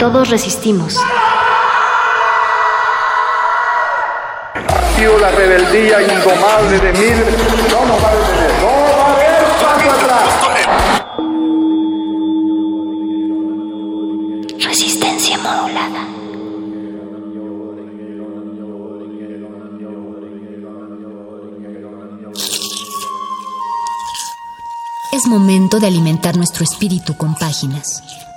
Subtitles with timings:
[0.00, 0.96] Todos resistimos.
[4.54, 7.16] Ha sido la rebeldía indomable de mil.
[7.70, 8.50] No nos va a detener.
[8.62, 10.28] No va a haber paso atrás.
[14.66, 16.06] Resistencia modulada.
[25.12, 28.02] Es momento de alimentar nuestro espíritu con páginas.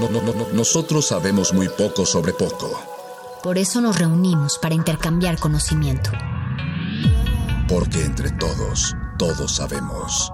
[0.00, 2.70] No- no- no- no- nosotros sabemos muy poco sobre poco,
[3.42, 6.10] Por eso nos reunimos para intercambiar conocimiento.
[7.68, 10.30] porque entre todos, todos sabemos.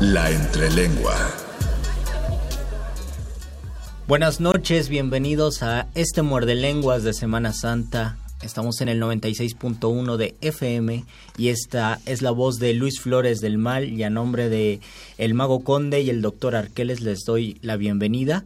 [0.00, 1.14] La entrelengua.
[4.08, 8.16] Buenas noches, bienvenidos a este Muerde Lenguas de Semana Santa.
[8.42, 11.04] Estamos en el 96.1 de FM
[11.38, 14.80] y esta es la voz de Luis Flores del Mal y a nombre de
[15.16, 18.44] el Mago Conde y el Doctor Arqueles les doy la bienvenida.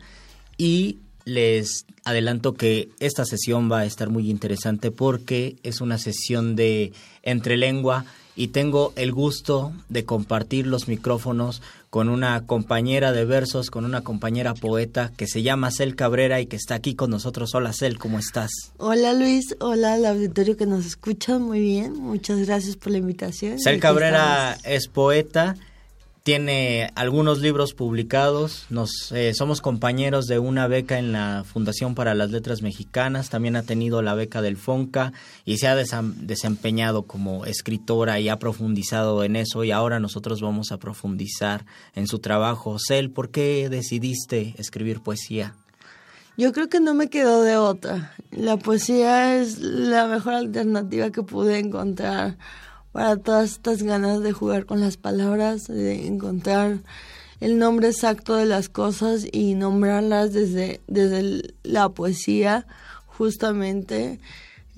[0.58, 6.56] Y les adelanto que esta sesión va a estar muy interesante porque es una sesión
[6.56, 6.92] de
[7.22, 8.04] entrelengua
[8.36, 11.62] y tengo el gusto de compartir los micrófonos
[11.96, 16.46] con una compañera de versos, con una compañera poeta que se llama Cel Cabrera y
[16.46, 17.54] que está aquí con nosotros.
[17.54, 18.50] Hola Cel, ¿cómo estás?
[18.76, 23.58] Hola Luis, hola al auditorio que nos escucha, muy bien, muchas gracias por la invitación.
[23.58, 24.76] Cel Cabrera estamos.
[24.76, 25.56] es poeta,
[26.26, 32.16] tiene algunos libros publicados, nos eh, somos compañeros de una beca en la Fundación para
[32.16, 35.12] las Letras Mexicanas, también ha tenido la beca del FONCA
[35.44, 40.72] y se ha desempeñado como escritora y ha profundizado en eso y ahora nosotros vamos
[40.72, 42.78] a profundizar en su trabajo.
[42.84, 45.54] Cel, ¿por qué decidiste escribir poesía?
[46.36, 48.16] Yo creo que no me quedó de otra.
[48.32, 52.36] La poesía es la mejor alternativa que pude encontrar
[52.96, 56.78] para todas estas ganas de jugar con las palabras, de encontrar
[57.40, 62.66] el nombre exacto de las cosas y nombrarlas desde, desde la poesía,
[63.06, 64.18] justamente.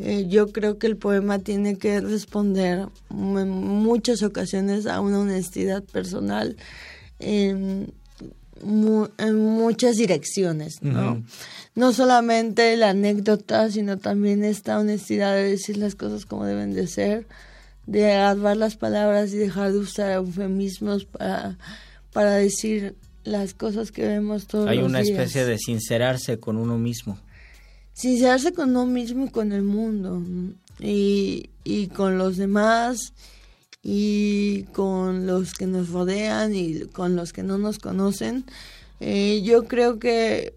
[0.00, 5.84] Eh, yo creo que el poema tiene que responder en muchas ocasiones a una honestidad
[5.84, 6.56] personal
[7.20, 7.92] en,
[8.64, 11.22] mu- en muchas direcciones, ¿no?
[11.76, 16.88] No solamente la anécdota, sino también esta honestidad de decir las cosas como deben de
[16.88, 17.26] ser,
[17.88, 21.56] de agarrar las palabras y dejar de usar eufemismos para,
[22.12, 22.94] para decir
[23.24, 25.18] las cosas que vemos todos Hay los una días.
[25.18, 27.18] especie de sincerarse con uno mismo.
[27.94, 30.22] sincerarse con uno mismo y con el mundo
[30.78, 33.12] y, y con los demás
[33.82, 38.44] y con los que nos rodean y con los que no nos conocen
[39.00, 40.54] Eh, yo creo que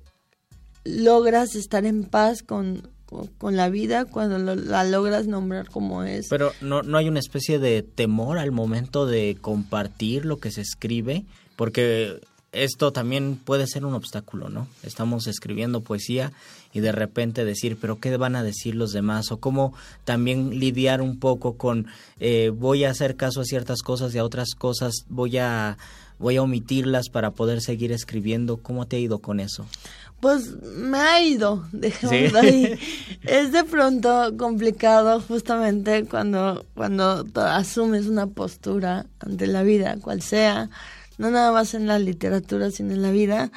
[0.84, 2.90] logras estar en paz con,
[3.38, 7.20] con, la vida cuando lo- la logras nombrar como es Pero no, no hay una
[7.20, 11.26] especie de temor al momento de compartir lo que se escribe,
[11.56, 12.22] porque
[12.54, 14.68] esto también puede ser un obstáculo, ¿no?
[14.84, 16.32] Estamos escribiendo poesía
[16.74, 19.32] y de repente decir, pero ¿qué van a decir los demás?
[19.32, 19.74] O cómo
[20.04, 21.88] también lidiar un poco con,
[22.20, 25.78] eh, voy a hacer caso a ciertas cosas y a otras cosas voy a,
[26.20, 28.58] voy a omitirlas para poder seguir escribiendo.
[28.58, 29.66] ¿Cómo te ha ido con eso?
[30.22, 32.36] Pues me ha ido, Sí.
[32.38, 32.78] ahí.
[33.24, 40.70] Es de pronto complicado justamente cuando, cuando asumes una postura ante la vida, cual sea,
[41.20, 43.52] no nada más en la literatura, sino en la vida.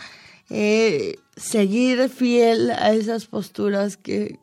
[0.51, 4.39] Eh, seguir fiel a esas posturas que,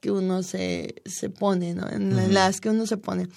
[0.00, 1.88] que uno se, se pone, ¿no?
[1.88, 3.28] En las que uno se pone.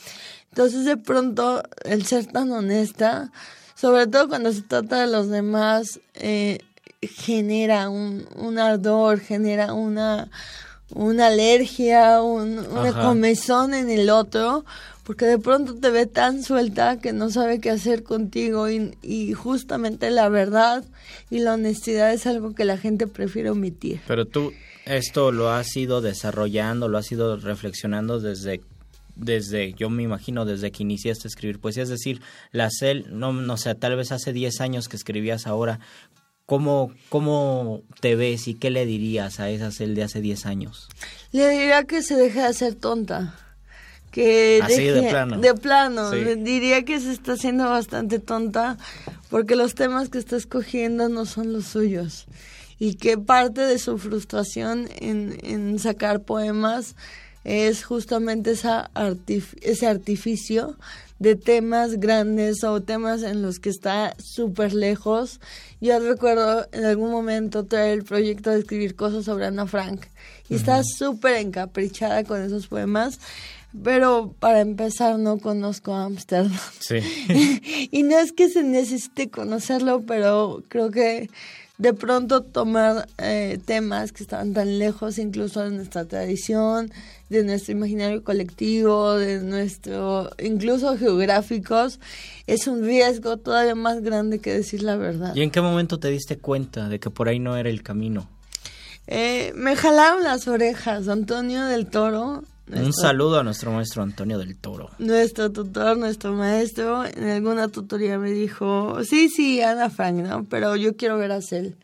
[0.50, 3.32] Entonces, de pronto, el ser tan honesta,
[3.76, 6.60] sobre todo cuando se trata de los demás, eh,
[7.08, 10.30] genera un, un ardor, genera una,
[10.94, 14.66] una alergia, un, una comezón en el otro,
[15.04, 19.34] porque de pronto te ve tan suelta que no sabe qué hacer contigo y, y,
[19.34, 20.84] justamente la verdad
[21.30, 24.02] y la honestidad es algo que la gente prefiere omitir.
[24.08, 24.54] Pero tú
[24.86, 28.62] esto lo has ido desarrollando, lo has ido reflexionando desde
[29.16, 32.22] desde, yo me imagino, desde que iniciaste a escribir poesía, es decir,
[32.52, 35.80] la CEL, no, no sé, tal vez hace 10 años que escribías ahora,
[36.54, 40.88] ¿Cómo, ¿Cómo te ves y qué le dirías a esa cel de hace 10 años?
[41.32, 43.34] Le diría que se deje de hacer tonta.
[44.12, 45.40] Que Así de plano.
[45.40, 46.14] De plano.
[46.14, 48.78] Le diría que se está haciendo bastante tonta
[49.32, 52.28] porque los temas que está escogiendo no son los suyos.
[52.78, 56.96] Y que parte de su frustración en, en sacar poemas
[57.44, 58.92] es justamente esa
[59.62, 60.78] ese artificio
[61.24, 65.40] de temas grandes o temas en los que está súper lejos.
[65.80, 70.02] Yo recuerdo en algún momento traer el proyecto de escribir cosas sobre Ana Frank
[70.50, 73.22] y está súper encaprichada con esos poemas.
[73.84, 76.60] Pero para empezar no conozco Ámsterdam.
[76.80, 77.00] Sí.
[77.92, 81.30] y no es que se necesite conocerlo, pero creo que
[81.78, 86.92] de pronto tomar eh, temas que estaban tan lejos incluso de nuestra tradición,
[87.34, 92.00] de nuestro imaginario colectivo, de nuestro, incluso geográficos,
[92.48, 95.36] es un riesgo todavía más grande que decir la verdad.
[95.36, 98.30] ¿Y en qué momento te diste cuenta de que por ahí no era el camino?
[99.08, 102.44] Eh, me jalaron las orejas, Antonio del Toro.
[102.68, 104.90] un saludo a nuestro maestro Antonio del Toro.
[105.00, 110.46] Nuestro tutor, nuestro maestro, en alguna tutoría me dijo, sí, sí, Ana Frank, ¿no?
[110.46, 111.76] Pero yo quiero ver a Cel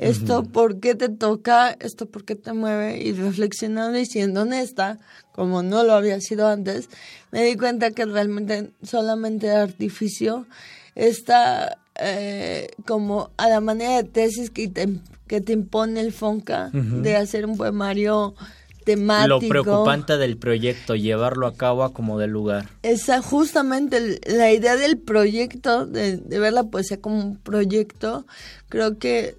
[0.00, 4.98] esto por qué te toca, esto por qué te mueve y reflexionando y siendo honesta,
[5.32, 6.88] como no lo había sido antes,
[7.30, 10.46] me di cuenta que realmente solamente de artificio
[10.94, 14.88] está eh, como a la manera de tesis que te,
[15.26, 18.34] que te impone el FONCA de hacer un poemario
[18.86, 19.28] temático.
[19.28, 22.70] Lo preocupante del proyecto, llevarlo a cabo a como del lugar.
[22.82, 28.24] Esa, justamente la idea del proyecto, de, de ver la poesía como un proyecto,
[28.70, 29.36] creo que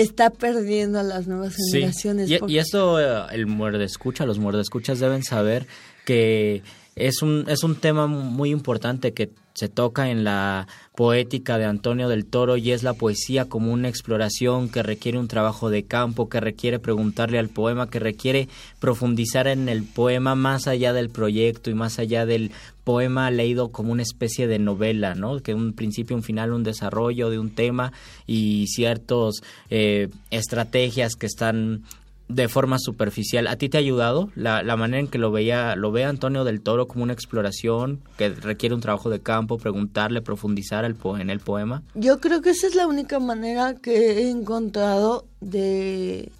[0.00, 2.30] está perdiendo a las nuevas generaciones.
[2.30, 5.66] Y, esto eh, el muerde escucha, los muerde escuchas deben saber
[6.04, 6.62] que
[6.98, 12.08] es un, es un tema muy importante que se toca en la poética de Antonio
[12.08, 16.28] del Toro y es la poesía como una exploración que requiere un trabajo de campo,
[16.28, 18.48] que requiere preguntarle al poema, que requiere
[18.78, 22.52] profundizar en el poema más allá del proyecto y más allá del
[22.84, 25.40] poema leído como una especie de novela, ¿no?
[25.40, 27.92] Que un principio, un final, un desarrollo de un tema
[28.26, 31.82] y ciertas eh, estrategias que están
[32.28, 33.46] de forma superficial.
[33.46, 36.44] ¿A ti te ha ayudado la, la, manera en que lo veía lo ve Antonio
[36.44, 41.30] del Toro como una exploración que requiere un trabajo de campo, preguntarle, profundizar el en
[41.30, 41.82] el poema?
[41.94, 46.30] Yo creo que esa es la única manera que he encontrado de,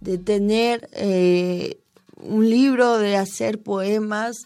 [0.00, 1.78] de tener eh,
[2.16, 4.36] un libro, de hacer poemas,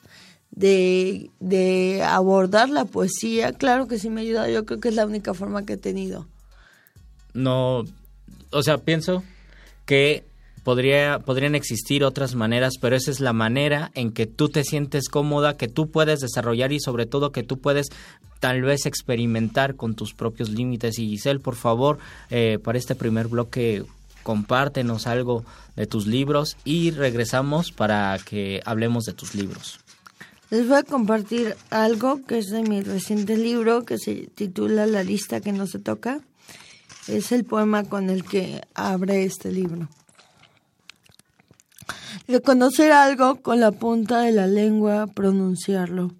[0.52, 3.52] de, de abordar la poesía.
[3.52, 5.78] Claro que sí me ha ayudado, yo creo que es la única forma que he
[5.78, 6.28] tenido.
[7.32, 7.84] No,
[8.50, 9.24] o sea, pienso
[9.84, 10.29] que
[10.64, 15.08] podría, podrían existir otras maneras, pero esa es la manera en que tú te sientes
[15.08, 17.88] cómoda, que tú puedes desarrollar y sobre todo que tú puedes
[18.38, 20.98] tal vez experimentar con tus propios límites.
[20.98, 21.98] Y Giselle, por favor,
[22.30, 23.84] eh, para este primer bloque,
[24.22, 25.44] compártenos algo
[25.76, 29.80] de tus libros y regresamos para que hablemos de tus libros.
[30.50, 35.04] Les voy a compartir algo que es de mi reciente libro que se titula La
[35.04, 36.20] lista que no se toca.
[37.06, 39.88] Es el poema con el que abre este libro.
[42.26, 46.14] Reconocer algo con la punta de la lengua, pronunciarlo.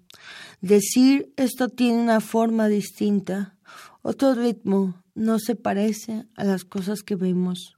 [0.61, 3.55] Decir esto tiene una forma distinta,
[4.01, 7.75] otro ritmo, no se parece a las cosas que vemos.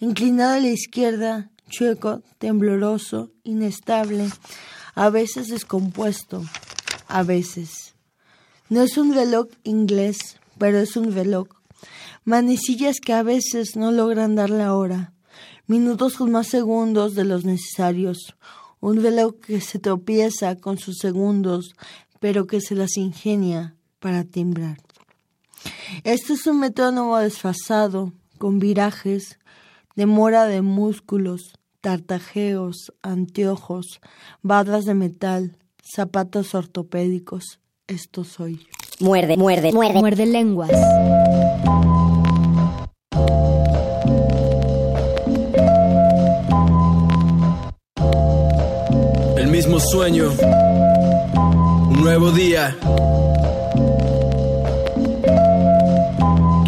[0.00, 4.28] Inclinado a la izquierda, chueco, tembloroso, inestable,
[4.94, 6.44] a veces descompuesto,
[7.08, 7.94] a veces.
[8.68, 11.48] No es un reloj inglés, pero es un reloj.
[12.24, 15.12] Manecillas que a veces no logran dar la hora
[15.66, 18.34] minutos con más segundos de los necesarios,
[18.80, 21.74] un reloj que se tropieza con sus segundos,
[22.20, 24.78] pero que se las ingenia para timbrar.
[26.04, 29.38] Este es un metrónomo desfasado, con virajes,
[29.94, 34.00] demora de músculos, tartajeos, anteojos,
[34.42, 37.60] barras de metal, zapatos ortopédicos.
[37.86, 38.66] Esto soy.
[39.00, 40.00] Muerde, muerde, muerde.
[40.00, 40.70] Muerde lenguas.
[49.80, 50.32] Sueño,
[51.88, 52.76] un nuevo día.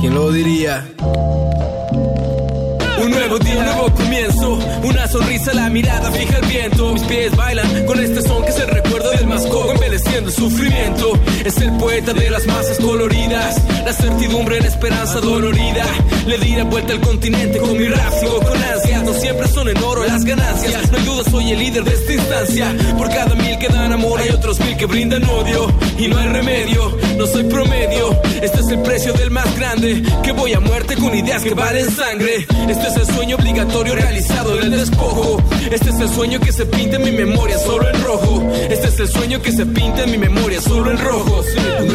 [0.01, 0.87] ¿Quién lo diría?
[3.05, 4.59] Un nuevo día, un nuevo comienzo.
[4.83, 6.93] Una sonrisa, la mirada fija el viento.
[6.95, 10.35] Mis pies bailan con este son que es el recuerdo del más cojo, embeleciendo el
[10.35, 11.13] sufrimiento.
[11.45, 13.61] Es el poeta de las masas coloridas.
[13.85, 15.85] La certidumbre, la esperanza dolorida.
[16.27, 19.03] Le di la vuelta al continente con mi rap, sigo con ansias.
[19.03, 20.91] No siempre son en oro las ganancias.
[20.91, 22.75] No hay duda, soy el líder de esta instancia.
[22.97, 25.71] Por cada mil que dan amor, hay otros mil que brindan odio.
[25.99, 28.19] Y no hay remedio, no soy promedio.
[28.41, 30.03] Este es el precio del más grande.
[30.23, 32.47] Que voy a muerte con ideas que valen sangre.
[32.67, 35.43] Este es el sueño obligatorio realizado del despojo.
[35.71, 38.43] Este es el sueño que se pinta en mi memoria solo en rojo.
[38.53, 41.43] Este es el sueño que se pinta en mi memoria solo en rojo.
[41.79, 41.89] En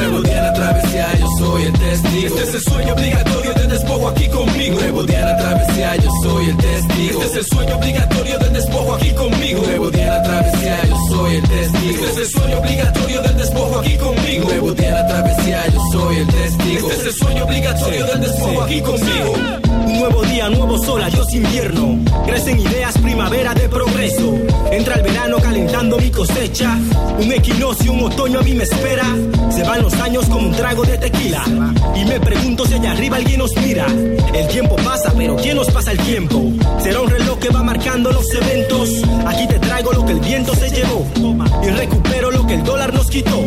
[0.69, 2.27] travesía, yo soy el testigo.
[2.27, 4.79] Este es el sueño obligatorio del despojo aquí conmigo.
[4.79, 7.21] Nuevo día la travesía, yo soy el testigo.
[7.21, 9.61] Este es el sueño obligatorio del despojo aquí conmigo.
[9.63, 12.05] Nuevo día la travesía, yo soy el testigo.
[12.05, 14.43] Este es el sueño obligatorio del despojo aquí conmigo.
[14.45, 16.89] Nuevo día la travesía, yo soy el testigo.
[16.89, 19.33] Este es el sueño obligatorio del despojo aquí conmigo.
[19.89, 21.97] Un nuevo día, nuevo sol, adiós invierno.
[22.25, 24.35] Crecen ideas, primavera de progreso.
[24.71, 26.77] Entra el verano calentando mi cosecha.
[27.19, 29.05] Un equinoccio, un otoño a mí me espera.
[29.49, 31.43] Se van los años como un trago de tequila.
[31.95, 33.85] Y me pregunto si allá arriba alguien nos mira.
[34.33, 36.51] El tiempo pasa, pero ¿quién nos pasa el tiempo?
[36.83, 38.89] Será un reloj que va marcando los eventos.
[39.25, 41.05] Aquí te traigo lo que el viento se llevó.
[41.63, 43.39] Y recupero lo que el dólar nos quitó.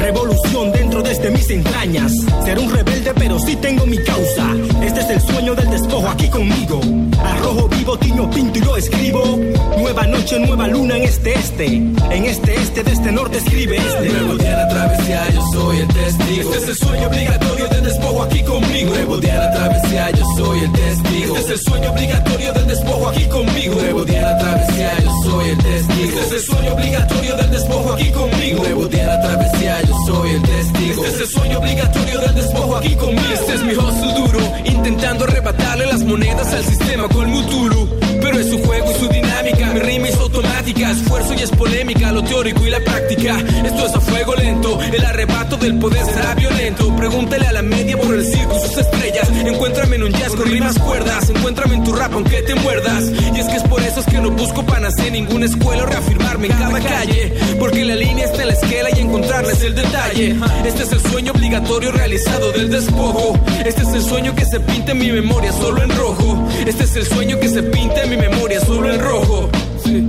[0.00, 2.12] Revolución dentro desde mis entrañas.
[2.44, 4.54] Ser un rebelde, pero sí tengo mi causa.
[4.82, 6.80] Este es el sueño del despojo aquí conmigo.
[7.22, 9.38] Al rojo vivo, tiño, pinto y lo escribo.
[9.78, 11.66] Nueva noche, nueva luna en este este.
[11.66, 14.08] En este este, de este norte escribe este.
[14.08, 16.54] Nuevo día la travesía, yo soy el testigo.
[16.54, 18.90] Este es el sueño obligatorio del despojo aquí conmigo.
[18.90, 21.36] Nuevo día la travesía, yo soy el testigo.
[21.36, 23.74] Este es el sueño obligatorio del despojo aquí conmigo.
[23.74, 26.02] Nuevo día la travesía, yo soy el testigo.
[26.02, 28.62] Este es el sueño obligatorio del despojo aquí conmigo.
[28.62, 31.04] Nuevo día en la travesía, yo soy el testigo.
[31.04, 33.32] Este es el sueño obligatorio del despojo aquí conmigo.
[33.32, 38.05] Este es mi hustle duro, intentando arrebatarle las monedas al sistema con Mutulu.
[38.20, 42.12] Pero es su juego y su dinámica, mi rima es automática, esfuerzo y es polémica,
[42.12, 43.38] lo teórico y la práctica.
[43.64, 46.94] Esto es a fuego lento, el arrebato del poder será violento.
[46.96, 49.28] Pregúntale a la media por el circo, sus estrellas.
[49.44, 53.04] Encuéntrame en un jazz con rimas cuerdas, encuéntrame en tu rap aunque te muerdas.
[53.34, 55.86] Y es que es por eso es que no busco panacea en ninguna escuela o
[55.86, 57.34] reafirmarme en cada calle.
[57.58, 60.36] Porque la línea está en la esquela y encontrarla es el detalle.
[60.64, 63.38] Este es el sueño obligatorio realizado del despojo.
[63.64, 66.45] Este es el sueño que se pinta en mi memoria solo en rojo.
[66.66, 69.48] Este es el sueño que se pinta en mi memoria solo en rojo.
[69.84, 70.04] Sí,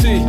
[0.00, 0.26] sí.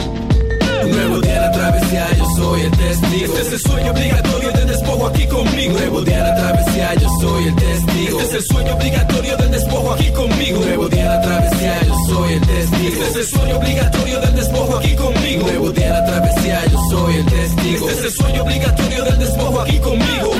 [0.84, 3.38] Un nuevo día en la travesía, yo soy el testigo.
[3.38, 5.74] Este es el sueño obligatorio del despojo aquí conmigo.
[5.74, 8.20] Un nuevo día en la travesía, yo soy el testigo.
[8.20, 10.60] Este es el sueño obligatorio del despojo aquí conmigo.
[10.60, 12.92] Un nuevo día en la travesía, yo soy el testigo.
[12.92, 15.46] Este es el sueño obligatorio del despojo aquí conmigo.
[15.46, 17.90] Un nuevo día en la travesía, yo soy el testigo.
[17.90, 20.32] Este es el sueño obligatorio del despojo aquí conmigo.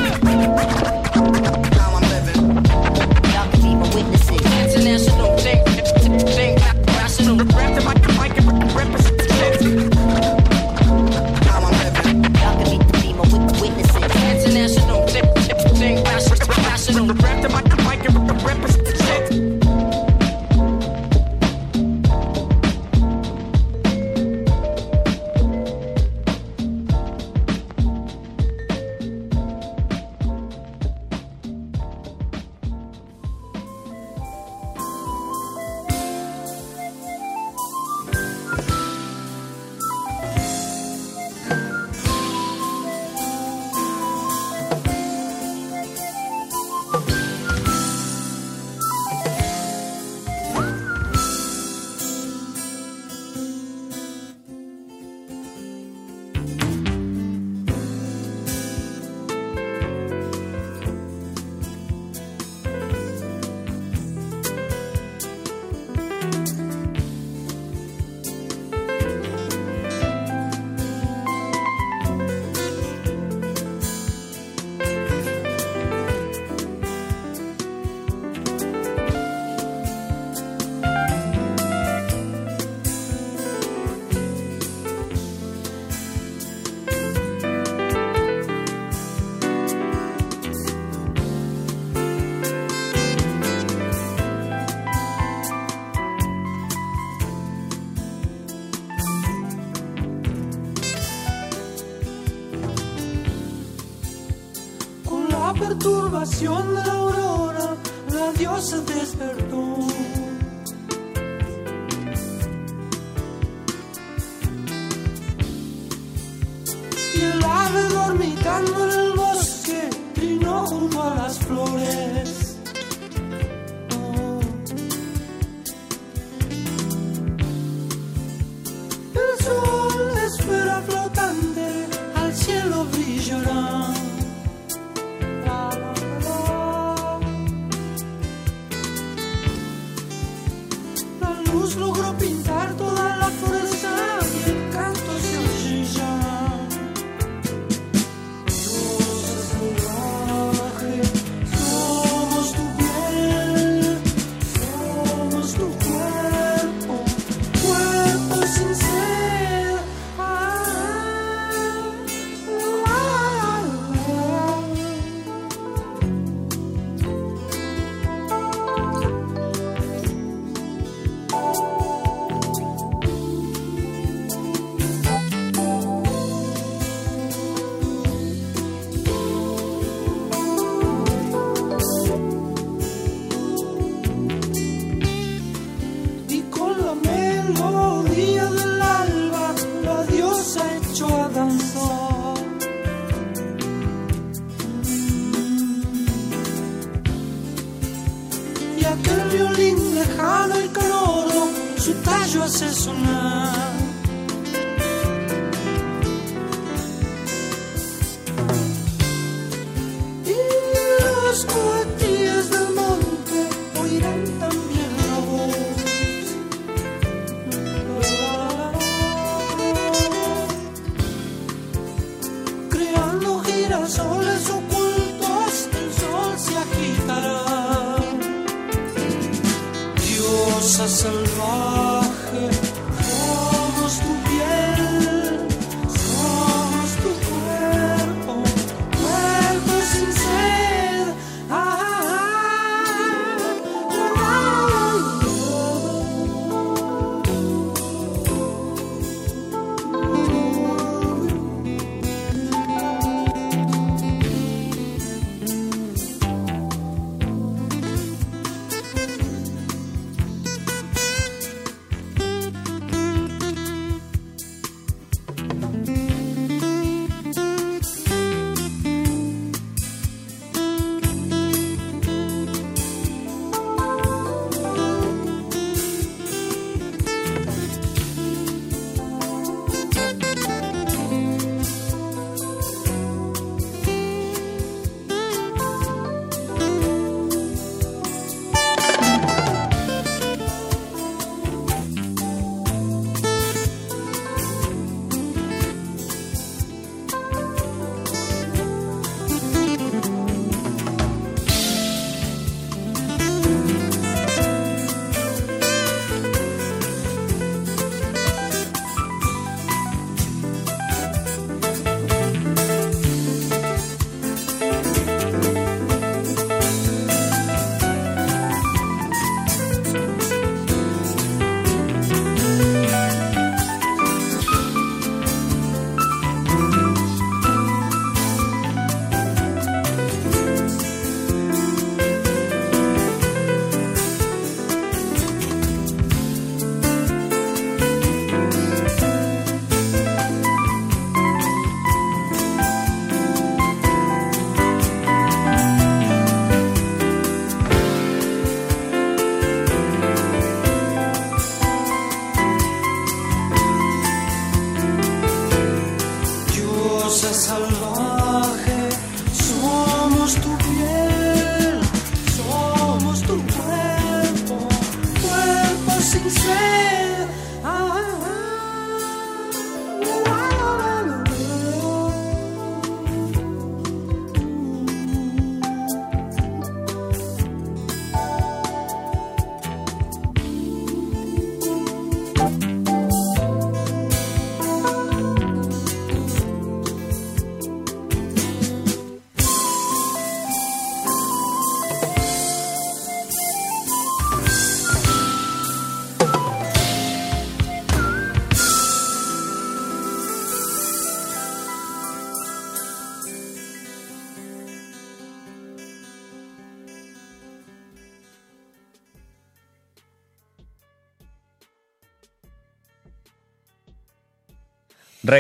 [202.52, 203.21] Tallo hace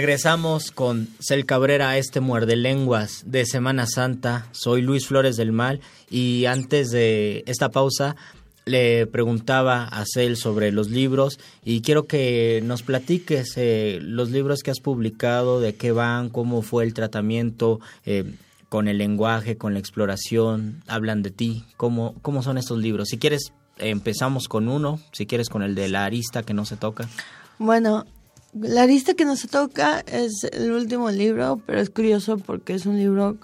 [0.01, 4.47] Regresamos con Cel Cabrera a este muerde lenguas de Semana Santa.
[4.51, 8.15] Soy Luis Flores del Mal y antes de esta pausa
[8.65, 14.63] le preguntaba a Cel sobre los libros y quiero que nos platiques eh, los libros
[14.63, 18.23] que has publicado, de qué van, cómo fue el tratamiento eh,
[18.69, 23.09] con el lenguaje, con la exploración, hablan de ti, cómo, cómo son estos libros.
[23.09, 26.75] Si quieres empezamos con uno, si quieres con el de la arista que no se
[26.75, 27.07] toca.
[27.59, 28.07] Bueno,
[28.53, 32.85] la arista que no se toca es el último libro, pero es curioso porque es
[32.85, 33.37] un libro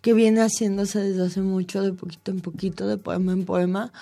[0.00, 3.92] que viene haciéndose desde hace mucho, de poquito en poquito, de poema en poema,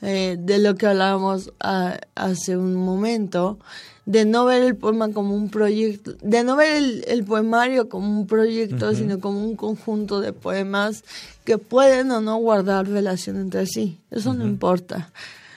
[0.00, 3.58] eh, de lo que hablábamos a- hace un momento,
[4.04, 8.18] de no ver el poema como un proyecto, de no ver el, el poemario como
[8.18, 11.04] un proyecto, sino como un conjunto de poemas
[11.44, 14.00] que pueden o no guardar relación entre sí.
[14.10, 15.12] Eso no importa.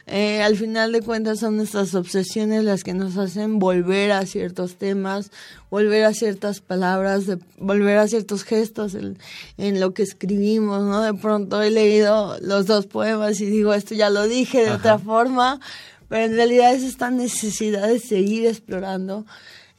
[0.08, 4.76] Eh, al final de cuentas son nuestras obsesiones las que nos hacen volver a ciertos
[4.76, 5.32] temas,
[5.72, 9.18] volver a ciertas palabras, de- volver a ciertos gestos en,
[9.58, 11.02] en lo que escribimos, ¿no?
[11.02, 14.76] De pronto he leído los dos poemas y digo, esto ya lo dije de Ajá.
[14.78, 15.60] otra forma,
[16.08, 19.26] pero en realidad es esta necesidad de seguir explorando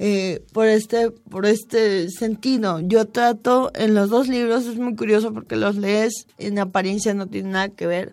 [0.01, 2.81] eh, por este por este sentido.
[2.81, 7.29] Yo trato en los dos libros, es muy curioso porque los lees, en apariencia no
[7.29, 8.13] tiene nada que ver.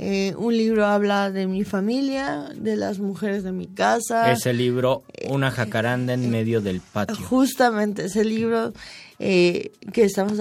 [0.00, 4.30] Eh, un libro habla de mi familia, de las mujeres de mi casa.
[4.30, 7.16] Ese libro, Una jacaranda en medio del patio.
[7.26, 8.72] Justamente ese libro
[9.18, 10.38] eh, que estamos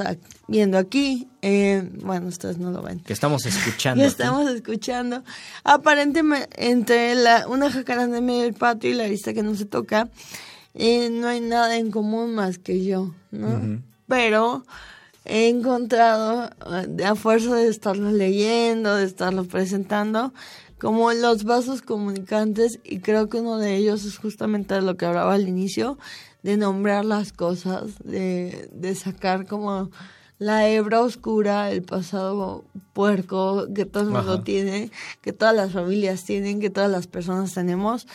[0.47, 2.99] viendo aquí, eh, bueno, ustedes no lo ven.
[2.99, 4.03] Que estamos escuchando.
[4.03, 4.11] Aquí.
[4.11, 5.23] estamos escuchando.
[5.63, 9.65] Aparentemente, entre la, una jacaranda en medio del patio y la lista que no se
[9.65, 10.09] toca,
[10.75, 13.81] eh, no hay nada en común más que yo, ¿no?
[14.07, 14.63] Pero
[15.27, 20.33] he encontrado, eh, a fuerza de estarlo leyendo, de estarlo presentando,
[20.79, 25.33] como los vasos comunicantes, y creo que uno de ellos es justamente lo que hablaba
[25.33, 25.97] al inicio,
[26.43, 29.91] de nombrar las cosas, de, de sacar como
[30.39, 32.63] la hebra oscura, el pasado
[32.93, 34.43] puerco que todo el mundo Ajá.
[34.43, 38.07] tiene, que todas las familias tienen, que todas las personas tenemos.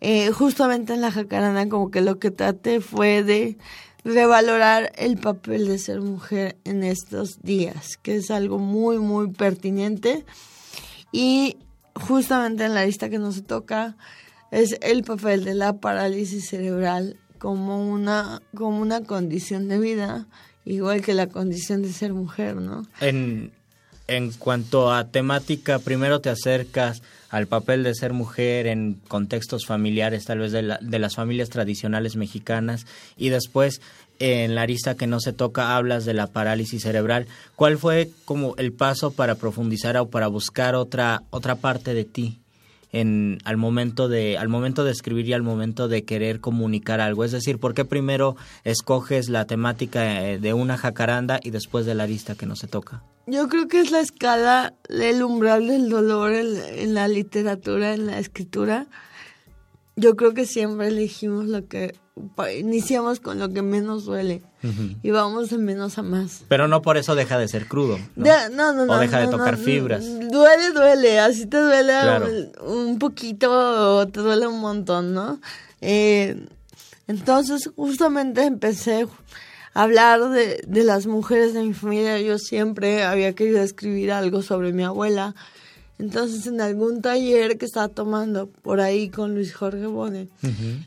[0.00, 3.58] Eh, justamente en la jacaranda como que lo que traté fue de
[4.04, 10.24] revalorar el papel de ser mujer en estos días, que es algo muy, muy pertinente.
[11.12, 11.56] Y
[11.94, 13.96] justamente en la lista que no se toca
[14.50, 20.26] es el papel de la parálisis cerebral como una, como una condición de vida,
[20.64, 22.82] igual que la condición de ser mujer, ¿no?
[23.00, 23.52] En,
[24.08, 30.24] en cuanto a temática, primero te acercas al papel de ser mujer en contextos familiares,
[30.24, 33.80] tal vez de, la- de las familias tradicionales mexicanas, y después
[34.18, 37.26] en la arista que no se toca hablas de la parálisis cerebral.
[37.56, 42.36] ¿Cuál fue como el paso para profundizar o para buscar otra otra parte de ti?
[42.92, 47.22] en al momento de al momento de escribir y al momento de querer comunicar algo
[47.24, 51.94] es decir por qué primero escoges la temática eh, de una jacaranda y después de
[51.94, 55.88] la arista que no se toca Yo creo que es la escala, el umbral del
[55.88, 58.86] dolor en, en la literatura, en la escritura.
[59.96, 61.94] Yo creo que siempre elegimos lo que,
[62.58, 64.42] iniciamos con lo que menos duele
[65.02, 66.42] y vamos de menos a más.
[66.48, 68.24] pero no por eso deja de ser crudo ¿no?
[68.24, 72.26] De- no, no, no, o deja de tocar fibras Duele, duele, así te duele Claro.
[72.66, 75.40] un, poquito o te duele un montón, ¿no?
[75.80, 76.46] Eh,
[77.06, 79.06] entonces, justamente empecé
[79.74, 82.20] hablar de, de las mujeres de mi familia.
[82.20, 85.34] Yo siempre había querido escribir algo sobre mi abuela.
[85.98, 90.28] Entonces, en algún taller que estaba tomando por ahí con Luis Jorge Bone,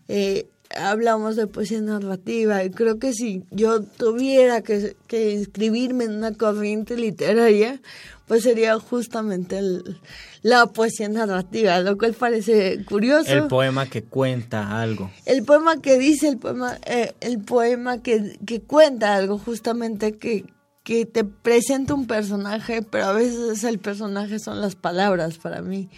[0.07, 6.15] eh, hablamos de poesía narrativa y creo que si yo tuviera que, que inscribirme en
[6.15, 7.79] una corriente literaria,
[8.27, 9.99] pues sería justamente el-
[10.41, 13.31] la poesía narrativa, lo cual parece curioso.
[13.31, 18.37] el poema que cuenta algo El poema que dice, el poema, eh, el poema que,
[18.45, 20.45] que cuenta algo justamente que,
[20.83, 25.89] que te presenta un personaje, pero a veces el personaje son las palabras para mí.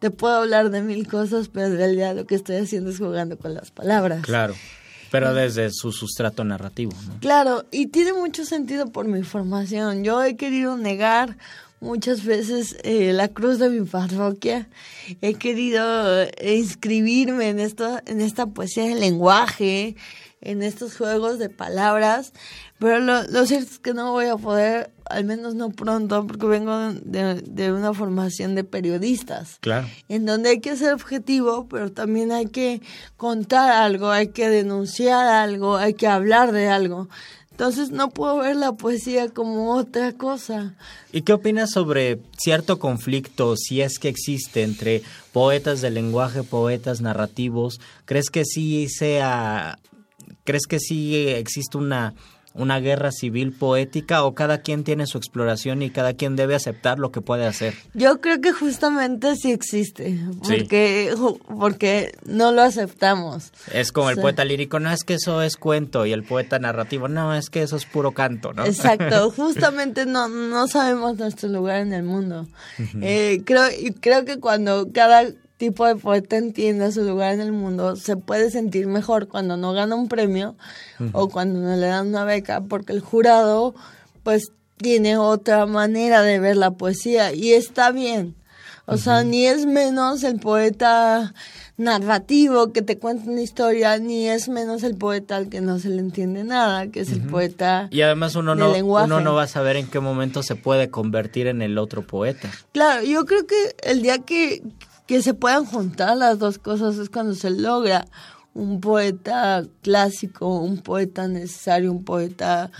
[0.00, 3.38] Te puedo hablar de mil cosas, pero en realidad lo que estoy haciendo es jugando
[3.38, 4.22] con las palabras.
[4.22, 4.54] claro
[5.12, 7.20] pero desde su sustrato narrativo ¿no?
[7.20, 10.04] Claro, y tiene mucho sentido por mi formación.
[10.04, 11.36] Yo he querido negar
[11.82, 14.68] muchas veces eh, la cruz de mi parroquia.
[15.20, 19.96] He querido eh, inscribirme en esto, en esta poesía del lenguaje,
[20.40, 22.32] en estos juegos de palabras,
[22.78, 26.46] pero lo, lo cierto es que no voy a poder, al menos no pronto, porque
[26.46, 31.92] vengo de, de una formación de periodistas claro en donde hay que ser objetivo, pero
[31.92, 32.82] también hay que
[33.16, 37.08] contar algo, hay que denunciar algo, hay que hablar de algo.
[37.62, 40.74] Entonces no puedo ver la poesía como otra cosa.
[41.12, 47.00] ¿Y qué opinas sobre cierto conflicto, si es que existe, entre poetas del lenguaje, poetas
[47.02, 47.80] narrativos?
[48.04, 49.78] ¿Crees que sí sea,
[50.42, 52.14] crees que sí existe una
[52.54, 56.98] una guerra civil poética o cada quien tiene su exploración y cada quien debe aceptar
[56.98, 57.74] lo que puede hacer?
[57.94, 61.14] Yo creo que justamente sí existe, porque,
[61.48, 63.52] porque no lo aceptamos.
[63.72, 67.08] Es como el poeta lírico, no es que eso es cuento y el poeta narrativo,
[67.08, 68.64] no, es que eso es puro canto, ¿no?
[68.64, 72.46] Exacto, justamente no, no sabemos nuestro lugar en el mundo.
[73.00, 73.64] Eh, creo,
[74.00, 75.26] creo que cuando cada
[75.62, 79.72] tipo de poeta entienda su lugar en el mundo, se puede sentir mejor cuando no
[79.72, 80.56] gana un premio
[81.12, 83.72] o cuando no le dan una beca, porque el jurado
[84.24, 88.34] pues tiene otra manera de ver la poesía y está bien.
[88.86, 91.32] O sea, ni es menos el poeta
[91.76, 95.90] narrativo que te cuenta una historia, ni es menos el poeta al que no se
[95.90, 97.22] le entiende nada, que es uh -huh.
[97.22, 97.88] el poeta.
[97.92, 101.46] Y además uno no, uno no va a saber en qué momento se puede convertir
[101.46, 102.50] en el otro poeta.
[102.72, 104.62] Claro, yo creo que el día que,
[105.06, 108.06] que se puedan juntar las dos cosas es cuando se logra
[108.54, 112.70] un poeta clásico, un poeta necesario, un poeta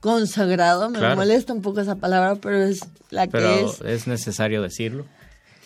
[0.00, 0.90] consagrado.
[0.90, 3.80] Me molesta un poco esa palabra, pero es la que es.
[3.82, 5.06] Es necesario decirlo.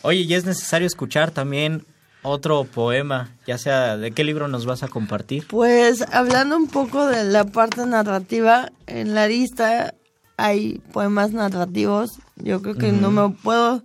[0.03, 1.87] Oye, y es necesario escuchar también
[2.22, 5.46] otro poema, ya sea de qué libro nos vas a compartir.
[5.48, 9.94] Pues hablando un poco de la parte narrativa, en la lista
[10.37, 12.11] hay poemas narrativos.
[12.37, 13.83] Yo creo que no me puedo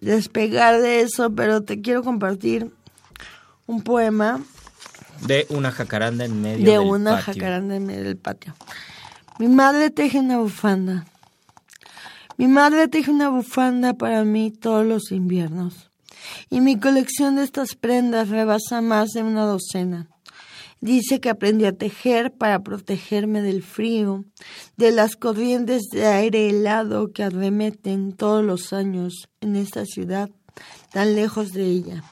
[0.00, 2.70] despegar de eso, pero te quiero compartir
[3.66, 4.40] un poema.
[5.26, 6.82] De una jacaranda en medio de del patio.
[6.82, 8.54] De una jacaranda en medio del patio.
[9.38, 11.06] Mi madre teje una bufanda.
[12.36, 15.90] Mi madre teje una bufanda para mí todos los inviernos.
[16.50, 20.08] Y mi colección de estas prendas rebasa más de una docena.
[20.80, 24.24] Dice que aprendí a tejer para protegerme del frío,
[24.76, 30.30] de las corrientes de aire helado que arremeten todos los años en esta ciudad
[30.92, 32.04] tan lejos de ella.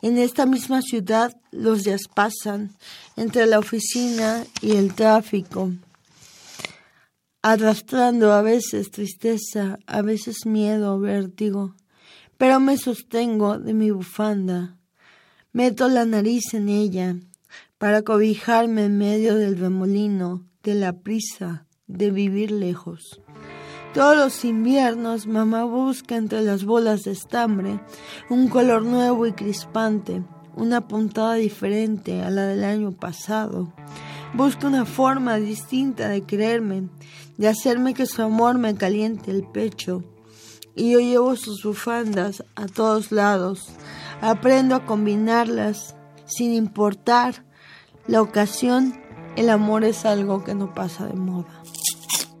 [0.00, 2.74] En esta misma ciudad los días pasan
[3.16, 5.72] entre la oficina y el tráfico,
[7.42, 11.74] arrastrando a veces tristeza, a veces miedo, vértigo,
[12.38, 14.76] pero me sostengo de mi bufanda,
[15.52, 17.16] meto la nariz en ella
[17.78, 23.20] para cobijarme en medio del remolino, de la prisa, de vivir lejos.
[23.92, 27.80] Todos los inviernos mamá busca entre las bolas de estambre
[28.28, 30.22] un color nuevo y crispante,
[30.54, 33.72] una puntada diferente a la del año pasado.
[34.34, 36.88] Busca una forma distinta de creerme,
[37.38, 40.02] de hacerme que su amor me caliente el pecho.
[40.74, 43.70] Y yo llevo sus bufandas a todos lados.
[44.20, 45.94] Aprendo a combinarlas
[46.26, 47.45] sin importar
[48.08, 48.94] la ocasión,
[49.36, 51.46] el amor es algo que no pasa de moda.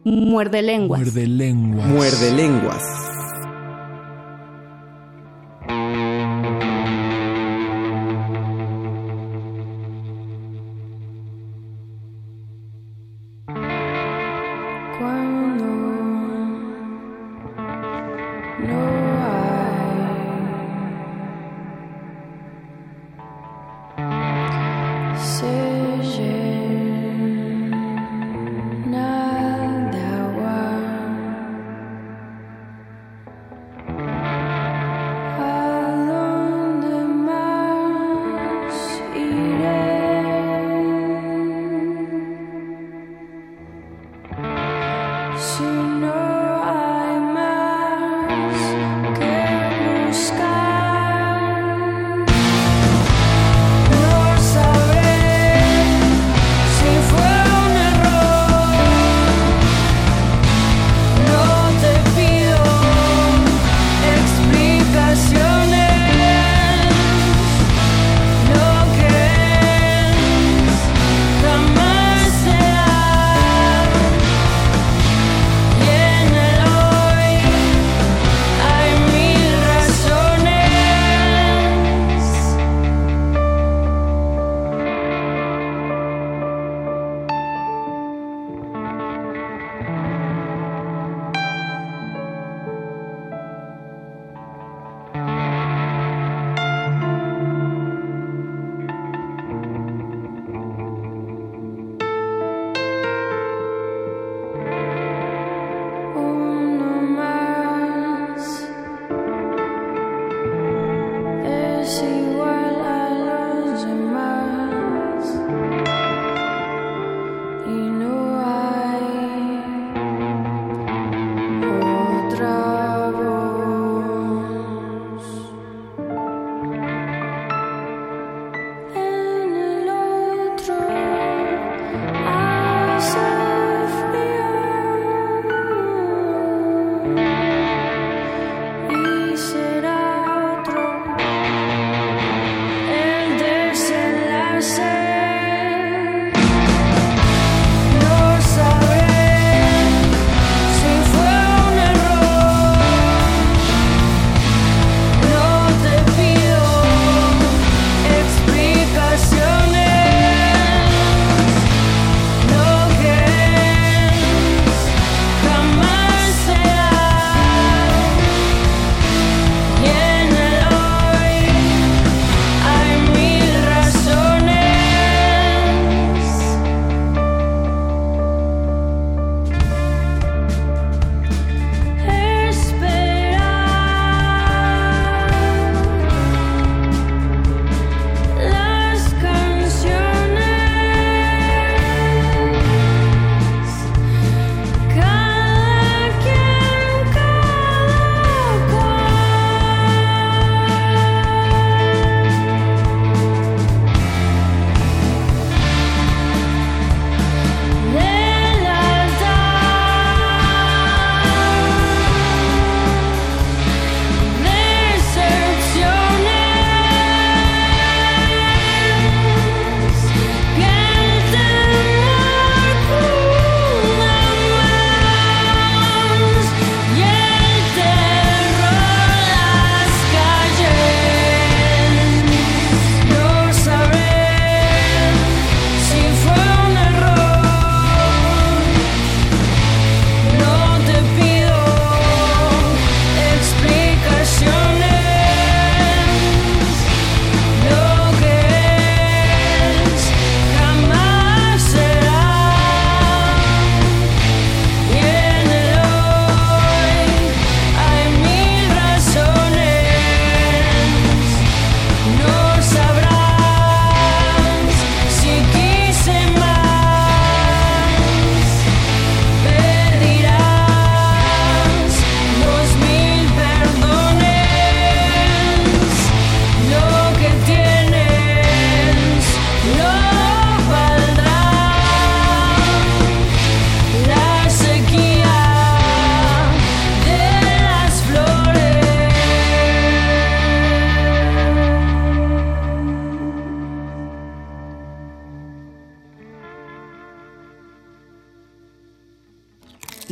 [0.04, 1.00] Muerde lenguas.
[1.00, 1.88] Muerde lenguas.
[1.88, 3.05] Muerde lenguas.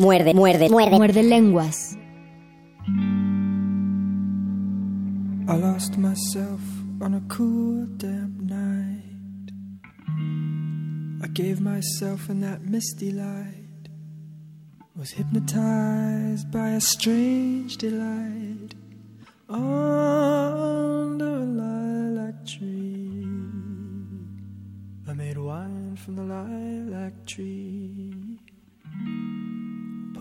[0.05, 0.97] Muerde, muerde, muerde.
[0.99, 1.97] Muerde lenguas.
[5.49, 6.61] I lost myself
[7.01, 9.51] on a cool, damp night.
[11.23, 13.89] I gave myself in that misty light.
[14.95, 18.75] Was hypnotized by a strange delight
[19.49, 19.65] under
[21.25, 23.27] a lilac tree.
[25.09, 28.39] I made wine from the lilac tree.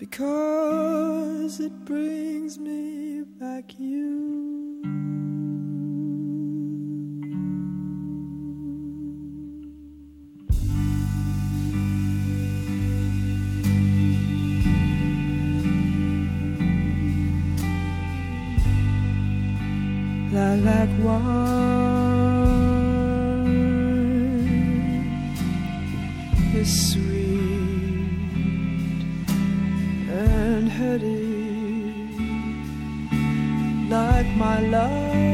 [0.00, 4.80] because it brings me back you.
[20.32, 21.69] Lilac wine
[34.60, 35.29] love.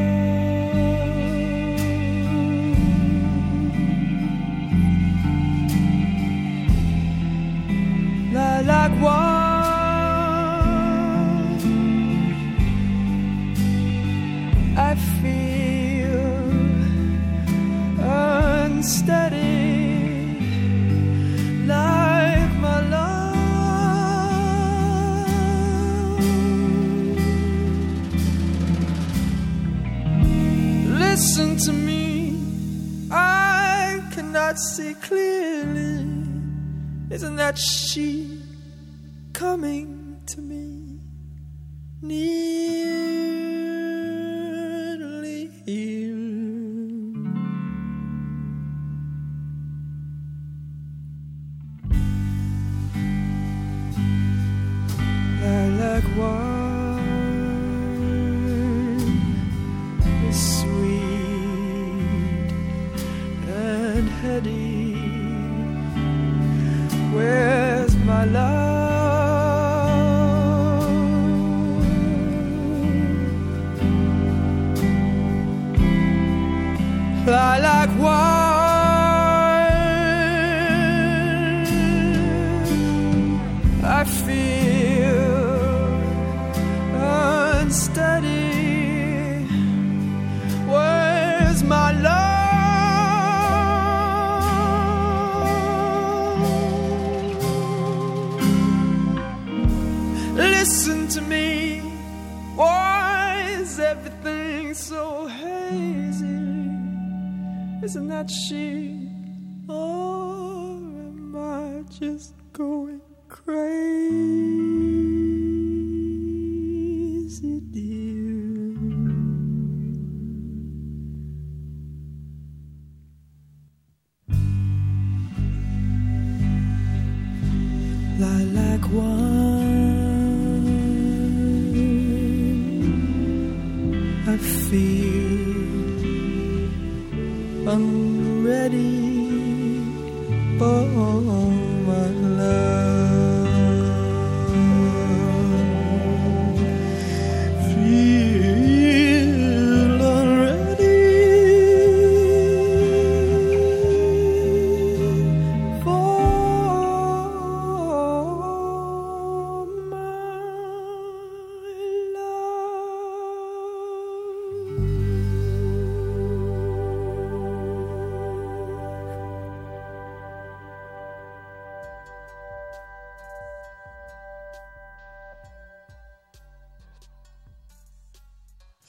[37.97, 38.26] She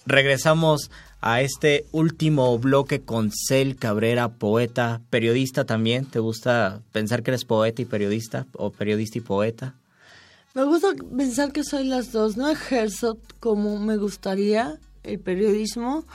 [0.07, 0.89] Regresamos
[1.19, 6.05] a este último bloque con Cel Cabrera, poeta, periodista también.
[6.05, 9.75] ¿Te gusta pensar que eres poeta y periodista o periodista y poeta?
[10.53, 12.37] Me gusta pensar que soy las dos.
[12.37, 16.05] No ejerzo como me gustaría el periodismo,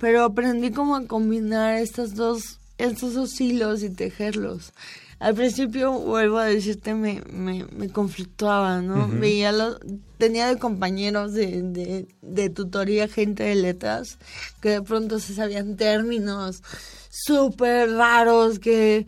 [0.00, 4.72] pero aprendí como a combinar estas dos, estos dos hilos y tejerlos.
[5.18, 9.08] Al principio, vuelvo a decirte, me, me, me conflictuaba, ¿no?
[9.08, 9.78] Veía los,
[10.18, 14.18] tenía de compañeros de, de, de tutoría gente de letras
[14.60, 16.62] que de pronto se sabían términos
[17.10, 19.06] súper raros que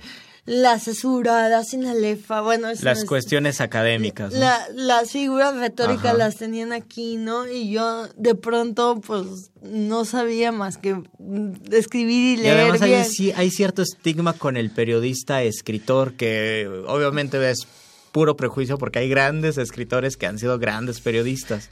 [0.49, 4.32] la cesura, la sinalefa, bueno, eso Las es- cuestiones académicas.
[4.32, 4.38] ¿no?
[4.40, 6.14] la, las figuras retóricas Ajá.
[6.14, 7.46] las tenían aquí, ¿no?
[7.46, 11.03] Y yo de pronto, pues, no sabía más que
[11.70, 13.05] escribir y Y leer además hay, bien.
[13.05, 17.66] sí- hay cierto estigma con el periodista escritor que obviamente es
[18.12, 21.68] puro prejuicio porque hay grandes escritores que han sido grandes periodistas.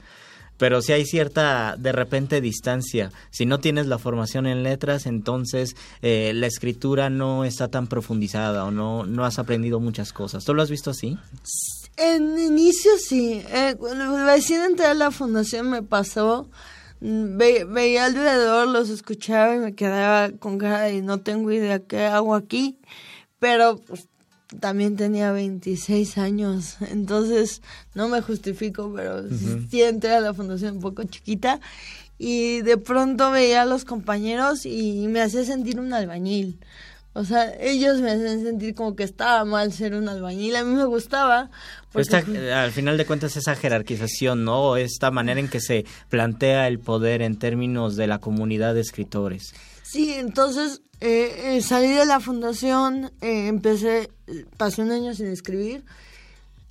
[0.57, 3.11] Pero sí hay cierta, de repente, distancia.
[3.29, 8.65] Si no tienes la formación en letras, entonces eh, la escritura no está tan profundizada
[8.65, 10.45] o no, no has aprendido muchas cosas.
[10.45, 11.17] ¿Tú lo has visto así?
[11.97, 13.41] En inicio sí.
[13.49, 13.75] Eh,
[14.25, 16.49] recién entré a la fundación me pasó.
[17.01, 21.79] mm, ve- veía alrededor, los escuchaba y me quedaba con cara de no tengo idea
[21.79, 22.79] qué hago aquí.
[23.39, 24.07] Pero pues,
[24.59, 26.77] también tenía 26 años.
[26.89, 27.61] Entonces
[27.93, 29.67] no me justifico, pero Ujú.
[29.69, 31.59] sí entré a la fundación un poco chiquita.
[32.19, 36.59] Y de pronto veía a los compañeros y me hacía sentir un albañil.
[37.13, 40.55] O sea, ellos me hacían sentir como que estaba mal ser un albañil.
[40.55, 41.49] A mí me gustaba.
[41.95, 44.77] Esta, fue- eh, al final de cuentas, esa jerarquización, ¿no?
[44.77, 49.53] Esta manera en que se plantea el poder en términos de la comunidad de escritores.
[49.97, 54.11] Sí, entonces eh, eh, salí de la fundación, eh, empecé,
[54.55, 55.83] pasé un año sin escribir,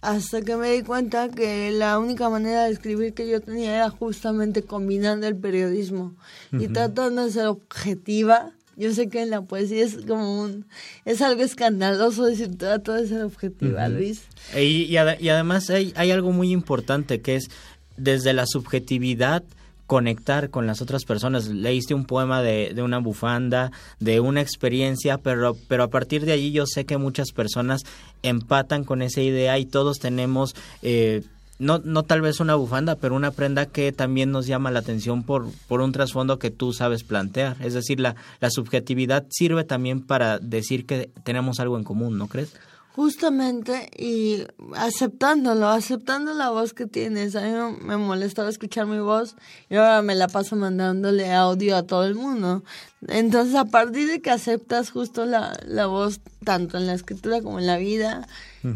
[0.01, 3.91] hasta que me di cuenta que la única manera de escribir que yo tenía era
[3.91, 6.15] justamente combinando el periodismo
[6.53, 8.53] y tratando de ser objetiva.
[8.77, 10.65] Yo sé que en la poesía es como un,
[11.05, 13.89] es algo escandaloso decir trato de ser objetiva.
[13.89, 14.23] Luis.
[14.55, 17.51] Y, y y además hay, hay algo muy importante que es
[17.97, 19.43] desde la subjetividad
[19.87, 21.49] conectar con las otras personas.
[21.49, 23.71] Leíste un poema de, de una bufanda,
[24.01, 27.83] de una experiencia, pero, pero a partir de allí yo sé que muchas personas
[28.23, 30.55] empatan con esa idea y todos tenemos...
[30.83, 31.23] eh,
[31.59, 35.23] no, no tal vez una bufanda, pero una prenda que también nos llama la atención
[35.23, 37.57] por, por un trasfondo que tú sabes plantear.
[37.61, 42.29] Es decir, la, la subjetividad sirve también para decir que tenemos algo en común, ¿no
[42.29, 42.53] crees?
[42.97, 44.43] Justamente, y
[44.75, 47.37] aceptándolo, aceptando la voz que tienes.
[47.37, 49.37] A mí me- molestaba escuchar mi voz
[49.69, 52.65] y ahora me la paso mandándole audio a todo el mundo.
[53.09, 57.59] Entonces, a partir de que aceptas justo la, la voz, tanto en la escritura como
[57.61, 58.27] en la vida,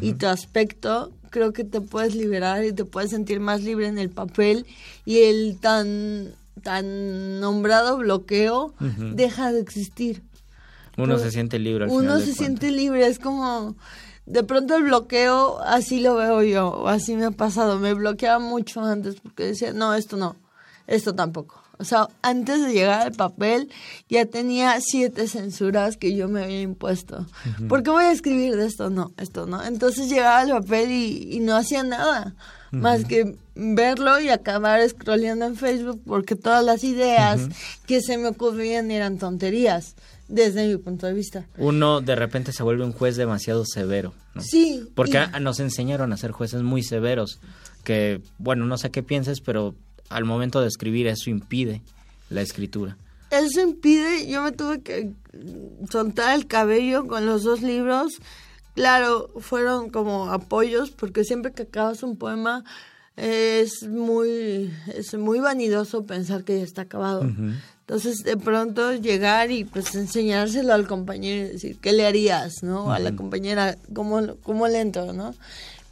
[0.02, 3.98] y tu aspecto, creo que te puedes liberar y te puedes sentir más libre en
[3.98, 4.66] el papel
[5.06, 8.74] y el tan, tan nombrado bloqueo
[9.16, 10.22] deja de existir.
[10.98, 13.74] Uno se siente libre al uno final se siente libre, es como
[14.30, 18.38] de pronto el bloqueo, así lo veo yo, o así me ha pasado, me bloqueaba
[18.38, 20.36] mucho antes porque decía, no, esto no,
[20.86, 21.60] esto tampoco.
[21.78, 23.70] O sea, antes de llegar al papel
[24.08, 27.26] ya tenía siete censuras que yo me había impuesto.
[27.56, 27.68] Ujú.
[27.68, 28.90] ¿Por qué voy a escribir de esto?
[28.90, 29.64] No, esto no.
[29.64, 32.34] Entonces llegaba al papel y, y no hacía nada
[32.70, 37.48] más que verlo y acabar scrolleando en Facebook porque todas las ideas
[37.86, 39.96] que se me ocurrían eran tonterías
[40.30, 41.46] desde mi punto de vista.
[41.58, 44.14] Uno de repente se vuelve un juez demasiado severo.
[44.34, 44.42] ¿no?
[44.42, 44.88] Sí.
[44.94, 47.40] Porque y- nos enseñaron a ser jueces muy severos,
[47.84, 49.74] que, bueno, no sé qué pienses, pero
[50.08, 51.82] al momento de escribir eso impide
[52.30, 52.96] la escritura.
[53.30, 55.12] Eso impide, yo me tuve que
[55.90, 58.14] soltar el cabello con los dos libros.
[58.74, 62.64] Claro, fueron como apoyos, porque siempre que acabas un poema
[63.16, 67.28] es muy, es muy vanidoso pensar que ya está acabado.
[67.90, 72.84] Entonces, de pronto llegar y pues enseñárselo al compañero y decir, ¿qué le harías, no?
[72.84, 75.34] O A la compañera, ¿cómo, cómo le entro, no?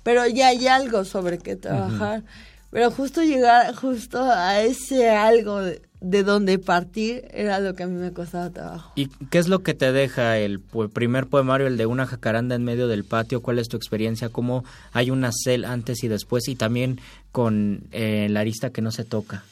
[0.04, 2.22] Pero ya hay algo sobre qué trabajar.
[2.70, 7.88] Pero justo llegar justo a ese algo de, de donde partir era lo que a
[7.88, 8.92] mí me costaba trabajo.
[8.94, 12.62] ¿Y qué es lo que te deja el primer poemario, el de una jacaranda en
[12.62, 13.42] medio del patio?
[13.42, 14.28] ¿Cuál es tu experiencia?
[14.28, 16.46] ¿Cómo hay una cel antes y después?
[16.46, 17.00] Y también
[17.32, 19.42] con eh, la arista que no se toca.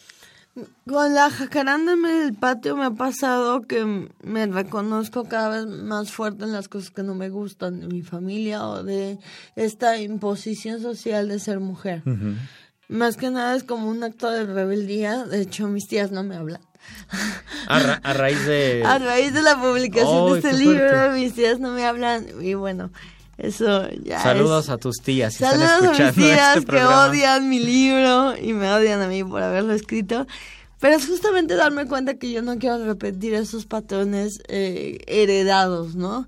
[0.88, 6.10] Con la jacaranda en del patio me ha pasado que me reconozco cada vez más
[6.12, 9.18] fuerte en las cosas que no me gustan de mi familia o de
[9.54, 12.02] esta imposición social de ser mujer.
[12.88, 15.24] Más que nada es como un acto de rebeldía.
[15.26, 16.60] De hecho, mis tías no me hablan.
[17.66, 18.82] A, ra- a raíz de...
[18.86, 21.18] A raíz de la publicación ¡Ay, de este libro, fuerte!
[21.20, 22.26] mis tías no me hablan.
[22.40, 22.90] Y bueno,
[23.38, 24.70] eso ya Saludos es...
[24.70, 25.34] a tus tías.
[25.34, 29.08] si Saludos están a mis tías este que odian mi libro y me odian a
[29.08, 30.26] mí por haberlo escrito.
[30.80, 36.26] Pero es justamente darme cuenta que yo no quiero repetir esos patrones eh, heredados, ¿no?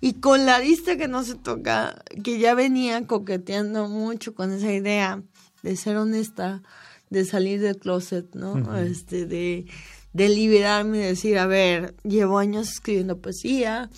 [0.00, 4.70] Y con la arista que no se toca, que ya venía coqueteando mucho con esa
[4.70, 5.22] idea
[5.62, 6.62] de ser honesta,
[7.08, 8.76] de salir del closet, ¿no?
[8.76, 9.66] Este, de,
[10.12, 13.88] de liberarme y decir, a ver, llevo años escribiendo poesía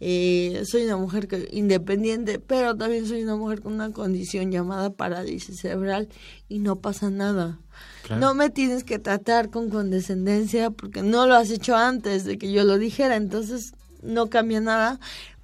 [0.00, 4.90] Eh, soy una mujer que, independiente, pero también soy una mujer con una condición llamada
[4.94, 6.08] parálisis cerebral
[6.48, 7.58] y no pasa nada.
[8.04, 8.20] Claro.
[8.20, 12.50] No me tienes que tratar con condescendencia porque no lo has hecho antes de que
[12.50, 14.98] yo lo dijera, entonces no cambia nada.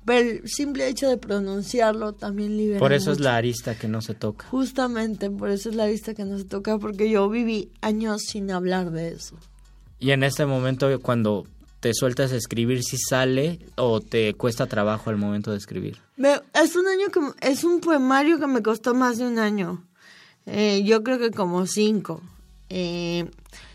[0.07, 2.79] Pero el simple hecho de pronunciarlo también libera.
[2.79, 4.47] Por eso es la arista que no se toca.
[4.47, 8.53] Justamente, por eso es la lista que no se toca, porque yo viví años sin
[8.53, 9.37] hablar de eso.
[9.99, 11.45] Y en este momento, cuando
[11.87, 15.99] te sueltas a escribir, si sale o te cuesta trabajo al momento de escribir.
[16.17, 19.85] Me- es un año que es un poemario que me costó más de un año.
[20.47, 22.21] Eh, yo creo que como cinco.
[22.71, 23.31] Eh,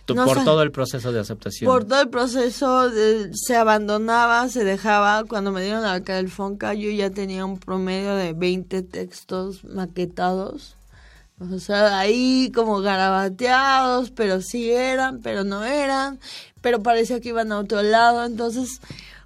[0.06, 1.72] Tú- no por todo el proceso de aceptación.
[1.72, 5.24] Por todo el proceso de- se abandonaba, se dejaba.
[5.24, 9.64] Cuando me dieron la beca del Fonca, yo ya tenía un promedio de 20 textos
[9.64, 10.76] maquetados.
[11.50, 16.20] O sea, ahí como garabateados, pero sí eran, pero no eran,
[16.62, 18.26] pero parecía que iban a otro lado.
[18.26, 18.80] Entonces,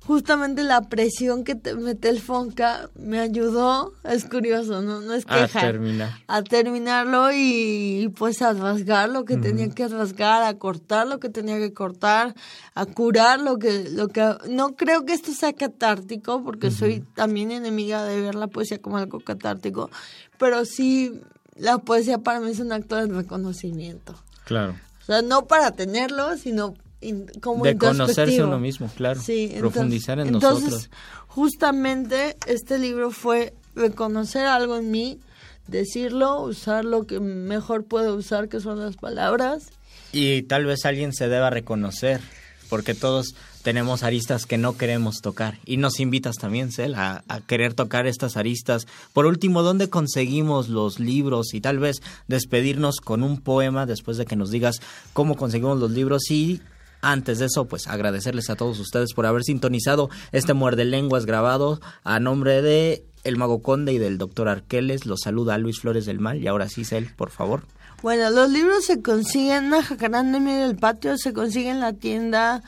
[0.05, 5.26] justamente la presión que te mete el Fonca me ayudó, es curioso, no, no es
[5.28, 5.61] a queja.
[5.61, 6.09] terminar.
[6.28, 11.30] a terminarlo y pues a rasgar lo que tenía que rasgar, a cortar lo que
[11.30, 12.36] tenía que cortar,
[12.76, 17.51] a curar lo que lo que no creo que esto sea catártico porque soy también
[17.51, 19.89] enemiga de ver la poesía como algo catártico,
[20.38, 21.20] pero sí
[21.56, 24.16] la poesía para mí es un acto de reconocimiento.
[24.45, 24.76] Claro.
[25.01, 29.22] O sea, no para tenerlo, sino in- como De conocerse uno mismo, claro.
[29.22, 30.89] Sí, entonces- Profundizar en entonces, nosotros.
[31.28, 35.20] Justamente este libro fue reconocer algo en mí,
[35.68, 39.68] decirlo, usar lo que mejor puedo usar, que son las palabras.
[40.12, 42.22] Y tal vez alguien se deba reconocer,
[42.70, 43.36] porque todos
[43.66, 45.57] tenemos aristas que no queremos tocar.
[45.66, 48.86] Y nos invitas también, Cel, a, a querer tocar estas aristas.
[49.11, 51.55] Por último, ¿dónde conseguimos los libros?
[51.55, 54.82] Y tal vez despedirnos con un poema después de que nos digas
[55.13, 56.61] cómo conseguimos los libros y...
[57.01, 61.80] Antes de eso, pues agradecerles a todos ustedes por haber sintonizado este muerde lenguas grabado
[62.03, 65.05] a nombre de El Mago Conde y del doctor Arqueles.
[65.05, 66.41] Los saluda Luis Flores del Mal.
[66.41, 67.63] Y ahora sí, Cel, por favor.
[68.01, 71.82] Bueno, los libros se consiguen en la jacaranda en medio del patio, se consiguen en
[71.82, 72.63] la tienda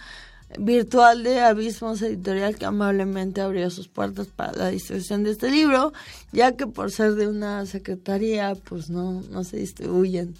[0.57, 5.93] virtual de Abismos Editorial que amablemente abrió sus puertas para la distribución de este libro,
[6.31, 10.35] ya que por ser de una secretaría, pues no, no se distribuyen.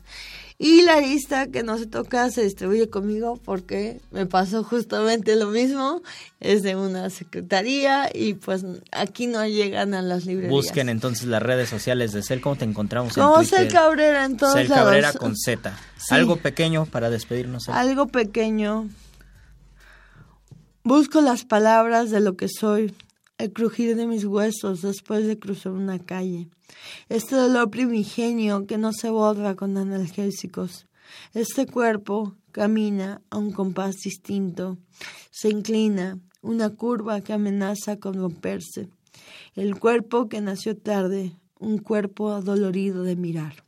[0.59, 5.49] Y la lista que no se toca se distribuye conmigo porque me pasó justamente lo
[5.49, 6.01] mismo,
[6.39, 10.51] es de una secretaría y pues aquí no llegan a las librerías.
[10.51, 12.41] Busquen entonces las redes sociales de Cel.
[12.41, 13.43] ¿Cómo te encontramos en Como?
[13.43, 14.85] Cel Cabrera en todos Cel lados.
[14.85, 15.77] Cabrera con Z.
[15.97, 16.15] Sí.
[16.15, 17.69] Algo pequeño para despedirnos.
[17.69, 18.89] Algo pequeño.
[20.87, 22.95] Busco las palabras de lo que soy,
[23.37, 26.47] el crujir de mis huesos después de cruzar una calle.
[27.09, 30.87] Este dolor primigenio que no se borra con analgésicos.
[31.33, 34.77] Este cuerpo camina a un compás distinto.
[35.29, 38.87] Se inclina, una curva que amenaza con romperse.
[39.55, 43.66] El cuerpo que nació tarde, un cuerpo adolorido de mirar.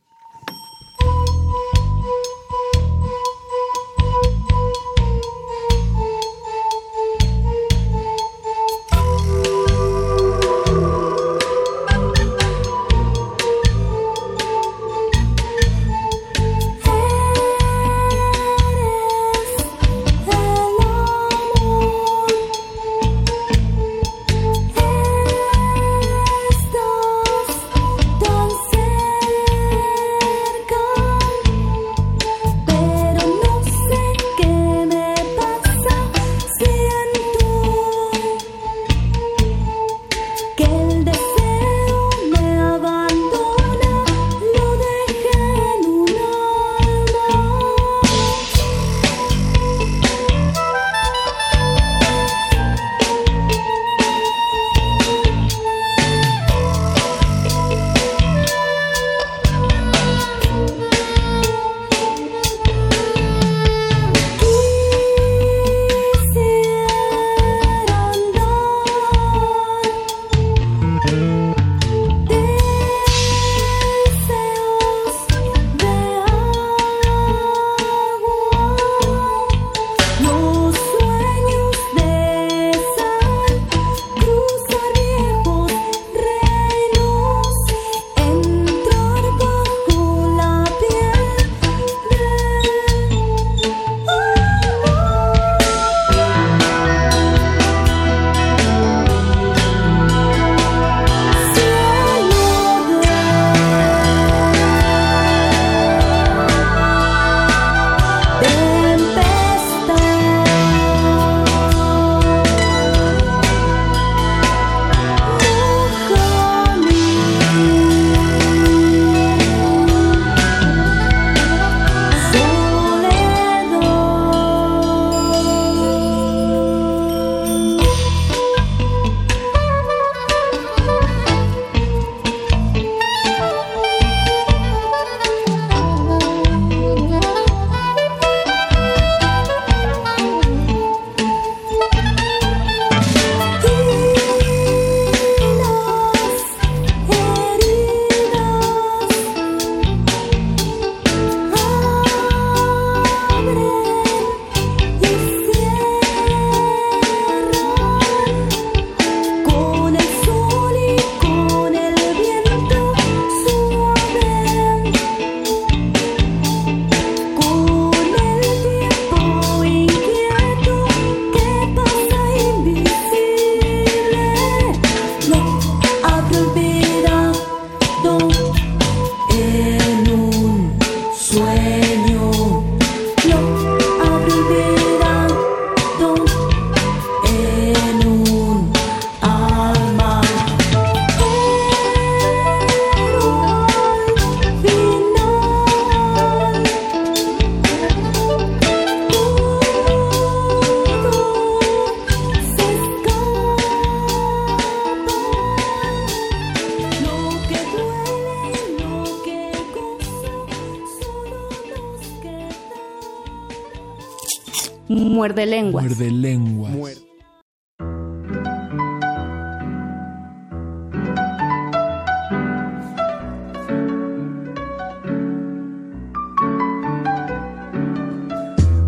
[215.20, 215.84] Muerde lenguas.
[215.84, 216.72] Muerde lenguas.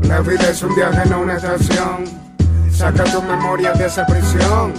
[0.05, 2.07] La vida es un viaje, no una estación.
[2.71, 4.73] Saca tu memoria de esa prisión.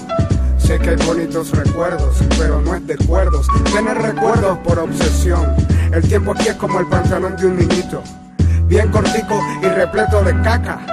[0.57, 3.45] Sé que hay bonitos recuerdos, pero no es de acuerdos.
[3.65, 5.55] Tienes recuerdos por obsesión.
[5.93, 8.01] El tiempo aquí es como el pantalón de un niñito.
[8.65, 10.92] Bien cortico y repleto de caca.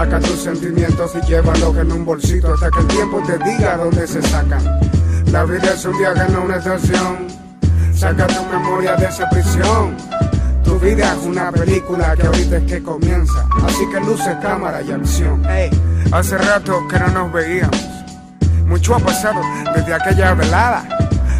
[0.00, 4.06] Empaca tus sentimientos y llévalos en un bolsito hasta que el tiempo te diga dónde
[4.06, 4.62] se sacan.
[5.32, 7.26] La vida es un viaje, no una estación.
[7.96, 9.96] Saca tu memoria de esa prisión.
[10.62, 13.44] Tu vida es una película que ahorita es que comienza.
[13.66, 15.42] Así que luces, cámara y acción.
[15.48, 15.68] Hey,
[16.12, 17.88] hace rato que no nos veíamos.
[18.68, 19.40] Mucho ha pasado
[19.74, 20.84] desde aquella velada.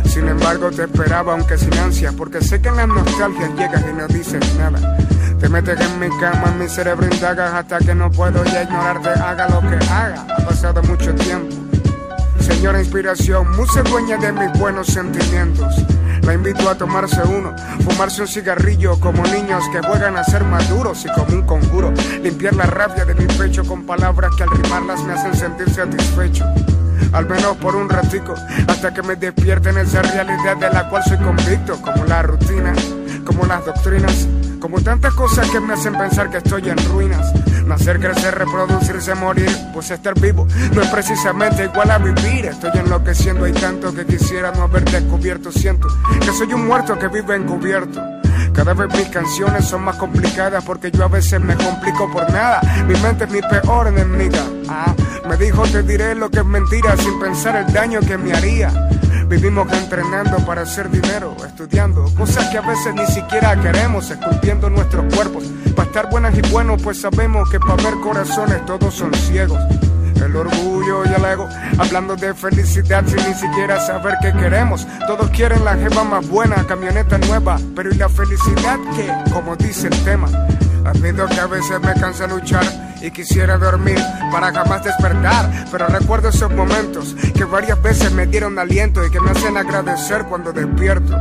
[0.05, 3.97] Sin embargo, te esperaba, aunque sin ansia, porque sé que en las nostalgias llegas y
[3.97, 4.99] no dices nada.
[5.41, 9.09] Te metes en mi cama, en mi cerebro indagas hasta que no puedo ya ignorarte,
[9.09, 10.27] haga lo que haga.
[10.37, 11.55] Ha pasado mucho tiempo.
[12.41, 15.75] Señora inspiración, musa dueña de mis buenos sentimientos.
[16.23, 21.05] La invito a tomarse uno, fumarse un cigarrillo como niños que juegan a ser maduros
[21.05, 21.93] y como un conjuro.
[22.23, 26.45] Limpiar la rabia de mi pecho con palabras que al rimarlas me hacen sentir satisfecho.
[27.13, 28.35] Al menos por un ratico,
[28.67, 32.75] hasta que me despierten esa realidad de la cual soy convicto, como la rutina,
[33.25, 34.27] como las doctrinas,
[34.59, 37.33] como tantas cosas que me hacen pensar que estoy en ruinas.
[37.67, 42.47] Nacer, crecer, reproducirse, morir, pues estar vivo no es precisamente igual a vivir.
[42.47, 45.53] Estoy enloqueciendo, hay tanto que quisiera no haber descubierto.
[45.53, 45.89] Siento
[46.21, 48.01] que soy un muerto que vive encubierto.
[48.53, 52.61] Cada vez mis canciones son más complicadas porque yo a veces me complico por nada.
[52.87, 54.45] Mi mente es mi peor enemiga.
[54.69, 54.95] Ah,
[55.29, 58.73] me dijo te diré lo que es mentira sin pensar el daño que me haría.
[59.29, 65.15] Vivimos entrenando para hacer dinero, estudiando cosas que a veces ni siquiera queremos, esculpiendo nuestros
[65.15, 65.45] cuerpos.
[65.77, 69.61] Para estar buenas y buenos, pues sabemos que para ver corazones todos son ciegos.
[70.17, 74.87] El orgullo y el ego, hablando de felicidad sin ni siquiera saber qué queremos.
[75.07, 79.13] Todos quieren la jeva más buena, camioneta nueva, pero ¿y la felicidad qué?
[79.31, 80.29] Como dice el tema.
[80.87, 82.65] Admito que a veces me cansa luchar
[83.01, 83.99] y quisiera dormir
[84.31, 89.21] para jamás despertar, pero recuerdo esos momentos que varias veces me dieron aliento y que
[89.21, 91.17] me hacen agradecer cuando despierto.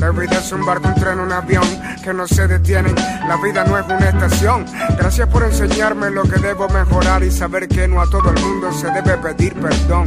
[0.00, 1.64] La vida es un barco, un tren, un avión
[2.02, 2.94] que no se detienen.
[3.28, 4.64] La vida no es una estación.
[4.96, 8.72] Gracias por enseñarme lo que debo mejorar y saber que no a todo el mundo
[8.72, 10.06] se debe pedir perdón.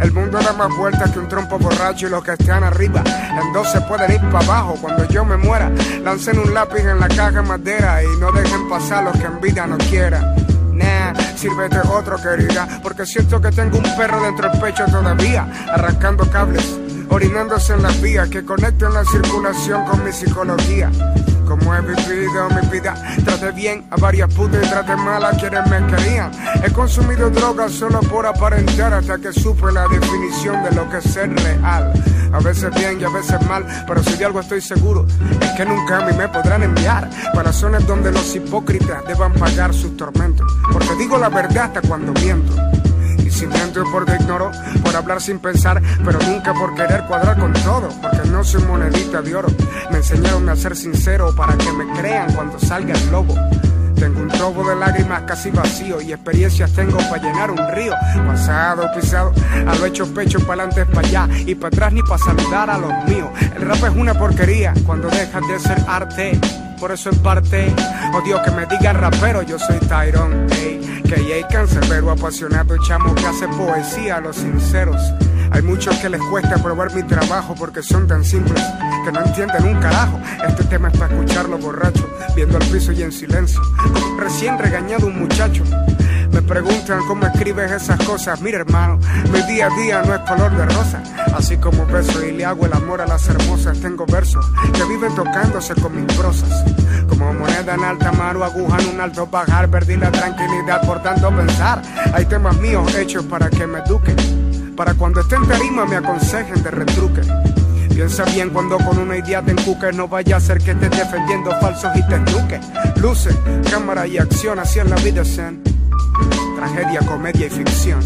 [0.00, 3.52] El mundo da más vueltas que un trompo borracho y los que están arriba en
[3.52, 4.76] dos se pueden ir para abajo.
[4.80, 5.70] Cuando yo me muera,
[6.02, 9.40] lancen un lápiz en la caja de madera y no dejen pasar los que en
[9.40, 10.34] vida no quieran.
[10.72, 16.28] Nah, sírvete otro querida, porque siento que tengo un perro dentro del pecho todavía, arrancando
[16.30, 16.78] cables,
[17.10, 20.90] orinándose en las vías que conectan la circulación con mi psicología.
[21.50, 22.94] Como he vivido mi vida,
[23.24, 26.30] traté bien a varias putas y traté mal a quienes me querían.
[26.62, 31.04] He consumido drogas solo por aparentar hasta que supe la definición de lo que es
[31.12, 31.92] ser real.
[32.32, 35.04] A veces bien y a veces mal, pero si de algo estoy seguro,
[35.40, 39.74] es que nunca a mí me podrán enviar para zonas donde los hipócritas deban pagar
[39.74, 40.46] sus tormentos.
[40.72, 42.79] Porque digo la verdad hasta cuando miento.
[43.40, 44.50] Y si miento es porque ignoro,
[44.84, 49.22] por hablar sin pensar, pero nunca por querer cuadrar con todo, porque no soy monedita
[49.22, 49.48] de oro.
[49.90, 53.34] Me enseñaron a ser sincero para que me crean cuando salga el lobo.
[53.94, 57.94] Tengo un trobo de lágrimas casi vacío y experiencias tengo para llenar un río.
[58.26, 59.32] Pasado, pisado,
[59.66, 62.76] a lo hecho pecho para adelante, para allá y para atrás ni para saludar a
[62.76, 63.30] los míos.
[63.56, 66.38] El rap es una porquería cuando dejas de ser arte.
[66.78, 67.74] Por eso en parte
[68.12, 70.46] odio que me digan rapero, yo soy Tyrone,
[71.14, 75.00] hay cancerbero apasionado, chamo que hace poesía a los sinceros.
[75.50, 78.62] Hay muchos que les cuesta probar mi trabajo porque son tan simples
[79.04, 80.20] que no entienden un carajo.
[80.46, 83.60] Este tema es para escucharlo borracho, viendo al piso y en silencio,
[84.18, 85.64] recién regañado un muchacho.
[86.32, 88.40] Me preguntan cómo escribes esas cosas.
[88.40, 88.98] Mira, hermano,
[89.32, 91.02] mi día a día no es color de rosa.
[91.34, 95.14] Así como beso y le hago el amor a las hermosas, tengo versos que viven
[95.14, 96.64] tocándose con mis prosas.
[97.08, 101.02] Como moneda en alta mar o aguja en un alto bajar, perdí la tranquilidad por
[101.02, 101.82] tanto pensar.
[102.12, 104.74] Hay temas míos hechos para que me eduquen.
[104.76, 107.22] Para cuando esté en tarima me aconsejen de retruque.
[107.94, 111.50] Piensa bien cuando con una idea te encuques, no vaya a ser que estés defendiendo
[111.60, 112.60] falsos y te enduques.
[112.96, 113.30] Luce,
[113.70, 115.69] cámara y acción, así es la vida zen.
[116.56, 118.00] Tragedia, comedia y ficción.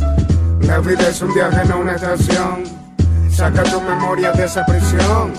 [0.60, 2.64] La vida es un viaje, no una estación.
[3.30, 5.32] Saca tu memoria de esa prisión.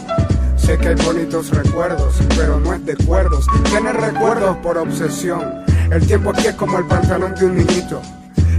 [0.57, 3.45] Sé que hay bonitos recuerdos, pero no es de acuerdos.
[3.69, 5.63] Tienes recuerdos por obsesión.
[5.91, 8.01] El tiempo aquí es como el pantalón de un niñito.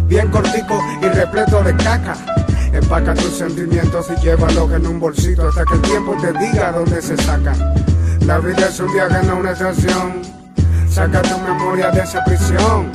[0.06, 2.16] Bien cortico y repleto de caca.
[2.72, 7.02] Empaca tus sentimientos y llévalos en un bolsito hasta que el tiempo te diga dónde
[7.02, 7.56] se sacan.
[8.26, 10.22] La vida es un viaje, no una estación.
[10.88, 12.90] Saca tu memoria de esa prisión.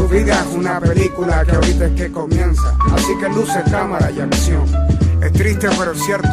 [0.00, 2.74] Tu vida es una película que ahorita es que comienza.
[2.94, 4.64] Así que luce, cámara y acción.
[5.22, 6.28] Es triste pero es cierto.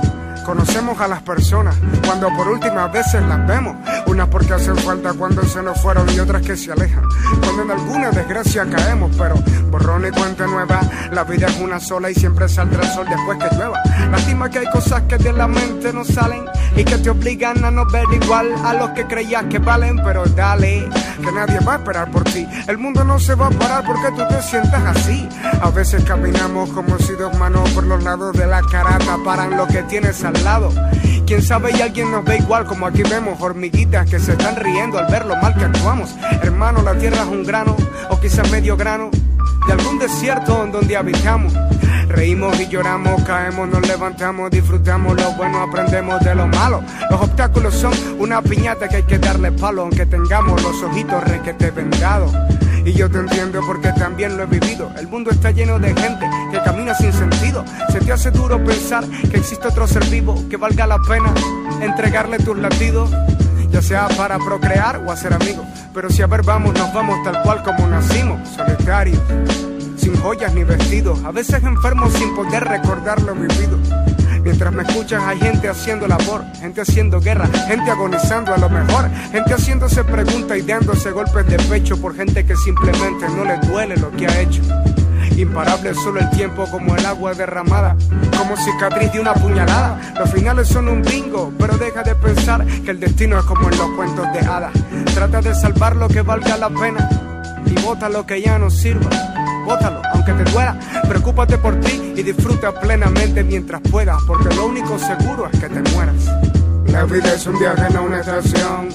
[0.45, 3.75] Conocemos a las personas cuando por últimas veces las vemos.
[4.05, 7.03] Unas porque hacen falta cuando se nos fueron y otras que se alejan.
[7.41, 9.35] Cuando en alguna desgracia caemos, pero
[9.69, 10.79] borrón y cuenta nueva.
[11.11, 13.81] La vida es una sola y siempre saldrá el sol después que llueva.
[14.09, 16.45] Lástima que hay cosas que de la mente no salen
[16.75, 19.97] y que te obligan a no ver igual a los que creías que valen.
[20.03, 20.87] Pero dale,
[21.21, 22.47] que nadie va a esperar por ti.
[22.67, 25.27] El mundo no se va a parar porque tú te sientas así.
[25.61, 29.67] A veces caminamos como si dos manos por los lados de la cara taparan lo
[29.67, 30.71] que tienes al lado.
[31.25, 34.97] Quién sabe y alguien nos ve igual como aquí vemos hormiguitas que se están riendo
[34.97, 36.15] al ver lo mal que actuamos.
[36.41, 37.75] Hermano, la tierra es un grano
[38.09, 39.09] o quizás medio grano
[39.67, 41.53] de algún desierto en donde habitamos.
[42.07, 46.81] Reímos y lloramos, caemos, nos levantamos, disfrutamos lo bueno, aprendemos de lo malo.
[47.11, 51.71] Los obstáculos son una piñata que hay que darle palo, aunque tengamos los ojitos requete
[51.71, 52.33] vendados.
[52.85, 54.89] Y yo te entiendo porque también lo he vivido.
[54.97, 57.65] El mundo está lleno de gente que camina sin sentido.
[57.91, 61.33] Se te hace duro pensar que existe otro ser vivo que valga la pena
[61.81, 63.11] entregarle tus latidos.
[63.69, 65.65] Ya sea para procrear o hacer amigos.
[65.93, 69.19] Pero si a ver vamos, nos vamos tal cual como nacimos, solitarios
[70.07, 73.77] sin joyas ni vestidos, a veces enfermos sin poder recordar lo vivido.
[74.41, 79.09] Mientras me escuchas hay gente haciendo labor, gente haciendo guerra, gente agonizando a lo mejor,
[79.33, 83.97] gente haciéndose preguntas y dándose golpes de pecho por gente que simplemente no le duele
[83.97, 84.61] lo que ha hecho.
[85.35, 87.97] Imparable solo el tiempo como el agua derramada,
[88.37, 89.99] como cicatriz de una puñalada.
[90.17, 93.77] Los finales son un bingo, pero deja de pensar que el destino es como en
[93.77, 94.71] los cuentos de hadas.
[95.13, 97.09] Trata de salvar lo que valga la pena
[97.65, 99.09] y bota lo que ya no sirva
[99.67, 100.79] bótalo, aunque te duela.
[101.07, 105.81] Preocúpate por ti y disfruta plenamente mientras puedas, porque lo único seguro es que te
[105.91, 106.25] mueras.
[106.87, 108.89] La vida es un viaje, no una estación.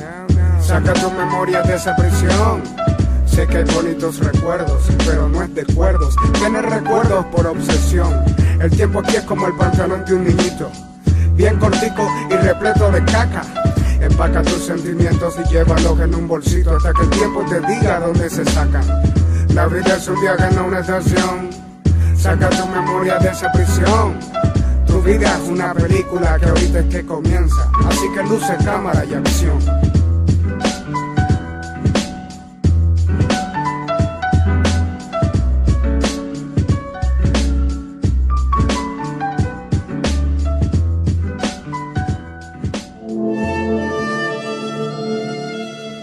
[0.61, 2.63] Saca tu memoria de esa prisión.
[3.27, 6.15] Sé que hay bonitos recuerdos, pero no es de acuerdos.
[6.39, 8.13] Tienes recuerdos por obsesión.
[8.61, 10.71] El tiempo aquí es como el pantalón de un niñito.
[11.35, 13.43] Bien cortico y repleto de caca.
[14.01, 18.29] Empaca tus sentimientos y llévalos en un bolsito hasta que el tiempo te diga dónde
[18.29, 18.85] se sacan.
[19.55, 21.51] La vida es un viaje, no una estación.
[22.17, 24.19] Saca tu memoria de esa prisión.
[24.87, 27.71] Tu vida es una película que ahorita es que comienza.
[27.87, 29.59] Así que luce, cámara y acción.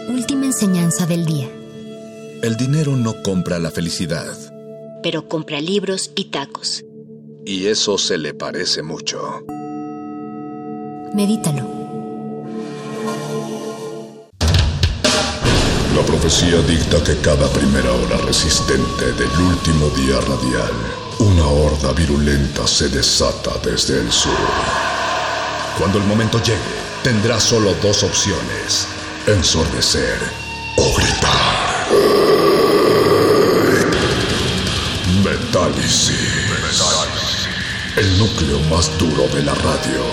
[0.08, 1.59] Última enseñanza del día.
[2.42, 4.34] El dinero no compra la felicidad.
[5.04, 6.86] Pero compra libros y tacos.
[7.46, 9.44] Y eso se le parece mucho.
[11.14, 11.68] Medítalo.
[15.94, 20.72] La profecía dicta que cada primera hora resistente del último día radial,
[21.20, 24.32] una horda virulenta se desata desde el sur.
[25.78, 26.58] Cuando el momento llegue,
[27.04, 28.88] tendrá solo dos opciones,
[29.28, 30.20] ensordecer
[30.78, 32.29] o gritar.
[35.50, 37.50] Metálisis.
[37.98, 40.04] El núcleo más duro de la radio.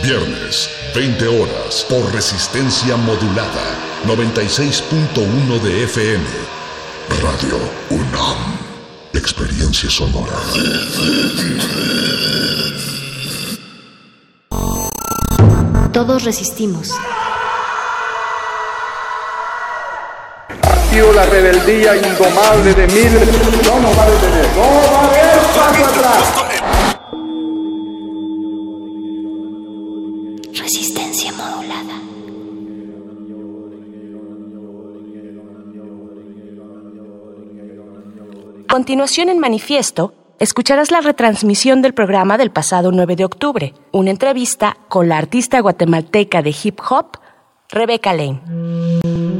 [0.00, 3.74] Viernes, 20 horas, por resistencia modulada.
[4.06, 6.24] 96.1 de FM.
[7.20, 7.58] Radio
[7.90, 8.58] UNAM.
[9.12, 10.38] Experiencia sonora.
[15.92, 16.92] Todos resistimos.
[20.92, 23.28] La rebeldía indomable de miles.
[23.64, 24.46] No nos va a detener.
[24.56, 24.62] No
[24.92, 26.22] va a haber paso atrás.
[30.52, 31.94] Resistencia modulada.
[38.68, 44.76] Continuación en Manifiesto, escucharás la retransmisión del programa del pasado 9 de octubre, una entrevista
[44.88, 47.16] con la artista guatemalteca de hip hop,
[47.70, 49.39] Rebecca Lane.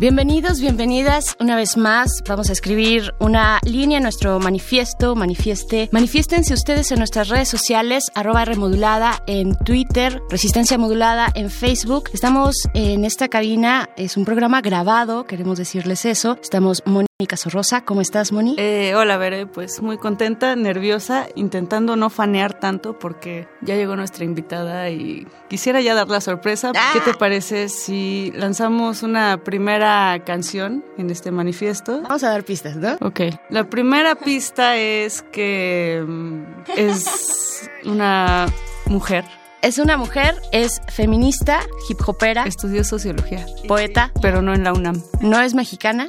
[0.00, 2.22] Bienvenidos, bienvenidas una vez más.
[2.28, 5.88] Vamos a escribir una línea en nuestro manifiesto, manifieste.
[5.90, 12.10] Manifiéstense ustedes en nuestras redes sociales, arroba remodulada en Twitter, Resistencia Modulada en Facebook.
[12.12, 16.38] Estamos en esta cabina, es un programa grabado, queremos decirles eso.
[16.40, 16.80] Estamos
[17.20, 18.54] Mónica Sorrosa, ¿cómo estás, Moni?
[18.58, 24.24] Eh, hola, Veré, pues muy contenta, nerviosa, intentando no fanear tanto porque ya llegó nuestra
[24.24, 26.70] invitada y quisiera ya dar la sorpresa.
[26.92, 32.02] ¿Qué te parece si lanzamos una primera canción en este manifiesto?
[32.02, 32.96] Vamos a dar pistas, ¿no?
[33.00, 33.22] Ok.
[33.50, 36.42] La primera pista es que mm,
[36.76, 38.46] es una
[38.86, 39.24] mujer.
[39.60, 42.44] Es una mujer, es feminista, hip hopera.
[42.44, 43.44] Estudió sociología.
[43.66, 44.12] Poeta.
[44.22, 45.02] Pero no en la UNAM.
[45.20, 46.08] No es mexicana.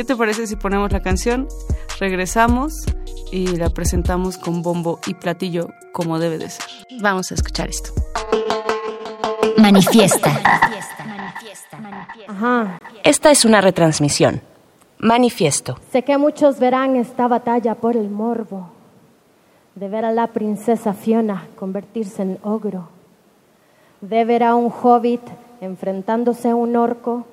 [0.00, 1.46] ¿Qué te parece si ponemos la canción?
[1.98, 2.72] Regresamos
[3.30, 6.64] y la presentamos con bombo y platillo como debe de ser.
[7.02, 7.90] Vamos a escuchar esto.
[9.58, 10.40] Manifiesta.
[12.28, 12.78] Ajá.
[13.04, 14.40] Esta es una retransmisión.
[15.00, 15.78] Manifiesto.
[15.92, 18.70] Sé que muchos verán esta batalla por el morbo
[19.74, 22.88] de ver a la princesa Fiona convertirse en ogro,
[24.00, 25.20] de ver a un hobbit
[25.60, 27.26] enfrentándose a un orco.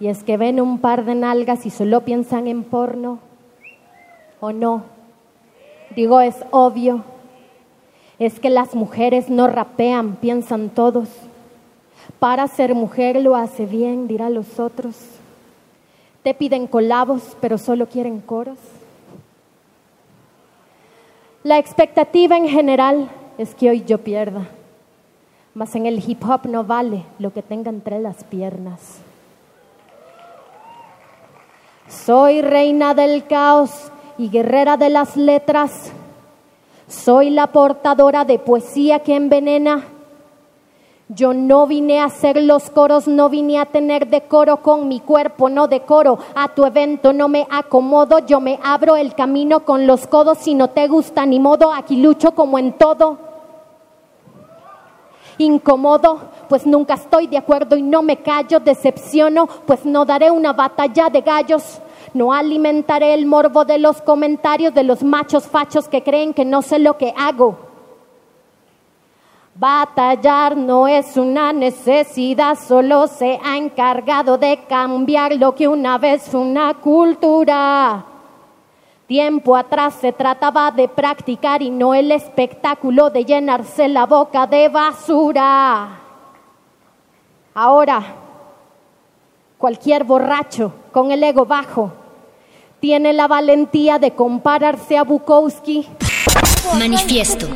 [0.00, 3.18] Y es que ven un par de nalgas y solo piensan en porno.
[4.40, 4.82] ¿O no?
[5.94, 7.04] Digo, es obvio.
[8.18, 11.08] Es que las mujeres no rapean, piensan todos.
[12.18, 14.96] Para ser mujer lo hace bien, dirá los otros.
[16.22, 18.58] Te piden colabos, pero solo quieren coros.
[21.42, 24.48] La expectativa en general es que hoy yo pierda,
[25.54, 29.00] mas en el hip hop no vale lo que tenga entre las piernas.
[31.90, 35.90] Soy reina del caos y guerrera de las letras.
[36.86, 39.82] Soy la portadora de poesía que envenena.
[41.08, 45.48] Yo no vine a hacer los coros, no vine a tener decoro con mi cuerpo,
[45.48, 46.20] no decoro.
[46.36, 50.38] A tu evento no me acomodo, yo me abro el camino con los codos.
[50.38, 53.29] Si no te gusta ni modo, aquí lucho como en todo.
[55.40, 56.20] Incómodo,
[56.50, 58.60] pues nunca estoy de acuerdo y no me callo.
[58.60, 61.80] Decepciono, pues no daré una batalla de gallos.
[62.12, 66.60] No alimentaré el morbo de los comentarios de los machos fachos que creen que no
[66.60, 67.56] sé lo que hago.
[69.54, 76.24] Batallar no es una necesidad, solo se ha encargado de cambiar lo que una vez
[76.24, 78.09] fue una cultura.
[79.10, 84.68] Tiempo atrás se trataba de practicar y no el espectáculo de llenarse la boca de
[84.68, 85.98] basura.
[87.52, 88.04] Ahora,
[89.58, 91.92] cualquier borracho con el ego bajo
[92.78, 95.88] tiene la valentía de compararse a Bukowski.
[96.78, 97.48] Manifiesto.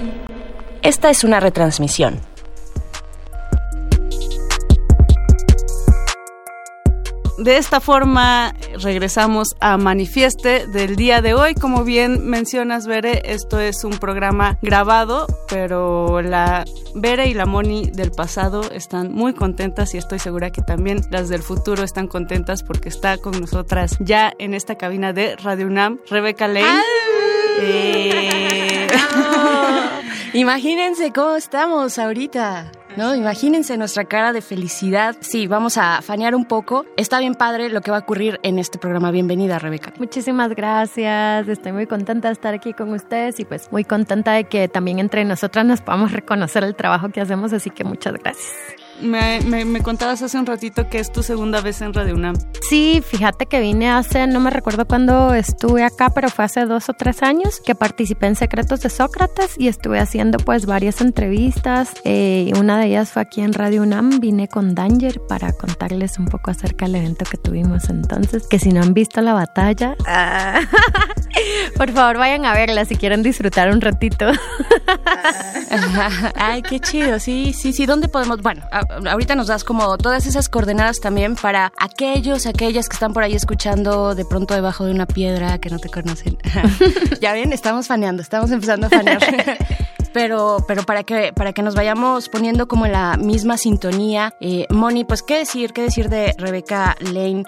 [0.83, 2.34] Esta es una retransmisión.
[7.39, 11.55] De esta forma regresamos a Manifieste del día de hoy.
[11.55, 16.65] Como bien mencionas, Bere, esto es un programa grabado, pero la
[16.95, 21.29] Bere y la Moni del pasado están muy contentas y estoy segura que también las
[21.29, 25.99] del futuro están contentas porque está con nosotras ya en esta cabina de Radio UNAM,
[26.09, 26.83] Rebeca Lane.
[27.61, 28.87] Eh,
[30.35, 32.71] Imagínense cómo estamos ahorita.
[32.97, 33.15] ¿No?
[33.15, 35.17] Imagínense nuestra cara de felicidad.
[35.21, 36.87] Sí, vamos a fanear un poco.
[36.97, 39.11] Está bien padre lo que va a ocurrir en este programa.
[39.11, 39.93] Bienvenida, Rebeca.
[39.99, 41.49] Muchísimas gracias.
[41.49, 45.01] Estoy muy contenta de estar aquí con ustedes y pues muy contenta de que también
[45.01, 48.84] entre nosotras nos podamos reconocer el trabajo que hacemos, así que muchas gracias.
[49.05, 52.35] Me, me, me contabas hace un ratito que es tu segunda vez en Radio UNAM.
[52.69, 56.89] Sí, fíjate que vine hace, no me recuerdo cuándo estuve acá, pero fue hace dos
[56.89, 61.93] o tres años que participé en Secretos de Sócrates y estuve haciendo pues varias entrevistas.
[62.05, 66.25] Eh, una de ellas fue aquí en Radio UNAM, vine con Danger para contarles un
[66.27, 70.61] poco acerca del evento que tuvimos entonces, que si no han visto la batalla, ah,
[71.77, 74.31] por favor vayan a verla si quieren disfrutar un ratito.
[76.37, 77.19] Ay, qué chido.
[77.19, 77.87] Sí, sí, sí.
[77.87, 78.41] ¿Dónde podemos?
[78.43, 83.13] Bueno, a- ahorita nos das como todas esas coordenadas también para aquellos, aquellas que están
[83.13, 86.39] por ahí escuchando de pronto debajo de una piedra que no te conocen.
[87.21, 89.21] ya ven, estamos faneando, estamos empezando a fanear.
[90.13, 94.65] Pero, pero para que para que nos vayamos poniendo como en la misma sintonía, eh,
[94.71, 97.43] Moni, pues qué decir, qué decir de Rebeca Lane.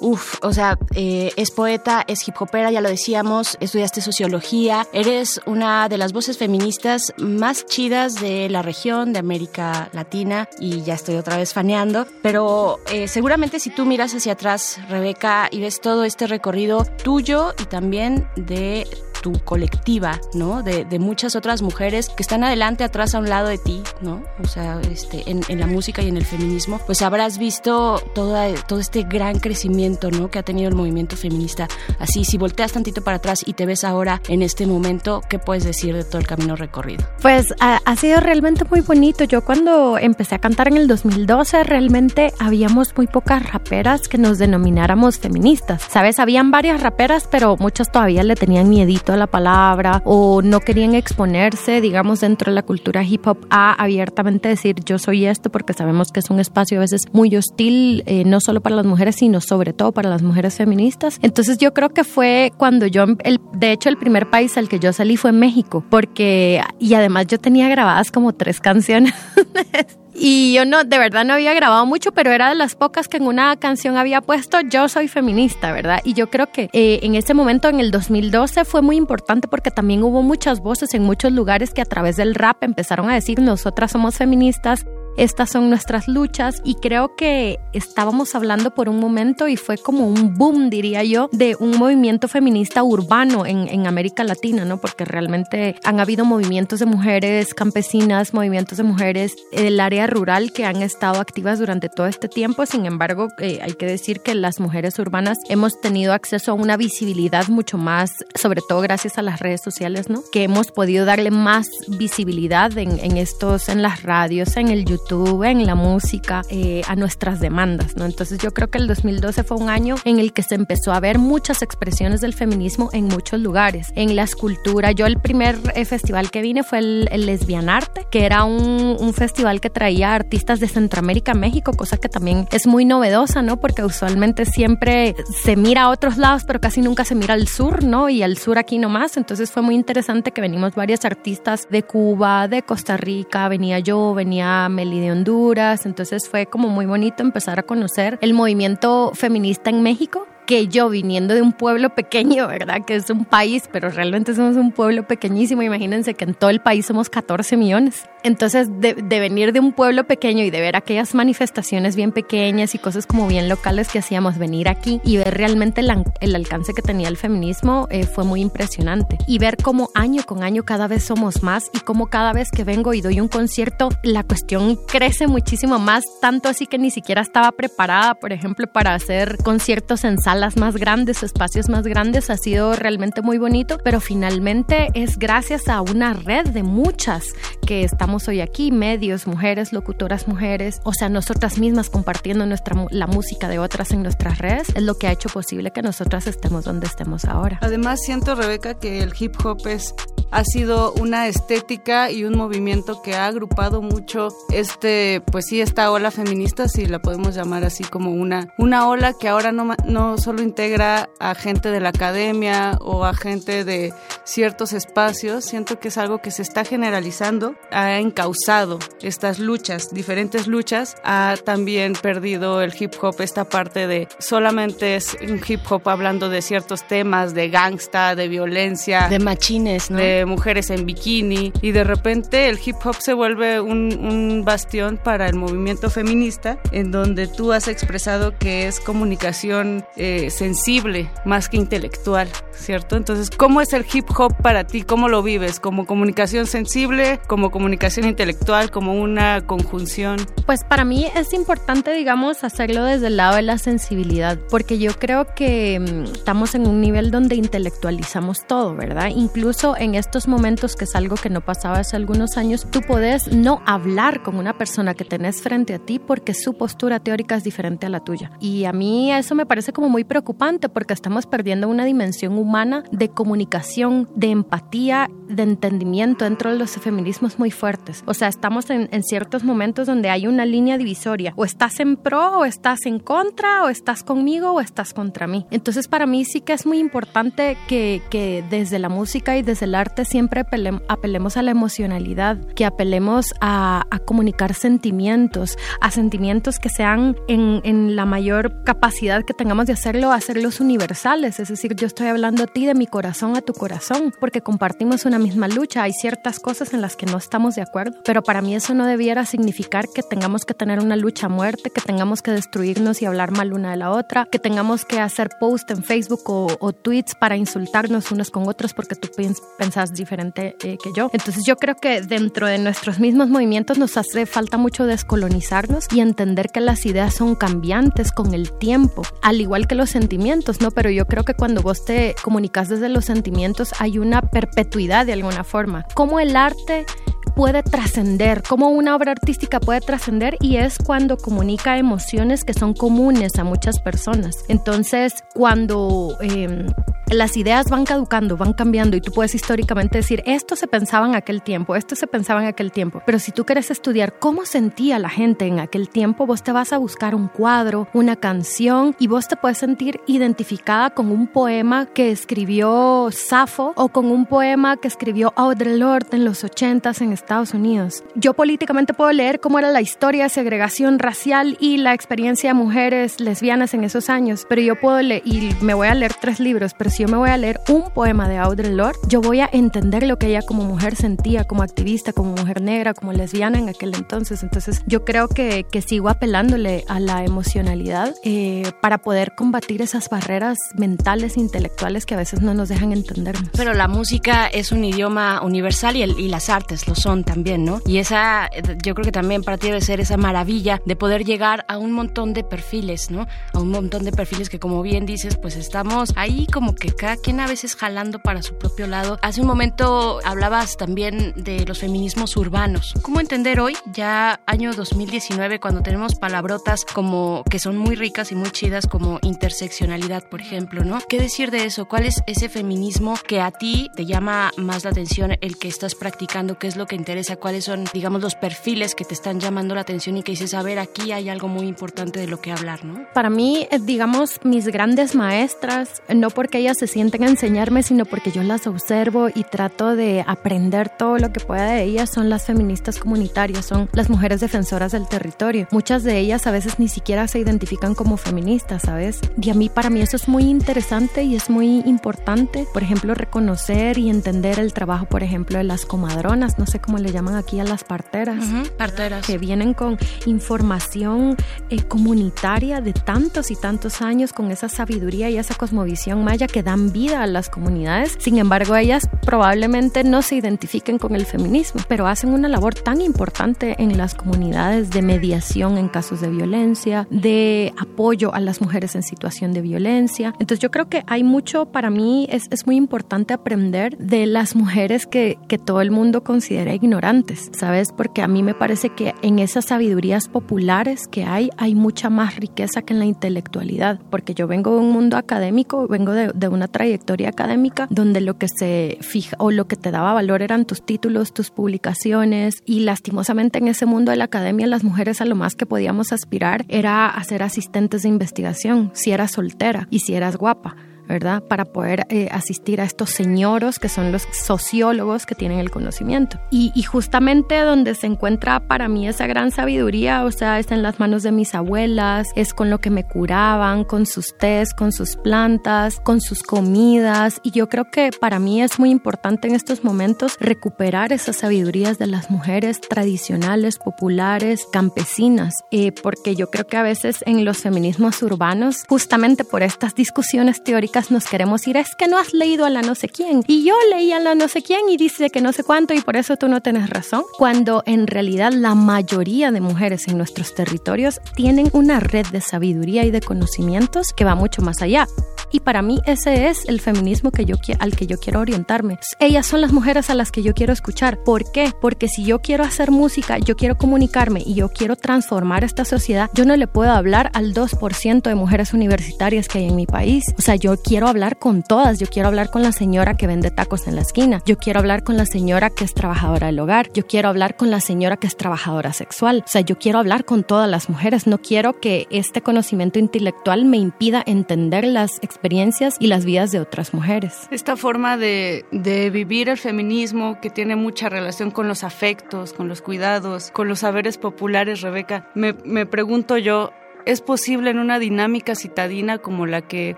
[0.00, 5.40] Uf, o sea, eh, es poeta, es hip hopera, ya lo decíamos, estudiaste sociología, eres
[5.46, 10.94] una de las voces feministas más chidas de la región, de América Latina, y ya
[10.94, 15.80] estoy otra vez faneando, pero eh, seguramente si tú miras hacia atrás, Rebeca, y ves
[15.80, 18.86] todo este recorrido tuyo y también de
[19.24, 20.62] tu colectiva, ¿no?
[20.62, 24.22] De, de, muchas otras mujeres que están adelante, atrás, a un lado de ti, ¿no?
[24.42, 28.52] O sea, este, en, en la música y en el feminismo, pues habrás visto toda,
[28.68, 30.30] todo este gran crecimiento, ¿no?
[30.30, 31.68] Que ha tenido el movimiento feminista.
[31.98, 35.64] Así, si volteas tantito para atrás y te ves ahora en este momento, ¿qué puedes
[35.64, 37.06] decir de todo el camino recorrido?
[37.22, 39.24] Pues ha, ha sido realmente muy bonito.
[39.24, 44.36] Yo cuando empecé a cantar en el 2012, realmente habíamos muy pocas raperas que nos
[44.36, 45.82] denomináramos feministas.
[45.88, 46.18] ¿Sabes?
[46.18, 51.80] Habían varias raperas, pero muchas todavía le tenían miedito la palabra o no querían exponerse,
[51.80, 56.12] digamos, dentro de la cultura hip hop a abiertamente decir yo soy esto porque sabemos
[56.12, 59.40] que es un espacio a veces muy hostil, eh, no solo para las mujeres, sino
[59.40, 61.18] sobre todo para las mujeres feministas.
[61.22, 64.78] Entonces yo creo que fue cuando yo, el, de hecho el primer país al que
[64.78, 69.14] yo salí fue México, porque, y además yo tenía grabadas como tres canciones.
[70.14, 73.16] Y yo no, de verdad no había grabado mucho, pero era de las pocas que
[73.16, 76.00] en una canción había puesto yo soy feminista, ¿verdad?
[76.04, 79.70] Y yo creo que eh, en ese momento, en el 2012, fue muy importante porque
[79.70, 83.40] también hubo muchas voces en muchos lugares que a través del rap empezaron a decir
[83.40, 84.86] nosotras somos feministas,
[85.16, 90.08] estas son nuestras luchas y creo que estábamos hablando por un momento y fue como
[90.08, 94.78] un boom, diría yo, de un movimiento feminista urbano en, en América Latina, ¿no?
[94.80, 100.64] Porque realmente han habido movimientos de mujeres campesinas, movimientos de mujeres del área rural que
[100.64, 102.66] han estado activas durante todo este tiempo.
[102.66, 106.76] Sin embargo, eh, hay que decir que las mujeres urbanas hemos tenido acceso a una
[106.76, 110.22] visibilidad mucho más, sobre todo gracias a las redes sociales, ¿no?
[110.32, 115.03] Que hemos podido darle más visibilidad en, en estos, en las radios, en el YouTube
[115.10, 118.04] en la música, eh, a nuestras demandas, ¿no?
[118.04, 121.00] Entonces yo creo que el 2012 fue un año en el que se empezó a
[121.00, 124.92] ver muchas expresiones del feminismo en muchos lugares, en la escultura.
[124.92, 129.14] Yo el primer eh, festival que vine fue el, el Lesbianarte, que era un, un,
[129.14, 133.58] festival que traía artistas de Centroamérica, México, cosa que también es muy novedosa, ¿no?
[133.58, 137.84] Porque usualmente siempre se mira a otros lados, pero casi nunca se mira al sur,
[137.84, 138.08] ¿no?
[138.08, 139.16] Y al sur aquí nomás.
[139.16, 144.14] Entonces fue muy interesante que venimos varios artistas de Cuba, de Costa Rica, venía yo,
[144.14, 144.68] venía
[145.00, 150.26] De Honduras, entonces fue como muy bonito empezar a conocer el movimiento feminista en México
[150.46, 152.84] que yo viniendo de un pueblo pequeño, ¿verdad?
[152.86, 155.62] Que es un país, pero realmente somos un pueblo pequeñísimo.
[155.62, 158.08] Imagínense que en todo el país somos 14 millones.
[158.22, 162.74] Entonces, de, de, venir de un pueblo pequeño y de ver aquellas manifestaciones bien pequeñas
[162.74, 166.72] y cosas como bien locales que hacíamos, venir aquí y ver realmente el, el alcance
[166.72, 169.18] que tenía el feminismo eh, fue muy impresionante.
[169.26, 172.64] Y ver cómo año con año cada vez somos más y cómo cada vez que
[172.64, 177.20] vengo y doy un concierto, la cuestión crece muchísimo más, tanto así que ni siquiera
[177.20, 182.28] estaba preparada, por ejemplo, para hacer conciertos en salas más grandes, espacios más grandes.
[182.28, 187.26] Ha sido realmente muy bonito, pero finalmente es gracias a una red de muchas
[187.64, 193.06] que estamos hoy aquí, medios, mujeres, locutoras mujeres, o sea, nosotras mismas compartiendo nuestra, la
[193.06, 196.64] música de otras en nuestras redes, es lo que ha hecho posible que nosotras estemos
[196.64, 197.60] donde estemos ahora.
[197.62, 199.94] Además, siento, Rebeca, que el hip hop es,
[200.32, 205.92] ha sido una estética y un movimiento que ha agrupado mucho este, pues sí, esta
[205.92, 210.18] ola feminista, si la podemos llamar así como una, una ola que ahora no, no
[210.24, 213.92] solo integra a gente de la academia o a gente de
[214.24, 220.46] ciertos espacios, siento que es algo que se está generalizando, ha encausado estas luchas, diferentes
[220.46, 225.86] luchas, ha también perdido el hip hop esta parte de solamente es un hip hop
[225.90, 229.98] hablando de ciertos temas, de gangsta, de violencia, de machines, ¿no?
[229.98, 234.96] de mujeres en bikini y de repente el hip hop se vuelve un, un bastión
[234.96, 241.48] para el movimiento feminista en donde tú has expresado que es comunicación eh, sensible más
[241.48, 242.96] que intelectual, ¿cierto?
[242.96, 244.82] Entonces, ¿cómo es el hip hop para ti?
[244.82, 245.60] ¿Cómo lo vives?
[245.60, 247.20] ¿Como comunicación sensible?
[247.26, 248.70] ¿Como comunicación intelectual?
[248.70, 250.16] ¿Como una conjunción?
[250.46, 254.92] Pues para mí es importante, digamos, hacerlo desde el lado de la sensibilidad, porque yo
[254.98, 259.08] creo que mm, estamos en un nivel donde intelectualizamos todo, ¿verdad?
[259.14, 263.28] Incluso en estos momentos, que es algo que no pasaba hace algunos años, tú puedes
[263.28, 267.44] no hablar con una persona que tenés frente a ti porque su postura teórica es
[267.44, 268.30] diferente a la tuya.
[268.40, 272.84] Y a mí eso me parece como muy preocupante porque estamos perdiendo una dimensión humana
[272.90, 278.02] de comunicación, de empatía, de entendimiento dentro de los feminismos muy fuertes.
[278.06, 281.32] O sea, estamos en, en, ciertos momentos donde hay una línea divisoria.
[281.36, 285.46] O estás en pro, o estás en contra, o estás conmigo, o estás contra mí.
[285.50, 289.66] Entonces, para mí sí que es muy importante que, que desde la música y desde
[289.66, 295.90] el arte siempre apelem- apelemos a la emocionalidad, que apelemos a, a comunicar sentimientos, a
[295.90, 301.38] sentimientos que sean en, en la mayor capacidad que tengamos de hacerlo, hacerlos universales.
[301.38, 305.04] Es decir, yo estoy hablando a ti de mi corazón a tu corazón, porque compartimos
[305.04, 305.84] una misma lucha.
[305.84, 308.86] Hay ciertas cosas en las que no estamos de acuerdo, pero para mí eso no
[308.86, 313.06] debiera significar que tengamos que tener una lucha a muerte, que tengamos que destruirnos y
[313.06, 316.72] hablar mal una de la otra, que tengamos que hacer post en Facebook o, o
[316.72, 321.08] tweets para insultarnos unos con otros porque tú pens- pensás diferente eh, que yo.
[321.12, 326.00] Entonces yo creo que dentro de nuestros mismos movimientos nos hace falta mucho descolonizarnos y
[326.00, 330.70] entender que las ideas son cambiantes con el tiempo, al igual que los sentimientos, ¿no?
[330.70, 335.12] Pero yo creo que cuando vos te comunicas desde los sentimientos hay una perpetuidad de
[335.12, 335.84] alguna forma.
[335.94, 336.86] Cómo el arte
[337.34, 342.74] puede trascender, cómo una obra artística puede trascender y es cuando comunica emociones que son
[342.74, 344.44] comunes a muchas personas.
[344.48, 346.66] Entonces, cuando eh,
[347.10, 351.14] las ideas van caducando, van cambiando y tú puedes históricamente decir, esto se pensaba en
[351.14, 354.98] aquel tiempo, esto se pensaba en aquel tiempo, pero si tú quieres estudiar cómo sentía
[354.98, 359.06] la gente en aquel tiempo, vos te vas a buscar un cuadro, una canción y
[359.06, 359.58] vos te puedes
[360.06, 366.16] identificada con un poema que escribió Safo o con un poema que escribió Audre Lorde
[366.16, 368.02] en los 80s en Estados Unidos.
[368.14, 372.54] Yo políticamente puedo leer cómo era la historia de segregación racial y la experiencia de
[372.54, 376.40] mujeres lesbianas en esos años, pero yo puedo leer, y me voy a leer tres
[376.40, 379.40] libros, pero si yo me voy a leer un poema de Audre Lorde, yo voy
[379.40, 383.58] a entender lo que ella como mujer sentía, como activista, como mujer negra, como lesbiana
[383.58, 384.42] en aquel entonces.
[384.42, 390.08] Entonces yo creo que, que sigo apelándole a la emocionalidad eh, para poder combatir esas
[390.08, 393.50] barreras mentales, intelectuales que a veces no nos dejan entendernos.
[393.56, 397.64] Pero la música es un idioma universal y, el- y las artes lo son también,
[397.64, 397.80] ¿no?
[397.86, 401.24] Y esa, eh, yo creo que también para ti debe ser esa maravilla de poder
[401.24, 403.28] llegar a un montón de perfiles, ¿no?
[403.52, 407.16] A un montón de perfiles que, como bien dices, pues estamos ahí como que cada
[407.16, 409.20] quien a veces jalando para su propio lado.
[409.22, 412.92] Hace un momento hablabas también de los feminismos urbanos.
[413.02, 418.34] ¿Cómo entender hoy, ya año 2019, cuando tenemos palabrotas como que son muy ricas y
[418.34, 421.00] muy chidas como interseccionalidad, por ejemplo, ¿no?
[421.06, 421.84] ¿Qué decir de eso?
[421.84, 425.94] ¿Cuál es ese feminismo que a ti te llama más la atención, el que estás
[425.94, 426.58] practicando?
[426.58, 427.36] ¿Qué es lo que interesa?
[427.36, 430.62] ¿Cuáles son, digamos, los perfiles que te están llamando la atención y que dices, a
[430.62, 433.06] ver, aquí hay algo muy importante de lo que hablar, ¿no?
[433.12, 438.06] Para mí, eh, digamos, mis grandes maestras, no porque ellas se sienten a enseñarme, sino
[438.06, 442.30] porque yo las observo y trato de aprender todo lo que pueda de ellas, son
[442.30, 445.68] las feministas comunitarias, son las mujeres defensoras del territorio.
[445.70, 449.20] Muchas de ellas a veces ni siquiera se identifican como feministas, ¿sabes?
[449.40, 453.14] Y a mí, para mí eso es muy interesante y es muy importante, por ejemplo,
[453.14, 457.34] reconocer y entender el trabajo, por ejemplo, de las comadronas, no sé cómo le llaman
[457.34, 458.44] aquí a las parteras.
[458.78, 459.26] Parteras.
[459.26, 461.36] Que vienen con información
[461.68, 466.62] eh, comunitaria de tantos y tantos años, con esa sabiduría y esa cosmovisión maya que
[466.62, 468.16] dan vida a las comunidades.
[468.20, 473.00] Sin embargo, ellas probablemente no se identifiquen con el feminismo, pero hacen una labor tan
[473.00, 478.94] importante en las comunidades de mediación en casos de violencia, de apoyo a las mujeres
[478.94, 480.34] en situación de violencia.
[480.38, 484.54] Entonces yo creo que hay mucho, para mí es, es muy importante aprender de las
[484.54, 487.92] mujeres que, que todo el mundo considera ignorantes, ¿sabes?
[487.92, 492.36] Porque a mí me parece que en esas sabidurías populares que hay, hay mucha más
[492.36, 496.48] riqueza que en la intelectualidad, porque yo vengo de un mundo académico, vengo de, de
[496.48, 500.64] una trayectoria académica donde lo que se fija o lo que te daba valor eran
[500.64, 505.24] tus títulos, tus publicaciones y lastimosamente en ese mundo de la academia las mujeres a
[505.24, 510.00] lo más que podíamos aspirar era a ser asistentes de investigación, si eras soltera y
[510.00, 510.76] si eras guapa.
[511.08, 511.42] ¿Verdad?
[511.42, 516.38] Para poder eh, asistir a estos señoros que son los sociólogos que tienen el conocimiento.
[516.50, 520.82] Y, y, justamente donde se encuentra para mí esa gran sabiduría, o sea, está en
[520.82, 524.92] las manos de mis abuelas, es con lo que me curaban, con sus tés, con
[524.92, 527.40] sus plantas, con sus comidas.
[527.42, 531.98] Y yo creo que para mí es muy importante en estos momentos recuperar esas sabidurías
[531.98, 537.58] de las mujeres tradicionales, populares, campesinas, eh, porque yo creo que a veces en los
[537.58, 542.64] feminismos urbanos, justamente por estas discusiones teóricas, nos queremos ir, es que no has leído
[542.64, 543.42] a la no sé quién.
[543.48, 546.00] Y yo leí a la no sé quién y dice que no sé cuánto y
[546.00, 547.24] por eso tú no tienes razón.
[547.36, 553.04] Cuando en realidad la mayoría de mujeres en nuestros territorios tienen una red de sabiduría
[553.04, 555.08] y de conocimientos que va mucho más allá.
[555.50, 558.98] Y para mí ese es el feminismo que yo, al que yo quiero orientarme.
[559.18, 561.18] Ellas son las mujeres a las que yo quiero escuchar.
[561.24, 561.72] ¿Por qué?
[561.80, 566.30] Porque si yo quiero hacer música, yo quiero comunicarme y yo quiero transformar esta sociedad,
[566.34, 570.24] yo no le puedo hablar al 2% de mujeres universitarias que hay en mi país.
[570.38, 571.98] O sea, yo quiero hablar con todas.
[571.98, 574.42] Yo quiero hablar con la señora que vende tacos en la esquina.
[574.46, 576.92] Yo quiero hablar con la señora que es trabajadora del hogar.
[576.92, 579.42] Yo quiero hablar con la señora que es trabajadora sexual.
[579.44, 581.26] O sea, yo quiero hablar con todas las mujeres.
[581.26, 586.60] No quiero que este conocimiento intelectual me impida entender las experiencias y las vidas de
[586.60, 587.48] otras mujeres.
[587.50, 592.68] Esta forma de, de vivir el feminismo que tiene mucha relación con los afectos, con
[592.68, 596.72] los cuidados, con los saberes populares, Rebeca, me, me pregunto yo,
[597.06, 599.96] ¿Es posible en una dinámica citadina como la que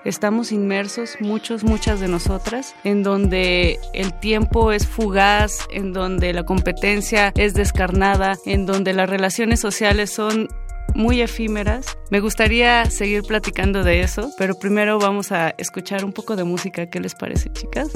[0.04, 6.44] estamos inmersos, muchos, muchas de nosotras, en donde el tiempo es fugaz, en donde la
[6.44, 10.48] competencia es descarnada, en donde las relaciones sociales son
[10.96, 11.96] muy efímeras.
[12.10, 16.86] Me gustaría seguir platicando de eso, pero primero vamos a escuchar un poco de música.
[16.86, 17.90] ¿Qué les parece, chicas?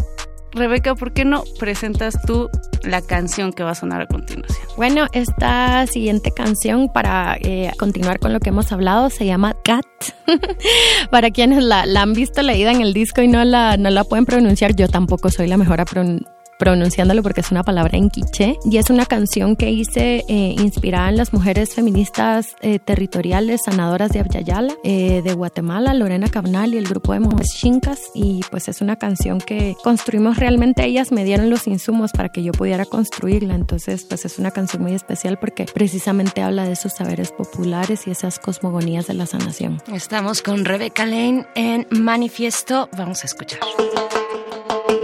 [0.53, 2.51] Rebeca, ¿por qué no presentas tú
[2.83, 4.67] la canción que va a sonar a continuación?
[4.77, 9.87] Bueno, esta siguiente canción, para eh, continuar con lo que hemos hablado, se llama Cat.
[11.11, 14.27] para quienes la, han visto leída en el disco y no la, no la pueden
[14.27, 18.59] pronunciar, yo tampoco soy la mejor a pronunciar pronunciándolo porque es una palabra en quiché
[18.71, 24.11] y es una canción que hice eh, inspirada en las mujeres feministas eh, territoriales sanadoras
[24.11, 28.69] de Abyayala, eh, de Guatemala, Lorena Cabnal y el grupo de mujeres chincas y pues
[28.69, 32.85] es una canción que construimos realmente ellas me dieron los insumos para que yo pudiera
[32.85, 38.07] construirla entonces pues es una canción muy especial porque precisamente habla de esos saberes populares
[38.07, 39.81] y esas cosmogonías de la sanación.
[39.95, 43.61] Estamos con Rebeca Lane en Manifiesto, vamos a escuchar.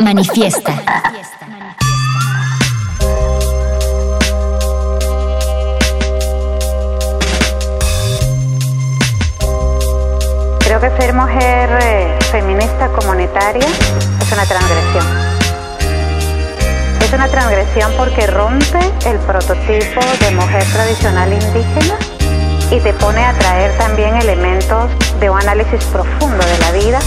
[0.06, 0.72] Manifiesta.
[10.60, 15.06] Creo que ser mujer eh, feminista comunitaria es una transgresión.
[17.00, 21.98] Es una transgresión porque rompe el prototipo de mujer tradicional indígena
[22.70, 24.88] y te pone a traer también elementos
[25.18, 27.00] de un análisis profundo de la vida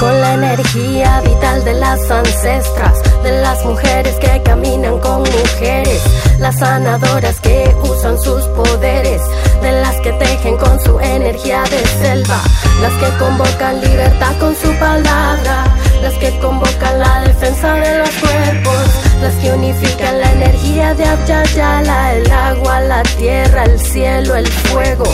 [0.00, 6.02] con la energía vital de las ancestras, de las mujeres que caminan con mujeres,
[6.38, 9.20] las sanadoras que usan sus poderes,
[9.60, 12.40] de las que tejen con su energía de selva,
[12.80, 15.66] las que convocan libertad con su palabra,
[16.00, 18.86] las que convocan la defensa de los cuerpos,
[19.20, 25.04] las que unifican la energía de Abyayala, el agua, la tierra, el cielo, el fuego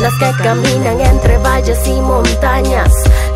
[0.00, 2.90] las que caminan entre valles y montañas,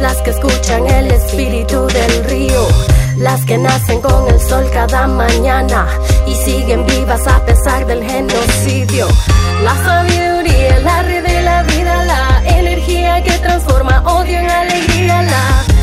[0.05, 2.69] las que escuchan el espíritu del río,
[3.17, 5.87] las que nacen con el sol cada mañana
[6.27, 9.09] y siguen vivas a pesar del genocidio.
[9.63, 15.74] La sabiduría, la red de la vida, la energía que transforma odio en alegría, la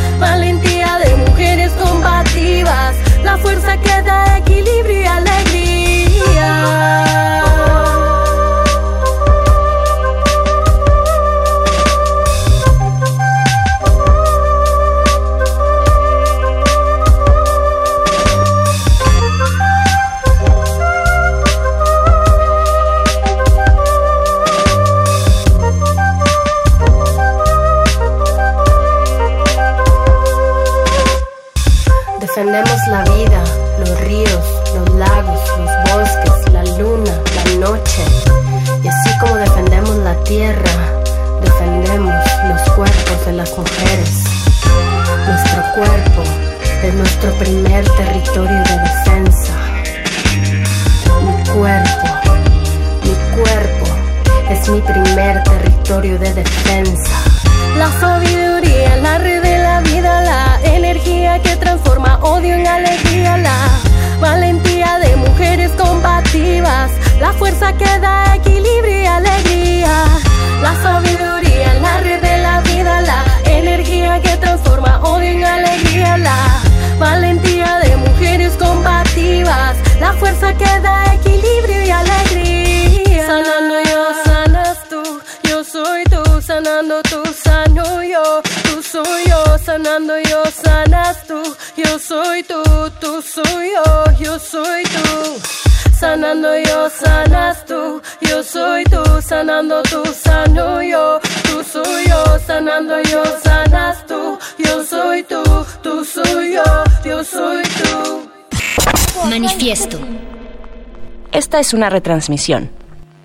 [111.62, 112.72] es una retransmisión.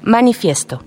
[0.02, 0.84] Manifiesto.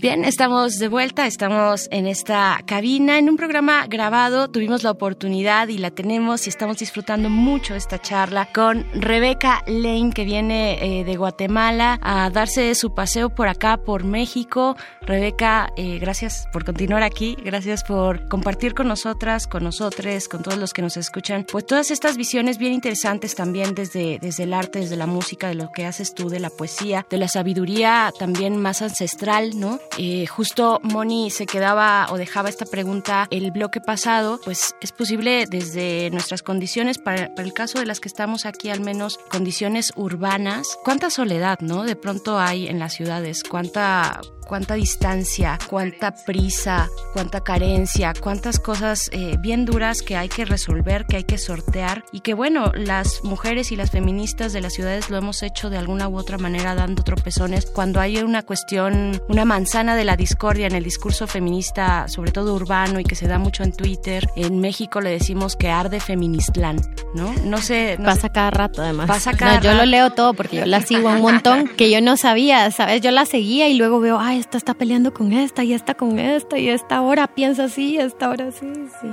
[0.00, 5.68] Bien, estamos de vuelta, estamos en esta cabina, en un programa grabado, tuvimos la oportunidad
[5.68, 11.04] y la tenemos y estamos disfrutando mucho esta charla con Rebeca Lane, que viene eh,
[11.04, 14.74] de Guatemala a darse su paseo por acá, por México.
[15.10, 20.56] Rebeca, eh, gracias por continuar aquí, gracias por compartir con nosotras, con nosotros, con todos
[20.56, 24.78] los que nos escuchan, pues todas estas visiones bien interesantes también desde, desde el arte,
[24.78, 28.56] desde la música, de lo que haces tú, de la poesía, de la sabiduría también
[28.62, 29.80] más ancestral, ¿no?
[29.98, 35.46] Eh, justo Moni se quedaba o dejaba esta pregunta el bloque pasado, pues es posible
[35.50, 39.92] desde nuestras condiciones, para, para el caso de las que estamos aquí al menos, condiciones
[39.96, 41.82] urbanas, cuánta soledad, ¿no?
[41.82, 44.20] De pronto hay en las ciudades, cuánta
[44.50, 51.06] cuánta distancia, cuánta prisa, cuánta carencia, cuántas cosas eh, bien duras que hay que resolver,
[51.06, 55.08] que hay que sortear y que bueno, las mujeres y las feministas de las ciudades
[55.08, 59.44] lo hemos hecho de alguna u otra manera dando tropezones cuando hay una cuestión, una
[59.44, 63.38] manzana de la discordia en el discurso feminista, sobre todo urbano y que se da
[63.38, 64.26] mucho en Twitter.
[64.34, 66.80] En México le decimos que arde feministlán,
[67.14, 67.32] ¿no?
[67.44, 67.94] No sé.
[68.00, 68.30] No pasa sé.
[68.30, 69.06] cada rato además.
[69.06, 69.90] Pasa cada no, yo lo rato.
[69.90, 73.00] leo todo porque yo la sigo un montón que yo no sabía, ¿sabes?
[73.00, 76.18] Yo la seguía y luego veo, ay, esta está peleando con esta y esta con
[76.18, 79.08] esta y esta ahora piensa así, esta ahora sí, sí.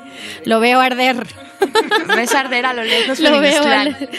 [0.45, 1.27] Lo veo arder.
[2.15, 4.09] Ves arder a lo lejos Lo veo arder.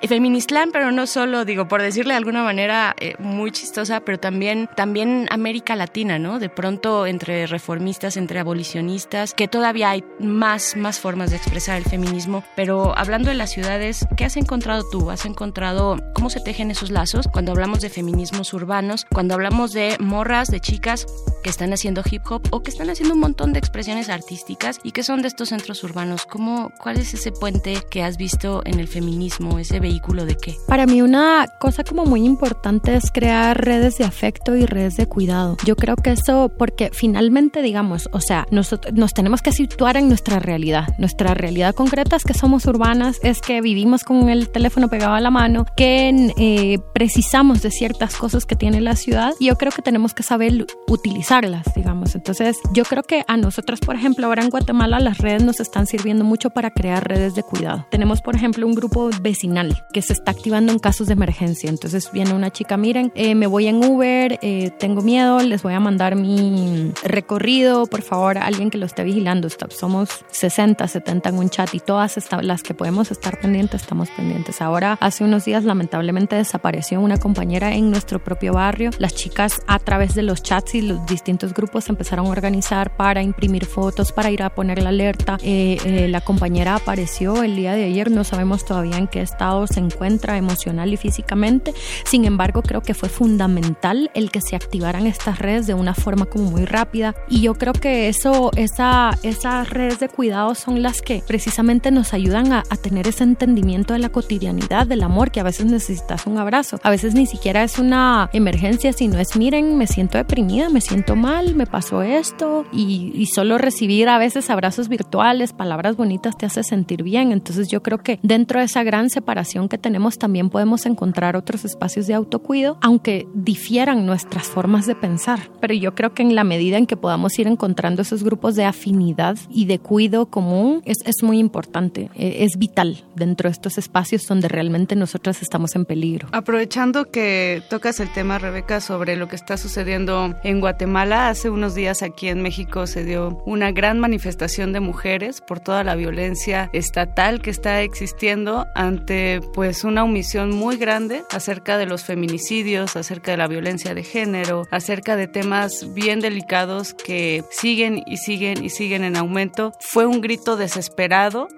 [0.00, 4.18] Eh, Feministlán, pero no solo, digo, por decirle de alguna manera eh, muy chistosa, pero
[4.18, 6.38] también, también América Latina, ¿no?
[6.38, 11.84] De pronto entre reformistas, entre abolicionistas, que todavía hay más, más formas de expresar el
[11.84, 12.44] feminismo.
[12.54, 15.10] Pero hablando de las ciudades, ¿qué has encontrado tú?
[15.10, 19.96] ¿Has encontrado cómo se tejen esos lazos cuando hablamos de feminismos urbanos, cuando hablamos de
[20.00, 21.06] morras, de chicas
[21.42, 24.92] que están haciendo hip hop o que están haciendo un montón de expresiones artísticas y
[24.92, 26.26] que son de estos centros urbanos?
[26.26, 30.56] ¿Cómo, ¿Cuál es ese puente que has visto en el feminismo, ese vehículo de qué?
[30.66, 35.06] Para mí una cosa como muy importante es crear redes de afecto y redes de
[35.06, 35.56] cuidado.
[35.64, 40.40] Yo creo que eso, porque finalmente, digamos, o sea, nos tenemos que situar en nuestra
[40.40, 40.88] realidad.
[40.98, 45.20] Nuestra realidad concreta es que somos urbanas, es que vivimos con el teléfono pegado a
[45.20, 49.70] la mano, que eh, precisamos de ciertas cosas que tiene la ciudad y yo creo
[49.70, 52.16] que tenemos que saber utilizarlas, digamos.
[52.16, 55.86] Entonces, yo creo que a nosotros, por ejemplo, ahora en Guatemala las redes nos están
[55.86, 57.86] sirviendo mucho para crear redes de cuidado.
[57.90, 61.70] Tenemos, por ejemplo, un grupo vecinal que se está activando en casos de emergencia.
[61.70, 65.74] Entonces viene una chica, miren, eh, me voy en Uber, eh, tengo miedo, les voy
[65.74, 69.48] a mandar mi recorrido, por favor, alguien que lo esté vigilando.
[69.70, 74.60] Somos 60, 70 en un chat y todas las que podemos estar pendientes, estamos pendientes.
[74.60, 78.90] Ahora, hace unos días, lamentablemente desapareció una compañera en nuestro propio barrio.
[78.98, 83.22] Las chicas a través de los chats y los distintos grupos empezaron a organizar para
[83.22, 85.38] imprimir fotos, para ir a poner la alerta.
[85.42, 89.65] Eh, eh, la compañera apareció el día de ayer, no sabemos todavía en qué estado
[89.66, 91.74] se encuentra emocional y físicamente.
[92.04, 96.26] Sin embargo, creo que fue fundamental el que se activaran estas redes de una forma
[96.26, 97.14] como muy rápida.
[97.28, 102.12] Y yo creo que eso, esa, esas redes de cuidado son las que precisamente nos
[102.12, 106.26] ayudan a, a tener ese entendimiento de la cotidianidad, del amor, que a veces necesitas
[106.26, 106.78] un abrazo.
[106.82, 111.16] A veces ni siquiera es una emergencia, sino es, miren, me siento deprimida, me siento
[111.16, 112.66] mal, me pasó esto.
[112.72, 117.32] Y, y solo recibir a veces abrazos virtuales, palabras bonitas te hace sentir bien.
[117.32, 121.64] Entonces yo creo que dentro de esa gran separación que tenemos también podemos encontrar otros
[121.64, 125.50] espacios de autocuido, aunque difieran nuestras formas de pensar.
[125.60, 128.64] Pero yo creo que en la medida en que podamos ir encontrando esos grupos de
[128.64, 133.78] afinidad y de cuido común, es, es muy importante, eh, es vital dentro de estos
[133.78, 136.28] espacios donde realmente nosotras estamos en peligro.
[136.32, 141.74] Aprovechando que tocas el tema, Rebeca, sobre lo que está sucediendo en Guatemala, hace unos
[141.74, 146.70] días aquí en México se dio una gran manifestación de mujeres por toda la violencia
[146.72, 153.30] estatal que está existiendo ante pues una omisión muy grande acerca de los feminicidios, acerca
[153.30, 158.70] de la violencia de género, acerca de temas bien delicados que siguen y siguen y
[158.70, 159.72] siguen en aumento.
[159.80, 161.48] Fue un grito desesperado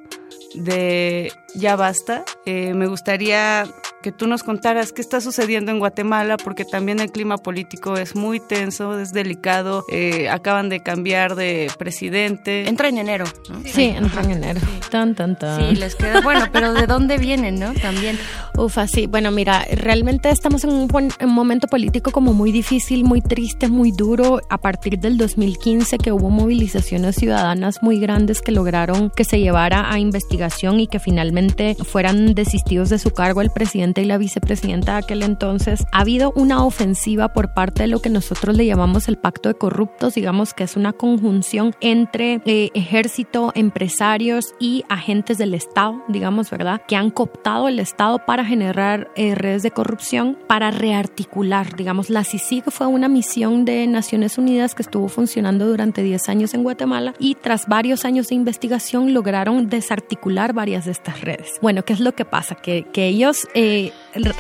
[0.55, 2.24] de ya basta.
[2.46, 3.66] Eh, me gustaría
[4.02, 8.14] que tú nos contaras qué está sucediendo en Guatemala, porque también el clima político es
[8.14, 9.82] muy tenso, es delicado.
[9.90, 12.68] eh, acaban de cambiar de presidente.
[12.68, 13.24] Entra en enero.
[13.50, 13.60] ¿no?
[13.64, 14.60] Sí, entra en enero.
[14.90, 15.70] Tan, tan, tan.
[15.70, 17.72] Sí, les queda bueno, pero ¿de dónde vienen, no?
[17.74, 18.18] También.
[18.56, 19.06] Ufa, sí.
[19.06, 23.20] Bueno, mira, realmente estamos en un, pon- en un momento político como muy difícil, muy
[23.20, 24.40] triste, muy duro.
[24.48, 29.90] A partir del 2015 que hubo movilizaciones ciudadanas muy grandes que lograron que se llevara
[29.92, 31.38] a investigación y que finalmente
[31.85, 35.85] fueran desistidos de su cargo el presidente y la vicepresidenta de aquel entonces.
[35.93, 39.55] Ha habido una ofensiva por parte de lo que nosotros le llamamos el pacto de
[39.55, 46.51] corruptos, digamos que es una conjunción entre eh, ejército, empresarios y agentes del Estado, digamos,
[46.51, 46.82] ¿verdad?
[46.86, 52.24] Que han cooptado el Estado para generar eh, redes de corrupción, para rearticular, digamos, la
[52.24, 57.15] CICIG fue una misión de Naciones Unidas que estuvo funcionando durante 10 años en Guatemala
[57.19, 61.27] y tras varios años de investigación lograron desarticular varias de estas redes.
[61.60, 62.55] Bueno, ¿qué es lo que pasa?
[62.55, 63.92] Que, ellos eh,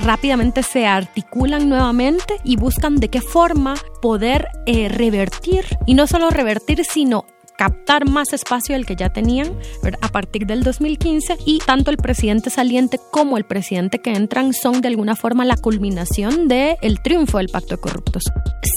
[0.04, 6.30] rápidamente se articulan nuevamente y buscan de qué forma poder eh, revertir, y no solo
[6.30, 7.24] revertir, sino
[7.58, 9.52] captar más espacio del que ya tenían
[10.00, 14.80] a partir del 2015 y tanto el presidente saliente como el presidente que entran son
[14.80, 18.22] de alguna forma la culminación del el triunfo del pacto de corruptos.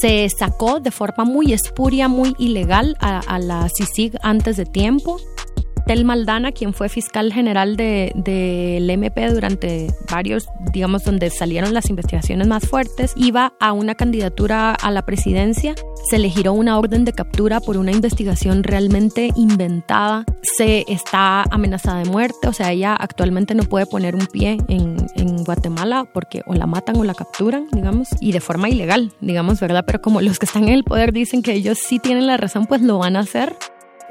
[0.01, 5.19] Se sacó de forma muy espuria, muy ilegal a, a la CICIG antes de tiempo.
[5.85, 11.89] Tel Maldana, quien fue fiscal general del de, MP durante varios, digamos, donde salieron las
[11.89, 15.75] investigaciones más fuertes, iba a una candidatura a la presidencia.
[16.09, 20.25] Se le giró una orden de captura por una investigación realmente inventada.
[20.41, 25.01] Se está amenazada de muerte, o sea, ella actualmente no puede poner un pie en
[25.43, 29.83] Guatemala porque o la matan o la capturan, digamos, y de forma ilegal, digamos, ¿verdad?
[29.85, 32.65] Pero como los que están en el poder dicen que ellos sí tienen la razón,
[32.65, 33.55] pues lo van a hacer.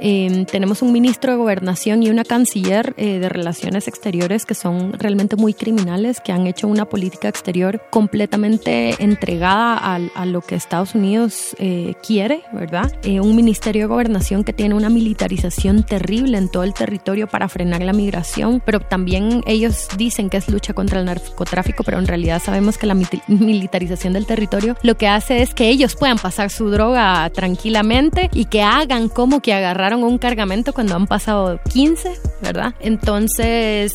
[0.00, 4.92] Eh, tenemos un ministro de gobernación y una canciller eh, de relaciones exteriores que son
[4.94, 10.54] realmente muy criminales, que han hecho una política exterior completamente entregada a, a lo que
[10.54, 12.92] Estados Unidos eh, quiere, ¿verdad?
[13.02, 17.48] Eh, un ministerio de gobernación que tiene una militarización terrible en todo el territorio para
[17.48, 22.06] frenar la migración, pero también ellos dicen que es lucha contra el narcotráfico, pero en
[22.06, 22.96] realidad sabemos que la
[23.26, 28.46] militarización del territorio lo que hace es que ellos puedan pasar su droga tranquilamente y
[28.46, 32.12] que hagan como que agarrar un cargamento cuando han pasado 15,
[32.42, 32.74] ¿verdad?
[32.80, 33.94] Entonces,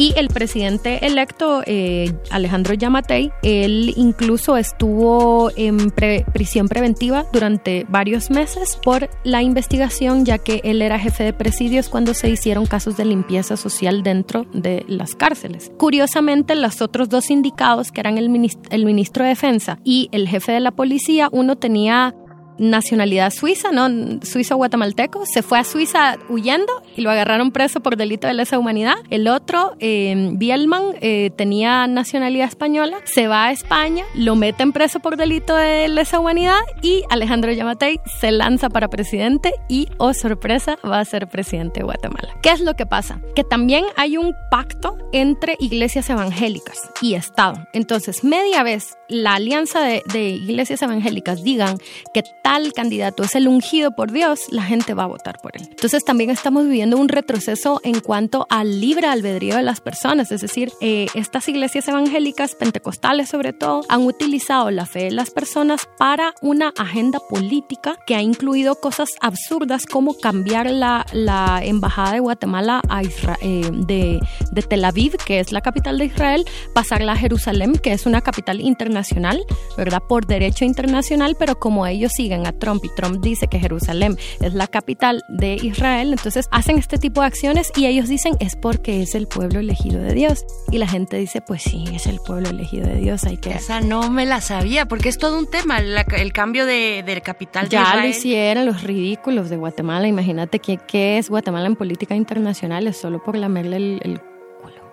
[0.00, 7.84] y el presidente electo, eh, Alejandro Yamatei, él incluso estuvo en pre prisión preventiva durante
[7.86, 12.64] varios meses por la investigación, ya que él era jefe de presidios cuando se hicieron
[12.64, 15.70] casos de limpieza social dentro de las cárceles.
[15.76, 20.28] Curiosamente, los otros dos indicados, que eran el, ministro, el ministro de Defensa y el
[20.28, 22.14] jefe de la policía, uno tenía
[22.60, 23.88] nacionalidad suiza, ¿no?
[24.22, 28.96] Suizo-guatemalteco, se fue a Suiza huyendo y lo agarraron preso por delito de lesa humanidad.
[29.08, 35.00] El otro, eh, Bielman, eh, tenía nacionalidad española, se va a España, lo meten preso
[35.00, 40.76] por delito de lesa humanidad y Alejandro Yamatei se lanza para presidente y, oh sorpresa,
[40.84, 42.28] va a ser presidente de Guatemala.
[42.42, 43.22] ¿Qué es lo que pasa?
[43.34, 47.54] Que también hay un pacto entre iglesias evangélicas y Estado.
[47.72, 51.78] Entonces, media vez la alianza de, de iglesias evangélicas digan
[52.12, 55.68] que tal candidato es el ungido por Dios, la gente va a votar por él.
[55.70, 60.40] Entonces también estamos viviendo un retroceso en cuanto al libre albedrío de las personas, es
[60.40, 65.88] decir, eh, estas iglesias evangélicas, pentecostales sobre todo, han utilizado la fe de las personas
[65.98, 72.20] para una agenda política que ha incluido cosas absurdas como cambiar la, la embajada de
[72.20, 74.20] Guatemala a Israel, eh, de,
[74.50, 76.44] de Tel Aviv, que es la capital de Israel,
[76.74, 79.44] pasarla a Jerusalén, que es una capital internacional,
[79.76, 80.02] ¿verdad?
[80.08, 84.54] Por derecho internacional, pero como ellos siguen a Trump y Trump dice que Jerusalén es
[84.54, 89.02] la capital de Israel, entonces hacen este tipo de acciones y ellos dicen es porque
[89.02, 90.44] es el pueblo elegido de Dios.
[90.70, 93.50] Y la gente dice, pues sí, es el pueblo elegido de Dios, hay que...
[93.50, 97.20] Esa no me la sabía, porque es todo un tema, la, el cambio de, de
[97.20, 98.00] capital de ya Israel.
[98.02, 102.96] lo hicieron los ridículos de Guatemala, imagínate qué, qué es Guatemala en política internacional, es
[102.96, 104.20] solo por lamerle el, el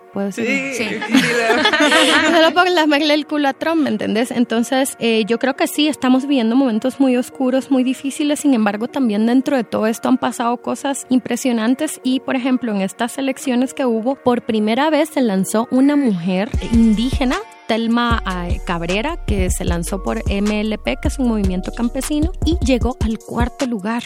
[0.08, 0.46] puedo decir.
[0.74, 0.86] Sí.
[2.34, 4.32] Solo por lamerle el culo a Trump, ¿me entendés?
[4.32, 8.88] Entonces, eh, yo creo que sí, estamos viviendo momentos muy oscuros, muy difíciles, sin embargo,
[8.88, 13.74] también dentro de todo esto han pasado cosas impresionantes y, por ejemplo, en estas elecciones
[13.74, 19.66] que hubo, por primera vez se lanzó una mujer indígena Telma eh, Cabrera, que se
[19.66, 24.04] lanzó por MLP, que es un movimiento campesino, y llegó al cuarto lugar.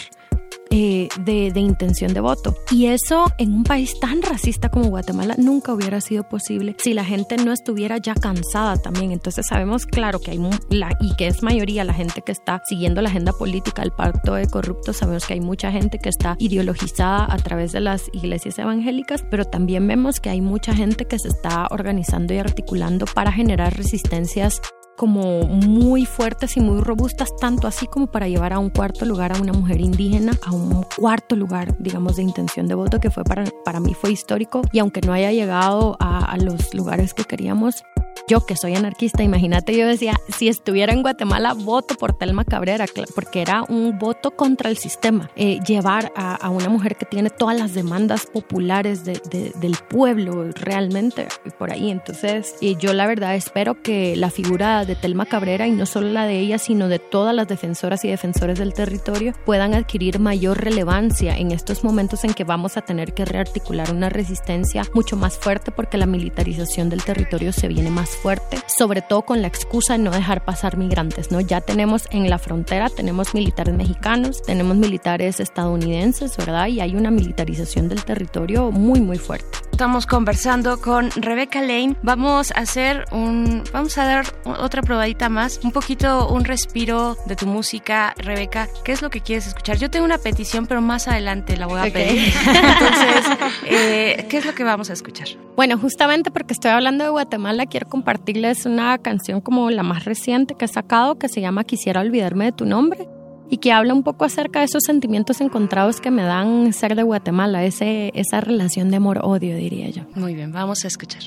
[0.73, 2.55] Eh, de, intención de voto.
[2.71, 7.03] Y eso en un país tan racista como Guatemala nunca hubiera sido posible si la
[7.03, 9.11] gente no estuviera ya cansada también.
[9.11, 10.39] Entonces sabemos, claro, que hay
[10.69, 14.33] la, y que es mayoría la gente que está siguiendo la agenda política del pacto
[14.35, 14.97] de corruptos.
[14.97, 19.43] Sabemos que hay mucha gente que está ideologizada a través de las iglesias evangélicas, pero
[19.43, 24.61] también vemos que hay mucha gente que se está organizando y articulando para generar resistencias
[25.01, 29.35] como muy fuertes y muy robustas, tanto así como para llevar a un cuarto lugar
[29.35, 33.23] a una mujer indígena, a un cuarto lugar, digamos, de intención de voto, que fue
[33.23, 34.61] para, para mí fue histórico.
[34.71, 37.83] Y aunque no haya llegado a, a los lugares que queríamos,
[38.27, 42.85] yo que soy anarquista, imagínate, yo decía, si estuviera en Guatemala, voto por Telma Cabrera,
[43.15, 45.29] porque era un voto contra el sistema.
[45.35, 49.77] Eh, llevar a, a, una mujer que tiene todas las demandas populares de, de, del
[49.89, 51.27] pueblo realmente
[51.57, 51.91] por ahí.
[51.91, 56.09] Entonces, eh, yo la verdad espero que la figura de Telma Cabrera, y no solo
[56.09, 60.63] la de ella, sino de todas las defensoras y defensores del territorio, puedan adquirir mayor
[60.63, 65.37] relevancia en estos momentos en que vamos a tener que rearticular una resistencia mucho más
[65.37, 69.93] fuerte porque la militarización del territorio se viene más fuerte, sobre todo con la excusa
[69.93, 71.41] de no dejar pasar migrantes, ¿no?
[71.41, 76.67] Ya tenemos en la frontera, tenemos militares mexicanos, tenemos militares estadounidenses, ¿verdad?
[76.67, 79.57] Y hay una militarización del territorio muy, muy fuerte.
[79.71, 81.95] Estamos conversando con Rebeca Lane.
[82.03, 87.35] Vamos a hacer un, vamos a dar otra probadita más, un poquito un respiro de
[87.35, 88.67] tu música, Rebeca.
[88.83, 89.77] ¿Qué es lo que quieres escuchar?
[89.77, 92.31] Yo tengo una petición, pero más adelante la voy a pedir.
[92.45, 95.29] Entonces, eh, ¿qué es lo que vamos a escuchar?
[95.55, 100.55] Bueno, justamente porque estoy hablando de Guatemala, quiero compartirles una canción como la más reciente
[100.55, 103.07] que he sacado que se llama Quisiera olvidarme de tu nombre
[103.47, 107.03] y que habla un poco acerca de esos sentimientos encontrados que me dan ser de
[107.03, 110.03] Guatemala, ese, esa relación de amor-odio, diría yo.
[110.15, 111.21] Muy bien, vamos a escuchar.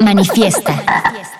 [0.00, 0.72] Manifiesta.
[0.72, 1.36] Manifiesta.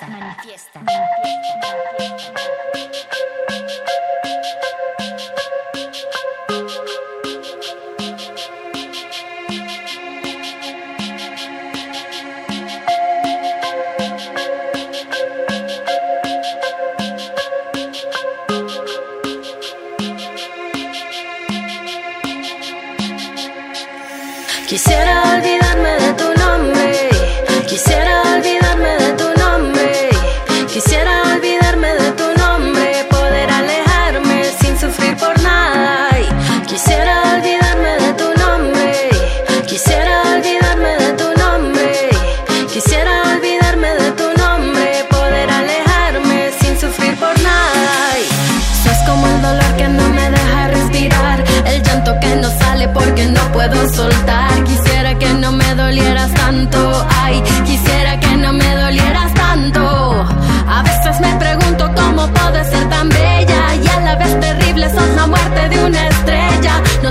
[24.66, 25.65] Quisiera olvidarme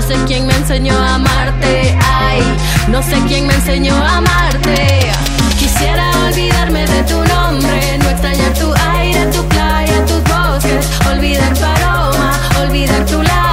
[0.06, 2.40] sé quién me enseñó a amarte, ay,
[2.88, 5.10] no sé quién me enseñó a amarte.
[5.58, 11.64] Quisiera olvidarme de tu nombre, no extrañar tu aire, tu playa, tus bosques, olvidar tu
[11.64, 13.45] aroma, olvidar tu lava,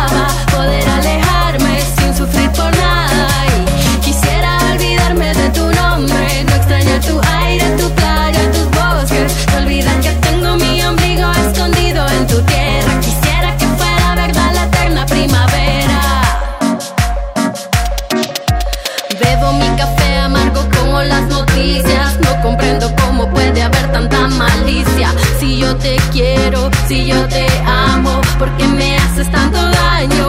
[25.44, 30.28] Si yo te quiero, si yo te amo, ¿por qué me haces tanto daño?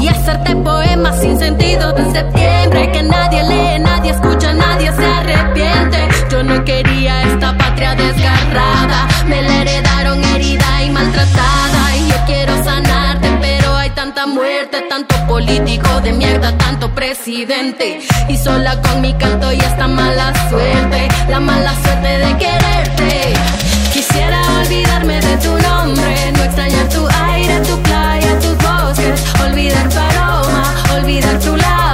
[0.00, 5.98] Y hacerte poemas sin sentido de septiembre que nadie lee, nadie escucha, nadie se arrepiente.
[6.30, 11.96] Yo no quería esta patria desgarrada, me la heredaron herida y maltratada.
[11.96, 17.98] Y yo quiero sanarte, pero hay tanta muerte, tanto político de mierda, tanto presidente.
[18.28, 23.59] Y sola con mi canto y esta mala suerte, la mala suerte de quererte.
[24.60, 30.74] Olvidarme de tu nombre, no extrañar tu aire, tu playa, tus bosques, olvidar tu aroma,
[30.94, 31.89] olvidar tu lava,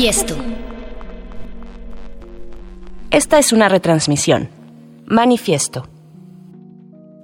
[0.00, 0.34] Manifiesto.
[3.10, 4.48] Esta es una retransmisión.
[5.04, 5.86] Manifiesto.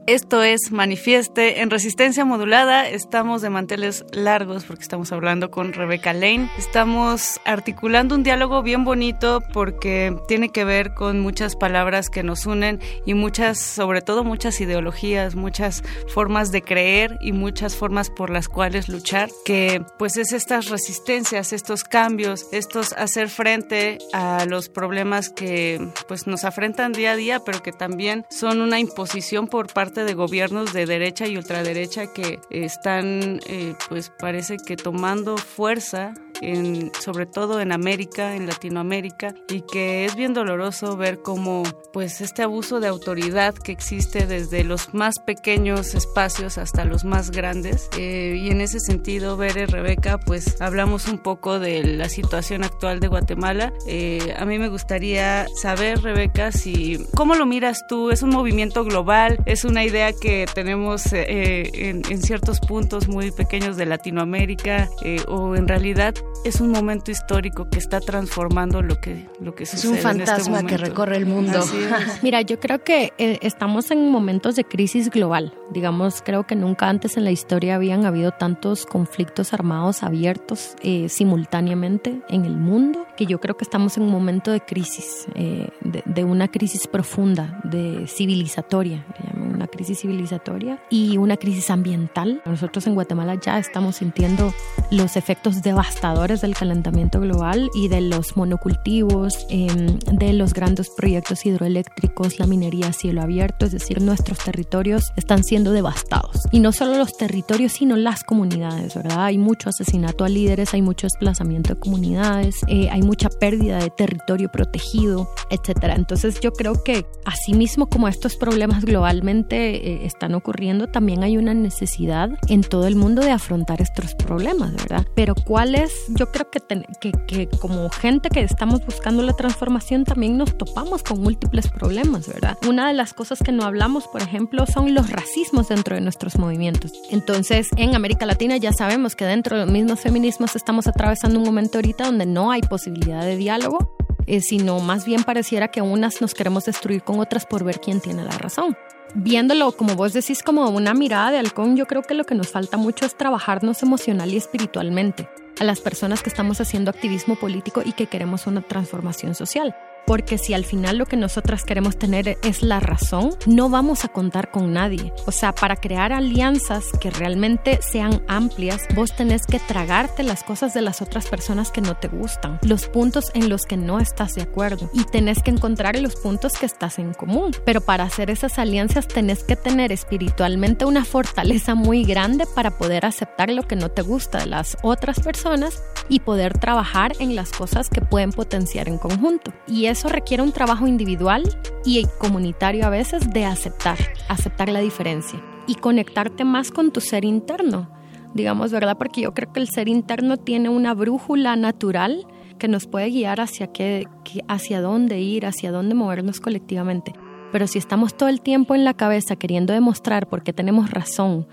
[0.07, 2.89] Esto es Manifieste en resistencia modulada.
[2.89, 6.49] Estamos de manteles largos porque estamos hablando con Rebeca Lane.
[6.57, 12.47] Estamos articulando un diálogo bien bonito porque tiene que ver con muchas palabras que nos
[12.47, 15.83] unen y muchas, sobre todo muchas ideologías, muchas
[16.15, 21.53] formas de creer y muchas formas por las cuales luchar, que pues es estas resistencias,
[21.53, 27.41] estos cambios, estos hacer frente a los problemas que pues nos afrentan día a día,
[27.45, 32.41] pero que también son una imposición por parte de gobiernos de derecha y ultraderecha que
[32.51, 39.63] están, eh, pues parece que tomando fuerza en, sobre todo en América, en Latinoamérica, y
[39.63, 44.93] que es bien doloroso ver cómo pues este abuso de autoridad que existe desde los
[44.93, 47.89] más pequeños espacios hasta los más grandes.
[47.97, 53.01] Eh, y en ese sentido, Bere, Rebeca, pues hablamos un poco de la situación actual
[53.01, 53.73] de Guatemala.
[53.87, 58.11] Eh, a mí me gustaría saber, Rebeca, si cómo lo miras tú.
[58.11, 59.39] ¿Es un movimiento global?
[59.47, 64.89] ¿Es una idea que tenemos eh, en, en, ciertos puntos muy pequeños de Latinoamérica?
[65.29, 66.15] ¿O en realidad
[66.45, 69.93] es un momento histórico que está transformando lo que, lo que sucede.
[69.93, 71.61] Es un fantasma este que recorre el mundo.
[72.23, 75.55] Mira, yo creo que eh, estamos en momentos de crisis global.
[75.73, 81.09] Digamos, creo que nunca antes en la historia habían habido tantos conflictos armados abiertos eh,
[81.09, 85.69] simultáneamente en el mundo, que yo creo que estamos en un momento de crisis, eh,
[85.81, 89.05] de, de, una crisis profunda, de civilizatoria,
[89.35, 92.43] una crisis civilizatoria y una crisis ambiental.
[92.45, 94.53] Nosotros en Guatemala ya estamos sintiendo
[94.91, 99.69] los efectos devastadores del calentamiento global y de los monocultivos, eh,
[100.13, 105.45] de los grandes proyectos hidroeléctricos, la minería a cielo abierto, es decir, nuestros territorios están
[105.45, 106.43] siendo devastados.
[106.51, 109.27] Y no solo los territorios, sino las comunidades, ¿verdad?
[109.27, 113.91] Hay mucho asesinato a líderes, hay mucho desplazamiento de comunidades, eh, hay mucha pérdida de
[113.91, 115.95] territorio protegido, etcétera.
[115.95, 121.55] Entonces yo creo que asimismo como estos problemas globalmente eh, están ocurriendo, también hay una
[121.55, 125.07] necesidad en todo el mundo de afrontar estos problemas, ¿verdad?
[125.15, 125.93] Pero ¿cuál es?
[126.17, 130.57] Yo creo que, ten, que, que como gente que estamos buscando la transformación también nos
[130.57, 132.57] topamos con múltiples problemas, ¿verdad?
[132.67, 136.39] Una de las cosas que no hablamos, por ejemplo, son los racismos dentro de nuestros
[136.39, 136.93] movimientos.
[137.11, 141.45] Entonces, en América Latina ya sabemos que dentro de los mismos feminismos estamos atravesando un
[141.45, 146.21] momento ahorita donde no hay posibilidad de diálogo, eh, sino más bien pareciera que unas
[146.21, 148.77] nos queremos destruir con otras por ver quién tiene la razón
[149.17, 152.49] viéndolo como vos decís como una mirada de halcón, yo creo que lo que nos
[152.49, 155.29] falta mucho es trabajarnos emocional y espiritualmente
[155.59, 159.75] a las personas que estamos haciendo activismo político y que queremos una transformación social
[160.07, 164.09] porque si al final lo que nosotras queremos tener es la razón, no vamos a
[164.09, 165.13] contar con nadie.
[165.27, 170.75] O sea, para crear alianzas que realmente sean amplias, vos tenés que tragarte las cosas
[170.75, 174.35] de las otras personas que no te gustan, los puntos en los que no estás
[174.35, 177.53] de acuerdo y tenés que encontrar los puntos que estás en común.
[177.65, 183.07] Pero para hacer esas alianzas tenés que tener espiritualmente una fortaleza muy grande para poder
[183.07, 187.51] aceptar lo que no te gusta de las otras personas y poder trabajar en las
[187.51, 189.53] cosas que pueden potenciar en conjunto.
[189.67, 191.43] Y eso requiere un trabajo individual
[191.83, 193.97] y comunitario a veces de aceptar,
[194.29, 197.89] aceptar la diferencia y conectarte más con tu ser interno,
[198.35, 198.99] digamos, ¿verdad?
[198.99, 202.27] Porque yo creo que el ser interno tiene una brújula natural
[202.59, 204.07] que nos puede guiar hacia, qué,
[204.49, 207.15] hacia dónde ir, hacia dónde movernos colectivamente.
[207.51, 211.47] Pero si estamos todo el tiempo en la cabeza queriendo demostrar por qué tenemos razón,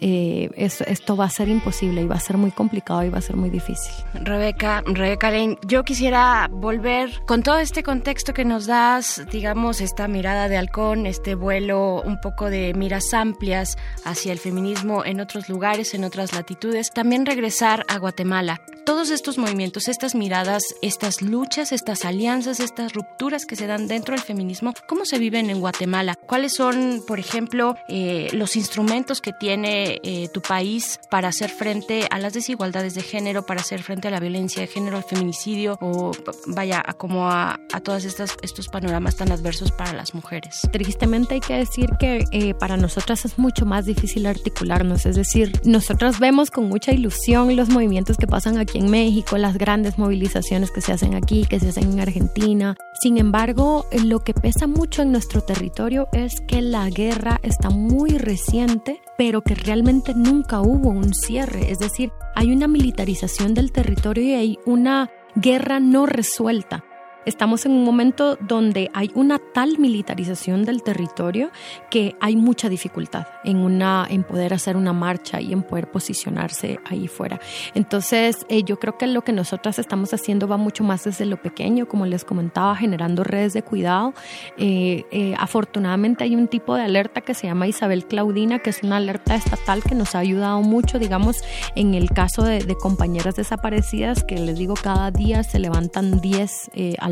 [0.00, 3.18] eh, eso, esto va a ser imposible y va a ser muy complicado y va
[3.18, 3.92] a ser muy difícil.
[4.14, 10.08] Rebeca, Rebeca Lane, yo quisiera volver con todo este contexto que nos das, digamos, esta
[10.08, 15.48] mirada de halcón, este vuelo un poco de miras amplias hacia el feminismo en otros
[15.48, 18.60] lugares, en otras latitudes, también regresar a Guatemala.
[18.86, 24.14] Todos estos movimientos, estas miradas, estas luchas, estas alianzas, estas rupturas que se dan dentro
[24.14, 26.16] del feminismo, ¿cómo se viven en Guatemala?
[26.26, 32.06] ¿Cuáles son, por ejemplo, eh, los instrumentos que tiene eh, tu país para hacer frente
[32.10, 35.78] a las desigualdades de género, para hacer frente a la violencia de género, al feminicidio
[35.80, 36.12] o
[36.46, 40.60] vaya a como a, a estas estos panoramas tan adversos para las mujeres.
[40.72, 45.52] Tristemente hay que decir que eh, para nosotras es mucho más difícil articularnos, es decir,
[45.64, 50.70] nosotras vemos con mucha ilusión los movimientos que pasan aquí en México, las grandes movilizaciones
[50.70, 52.76] que se hacen aquí, que se hacen en Argentina.
[53.00, 58.18] Sin embargo, lo que pesa mucho en nuestro territorio es que la guerra está muy
[58.18, 64.24] reciente pero que realmente nunca hubo un cierre, es decir, hay una militarización del territorio
[64.24, 66.86] y hay una guerra no resuelta.
[67.26, 71.50] Estamos en un momento donde hay una tal militarización del territorio
[71.90, 76.80] que hay mucha dificultad en, una, en poder hacer una marcha y en poder posicionarse
[76.86, 77.40] ahí fuera.
[77.74, 81.40] Entonces, eh, yo creo que lo que nosotras estamos haciendo va mucho más desde lo
[81.40, 84.14] pequeño, como les comentaba, generando redes de cuidado.
[84.56, 88.82] Eh, eh, afortunadamente hay un tipo de alerta que se llama Isabel Claudina, que es
[88.82, 91.36] una alerta estatal que nos ha ayudado mucho, digamos,
[91.74, 97.09] en el caso de, compañeras desaparecidas, que les digo, cada día se levantan 10 alertas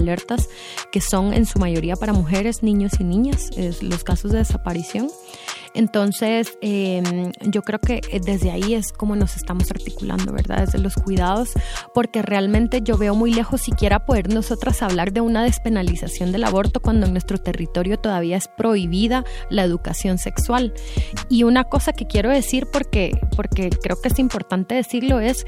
[0.92, 5.08] que son en su mayoría para mujeres, niños y niñas, es los casos de desaparición.
[5.78, 10.64] Entonces, em, yo creo que eh, desde ahí es como nos estamos articulando, ¿verdad?
[10.64, 11.50] Desde los cuidados,
[11.94, 16.80] porque realmente yo veo muy lejos siquiera poder nosotras hablar de una despenalización del aborto
[16.80, 20.74] cuando en nuestro territorio todavía es prohibida la educación sexual.
[21.28, 25.44] Y una cosa que quiero decir, porque, porque creo que es importante decirlo, es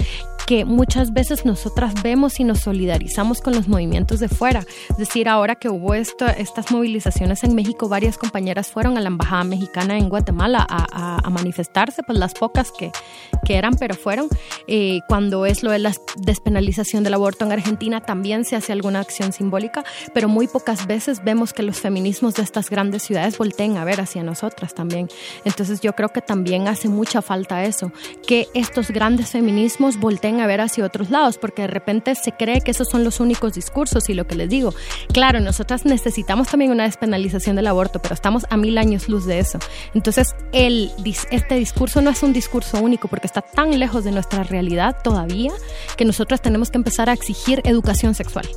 [0.47, 4.65] que muchas veces nosotras vemos y nos solidarizamos con los movimientos de fuera.
[4.90, 9.09] Es decir, ahora que hubo esto, estas movilizaciones en México, varias compañeras fueron a la
[9.09, 10.20] Embajada Mexicana en Guatemala
[10.69, 12.91] a, manifestarse, pues las pocas que,
[13.51, 14.28] que eran, pero fueron.
[14.68, 19.01] Eh, cuando es lo de la despenalización del aborto en Argentina, también se hace alguna
[19.01, 19.82] acción simbólica,
[20.14, 24.01] pero muy pocas veces vemos que los feminismos de estas grandes ciudades volteen a ver
[24.01, 25.09] hacia nosotras también.
[25.44, 27.90] Entonces yo creo que también hace mucha falta eso,
[28.24, 32.60] que estos grandes feminismos volteen a ver hacia otros lados, porque de repente se cree
[32.60, 34.72] que esos son los únicos discursos y lo que les digo,
[35.12, 39.40] claro, nosotras necesitamos también una despenalización del aborto, pero estamos a mil años luz de
[39.40, 39.59] eso.
[39.93, 40.93] Entonces, el,
[41.32, 45.53] este discurso no es un discurso único porque está tan lejos de nuestra realidad todavía
[45.97, 48.49] que nosotros tenemos que empezar a exigir educación sexual,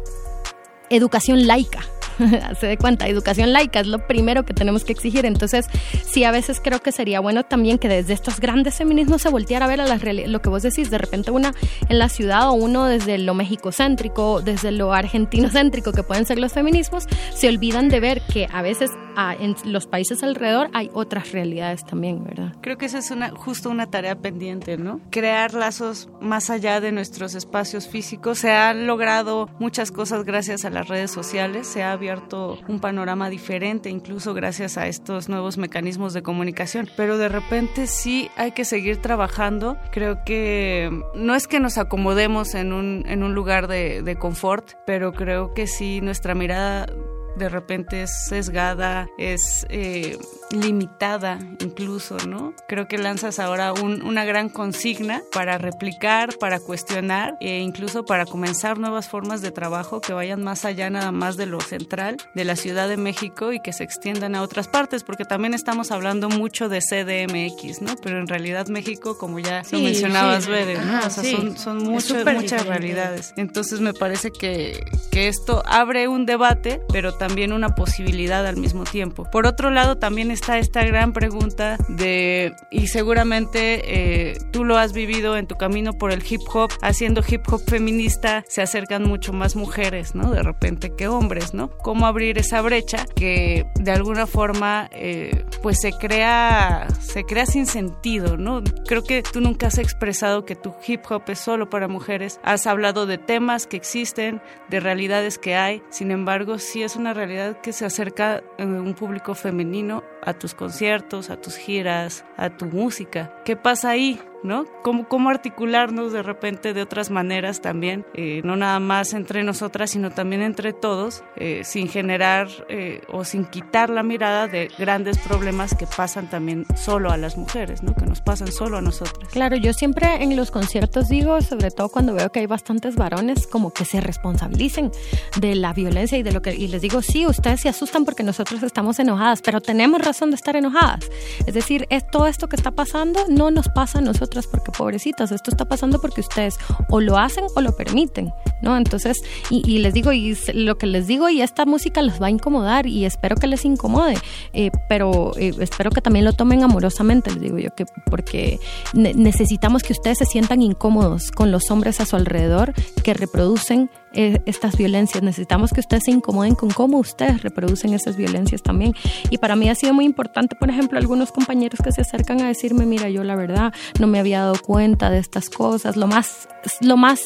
[0.96, 1.82] educación laica,
[2.60, 5.26] se dé cuenta, educación laica es lo primero que tenemos que exigir.
[5.26, 5.68] Entonces,
[6.06, 9.66] sí, a veces creo que sería bueno también que desde estos grandes feminismos se volteara
[9.66, 11.54] a ver a la lo que vos decís, de repente una
[11.88, 16.52] en la ciudad o uno desde lo mexicocéntrico, desde lo argentinocéntrico que pueden ser los
[16.52, 21.32] feminismos, se olvidan de ver que a veces ah, en los países alrededor hay otras
[21.32, 22.54] realidades también, ¿verdad?
[22.62, 25.00] Creo que esa es una, justo una tarea pendiente, ¿no?
[25.10, 28.40] Crear lazos más allá de nuestros espacios físicos.
[28.40, 33.30] Se han logrado muchas cosas gracias a las redes sociales, se ha abierto un panorama
[33.30, 36.90] diferente, incluso gracias a estos nuevos mecanismos de comunicación.
[36.98, 39.78] Pero de repente sí hay que seguir trabajando.
[39.92, 44.72] Creo que no es que nos acomodemos en un, en un lugar de, de confort,
[44.86, 46.88] pero creo que sí nuestra mirada
[47.36, 50.18] de repente es sesgada, es eh,
[50.52, 52.54] limitada incluso, ¿no?
[52.68, 58.78] Creo que lanzas ahora una gran consigna para replicar, para cuestionar e incluso para comenzar
[58.78, 62.56] nuevas formas de trabajo que vayan más allá nada más de lo central de la
[62.56, 66.70] Ciudad de México y que se extiendan a otras partes, porque también estamos hablando mucho
[66.70, 67.96] de CDMX, ¿no?
[68.02, 71.00] Pero en realidad México, como ya lo mencionabas, Bede, ¿no?
[71.00, 73.34] o sea, son, son muchas, muchas realidades.
[73.38, 77.23] Entonces me parece que, que esto abre un debate, pero también
[77.54, 79.26] una posibilidad al mismo tiempo.
[79.30, 84.94] Por otro lado, también está esta gran pregunta de, y seguramente eh, tú lo has
[84.94, 89.34] vivido en tu camino por el hip hop, haciendo hip hop feminista, se acercan mucho
[89.34, 90.32] más mujeres, ¿no?
[90.32, 91.70] De repente que hombres, ¿no?
[91.70, 97.66] ¿Cómo abrir esa brecha que de alguna forma, eh, pues se crea, se crea sin
[97.66, 98.62] sentido, ¿no?
[98.88, 102.68] Creo que tú nunca has expresado que tu hip hop es solo para mujeres, has
[102.68, 107.62] hablado de temas que existen, de realidades que hay, sin embargo, sí es una realidad
[107.62, 112.66] que se acerca a un público femenino a tus conciertos, a tus giras, a tu
[112.66, 113.34] música.
[113.46, 114.20] ¿Qué pasa ahí?
[114.44, 114.66] ¿No?
[114.84, 119.92] Cómo, cómo articularnos de repente de otras maneras también, eh, no nada más entre nosotras,
[119.92, 125.18] sino también entre todos, eh, sin generar eh, o sin quitar la mirada de grandes
[125.18, 127.96] problemas que pasan también solo a las mujeres, ¿no?
[127.96, 129.30] Que nos pasan solo a nosotras.
[129.32, 133.48] Claro, yo siempre en los conciertos digo, sobre todo cuando veo que hay bastantes varones,
[133.48, 134.92] como que se responsabilicen
[135.40, 138.24] de la violencia y de lo que, y les digo, sí, ustedes se asustan porque
[138.24, 141.10] nosotros estamos enojadas, pero tenemos razón de estar enojadas.
[141.46, 145.32] Es decir, es todo esto que está pasando no nos pasa a nosotros porque pobrecitas,
[145.32, 146.58] esto está pasando porque ustedes
[146.90, 148.78] o lo hacen o lo permiten, ¿no?
[148.78, 152.30] Entonces, y, les digo, y lo que les digo, y esta música les va a
[152.30, 154.18] incomodar y espero que les incomode,
[154.54, 158.60] eh, pero eh, espero que también lo tomen amorosamente, les digo yo, que porque
[158.94, 162.74] necesitamos que ustedes se sientan incómodos con los hombres a su alrededor
[163.04, 165.24] que reproducen eh, estas violencias.
[165.24, 168.94] Necesitamos que ustedes se incomoden con cómo ustedes reproducen esas violencias también.
[169.30, 172.48] Y para mí ha sido muy importante, por ejemplo, algunos compañeros que se acercan a
[172.48, 175.96] decirme, mira, yo la verdad no me había dado cuenta de estas cosas.
[175.96, 176.48] Lo más,
[176.82, 177.22] lo más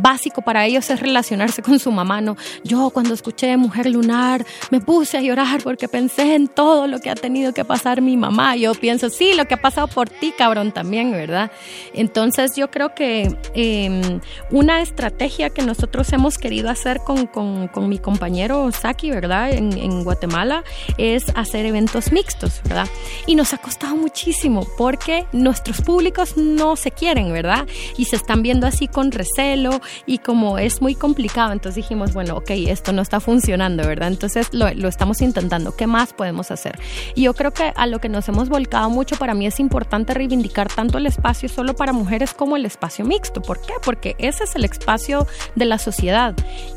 [0.00, 2.20] básico para ellos es relacionarse con su mamá.
[2.20, 7.00] No, yo cuando escuché Mujer Lunar me puse a llorar porque pensé en todo lo
[7.00, 8.56] que ha tenido que pasar mi mamá.
[8.56, 11.50] Yo pienso, sí, lo que ha pasado por ti, cabrón, también, ¿verdad?
[11.94, 17.68] Entonces yo creo que em, una estrategia que nosotros hemos hemos querido hacer con, con,
[17.68, 19.52] con mi compañero Saki, ¿verdad?
[19.52, 20.64] En, en, Guatemala,
[20.98, 22.88] es hacer eventos mixtos, ¿verdad?
[23.28, 27.68] Y nos ha costado muchísimo porque nuestros públicos no se quieren, ¿verdad?
[27.96, 32.38] Y se están viendo así con recelo y como es muy complicado, entonces dijimos, bueno,
[32.38, 34.08] ok, esto no está funcionando, ¿verdad?
[34.08, 35.76] Entonces lo, lo estamos intentando.
[35.76, 36.76] ¿Qué más podemos hacer?
[37.14, 40.12] Y yo creo que a lo que nos hemos volcado mucho, para mí es importante
[40.12, 43.42] reivindicar tanto el espacio solo para mujeres como el espacio mixto.
[43.42, 43.74] ¿Por qué?
[43.84, 46.15] Porque ese es el espacio de la sociedad.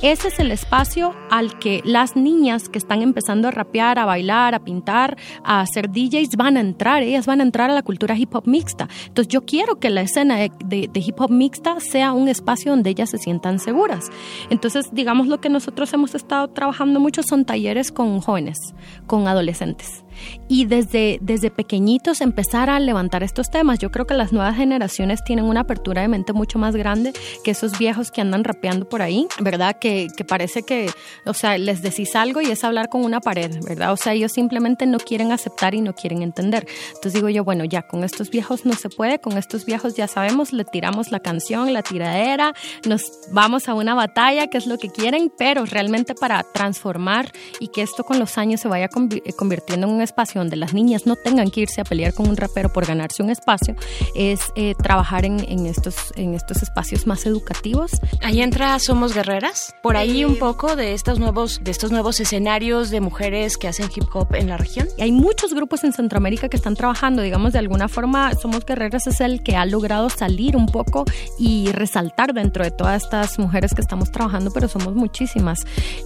[0.01, 4.53] Ese es el espacio al que las niñas que están empezando a rapear, a bailar,
[4.53, 7.03] a pintar, a hacer DJs van a entrar.
[7.03, 8.89] Ellas van a entrar a la cultura hip hop mixta.
[9.07, 12.89] Entonces yo quiero que la escena de, de, hip hop mixta sea un espacio donde
[12.89, 14.09] ellas se sientan seguras.
[14.49, 18.57] Entonces, digamos lo que nosotros hemos estado trabajando mucho son talleres con jóvenes,
[19.07, 20.03] con adolescentes
[20.47, 23.79] y desde, desde pequeñitos empezar a levantar estos temas.
[23.79, 27.13] Yo creo que las nuevas generaciones tienen una apertura de mente mucho más grande
[27.43, 29.77] que esos viejos que andan rapeando por ahí, ¿verdad?
[29.79, 30.89] Que, que parece que,
[31.25, 33.93] o sea, les decís algo y es hablar con una pared, ¿verdad?
[33.93, 36.67] O sea, ellos simplemente no quieren aceptar y no quieren entender.
[36.87, 40.07] Entonces digo yo, bueno, ya con estos viejos no se puede, con estos viejos ya
[40.07, 42.53] sabemos, le tiramos la canción, la tiradera,
[42.87, 47.69] nos vamos a una batalla, que es lo que quieren, pero realmente para transformar y
[47.69, 51.15] que esto con los años se vaya convirtiendo en un espacio donde las niñas no
[51.15, 53.75] tengan que irse a pelear con un rapero por ganarse un espacio,
[54.15, 57.91] es eh, trabajar en, en, estos, en estos espacios más educativos.
[58.21, 62.89] Ahí entra Somos Guerreras, por ahí un poco de estos nuevos, de estos nuevos escenarios
[62.89, 64.87] de mujeres que hacen hip hop en la región.
[64.97, 69.07] Y hay muchos grupos en Centroamérica que están trabajando, digamos, de alguna forma Somos Guerreras
[69.07, 71.05] es el que ha logrado salir un poco
[71.37, 75.59] y resaltar dentro de todas estas mujeres que estamos trabajando, pero somos muchísimas.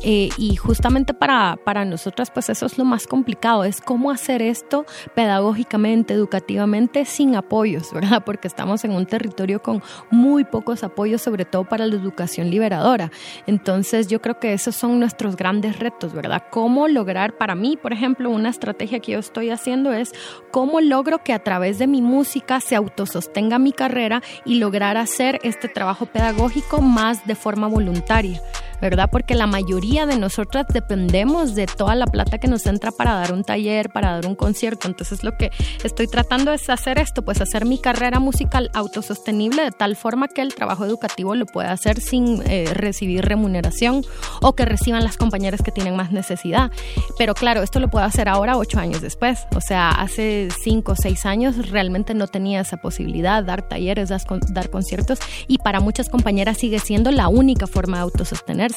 [0.03, 4.41] Eh, y justamente para, para nosotras, pues eso es lo más complicado, es cómo hacer
[4.41, 4.85] esto
[5.15, 8.23] pedagógicamente, educativamente, sin apoyos, ¿verdad?
[8.25, 13.11] Porque estamos en un territorio con muy pocos apoyos, sobre todo para la educación liberadora.
[13.47, 16.43] Entonces yo creo que esos son nuestros grandes retos, ¿verdad?
[16.49, 20.13] Cómo lograr, para mí, por ejemplo, una estrategia que yo estoy haciendo es
[20.51, 25.39] cómo logro que a través de mi música se autosostenga mi carrera y lograr hacer
[25.43, 28.41] este trabajo pedagógico más de forma voluntaria.
[28.83, 29.09] ¿Verdad?
[29.09, 33.31] Porque la mayoría de nosotras dependemos de toda la plata que nos entra para dar
[33.31, 34.89] un taller, para dar un concierto.
[34.89, 35.51] Entonces lo que
[35.85, 40.41] estoy tratando es hacer esto, pues hacer mi carrera musical autosostenible de tal forma que
[40.41, 44.03] el trabajo educativo lo pueda hacer sin eh, recibir remuneración
[44.41, 46.69] o que reciban las compañeras que tienen más necesidad.
[47.17, 49.47] Pero claro, esto lo puedo hacer ahora ocho años después.
[49.55, 54.21] O sea, hace cinco o seis años realmente no tenía esa posibilidad, dar talleres, dar,
[54.49, 58.03] dar conciertos y para muchas compañeras sigue siendo la única forma de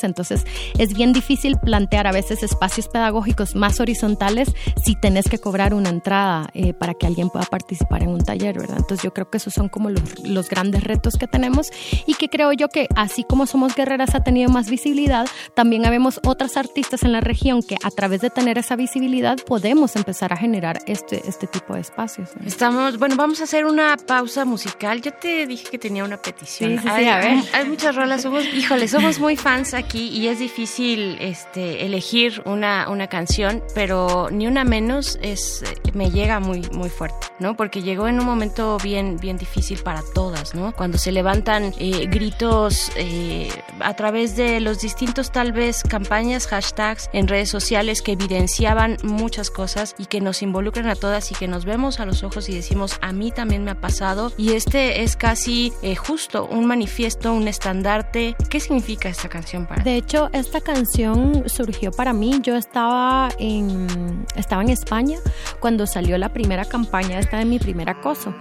[0.05, 0.45] Entonces
[0.79, 4.53] es bien difícil plantear a veces espacios pedagógicos más horizontales
[4.83, 8.59] si tenés que cobrar una entrada eh, para que alguien pueda participar en un taller,
[8.59, 8.79] ¿verdad?
[8.79, 11.69] Entonces yo creo que esos son como los, los grandes retos que tenemos
[12.07, 16.21] y que creo yo que así como Somos Guerreras ha tenido más visibilidad, también habemos
[16.25, 20.37] otras artistas en la región que a través de tener esa visibilidad podemos empezar a
[20.37, 22.31] generar este, este tipo de espacios.
[22.39, 22.47] ¿no?
[22.47, 25.01] Estamos, bueno, vamos a hacer una pausa musical.
[25.03, 26.71] Yo te dije que tenía una petición.
[26.71, 27.45] Sí, sí, sí, hay, a ver.
[27.53, 32.89] hay muchas rolas, somos, híjole, somos muy fans aquí y es difícil este, elegir una,
[32.89, 35.63] una canción, pero ni una menos es,
[35.95, 37.57] me llega muy, muy fuerte, ¿no?
[37.57, 40.73] Porque llegó en un momento bien, bien difícil para todas, ¿no?
[40.73, 43.49] Cuando se levantan eh, gritos eh,
[43.81, 49.51] a través de los distintos, tal vez, campañas, hashtags en redes sociales que evidenciaban muchas
[49.51, 52.55] cosas y que nos involucran a todas y que nos vemos a los ojos y
[52.55, 54.33] decimos, a mí también me ha pasado.
[54.37, 58.37] Y este es casi eh, justo un manifiesto, un estandarte.
[58.51, 62.41] ¿Qué significa esta canción De hecho, esta canción surgió para mí.
[62.43, 65.19] Yo estaba en, estaba en España
[65.61, 68.35] cuando salió la primera campaña esta de mi primer acoso.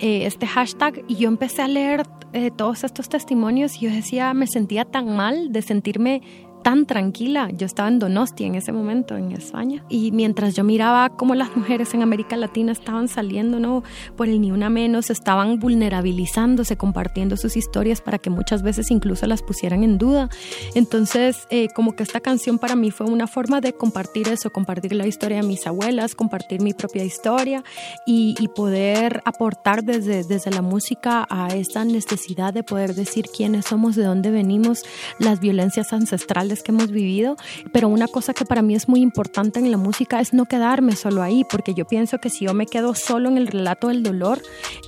[0.00, 4.34] Eh, este hashtag y yo empecé a leer eh, todos estos testimonios y yo decía,
[4.34, 6.22] me sentía tan mal de sentirme
[6.64, 7.50] tan tranquila.
[7.52, 9.84] Yo estaba en Donosti en ese momento, en España.
[9.88, 13.84] Y mientras yo miraba cómo las mujeres en América Latina estaban saliendo, ¿no?
[14.16, 19.26] Por el ni una menos, estaban vulnerabilizándose, compartiendo sus historias para que muchas veces incluso
[19.26, 20.30] las pusieran en duda.
[20.74, 24.94] Entonces, eh, como que esta canción para mí fue una forma de compartir eso, compartir
[24.94, 27.62] la historia de mis abuelas, compartir mi propia historia
[28.06, 33.66] y, y poder aportar desde, desde la música a esa necesidad de poder decir quiénes
[33.66, 34.82] somos, de dónde venimos,
[35.18, 37.36] las violencias ancestrales que hemos vivido,
[37.72, 40.96] pero una cosa que para mí es muy importante en la música es no quedarme
[40.96, 44.02] solo ahí, porque yo pienso que si yo me quedo solo en el relato del
[44.02, 44.40] dolor,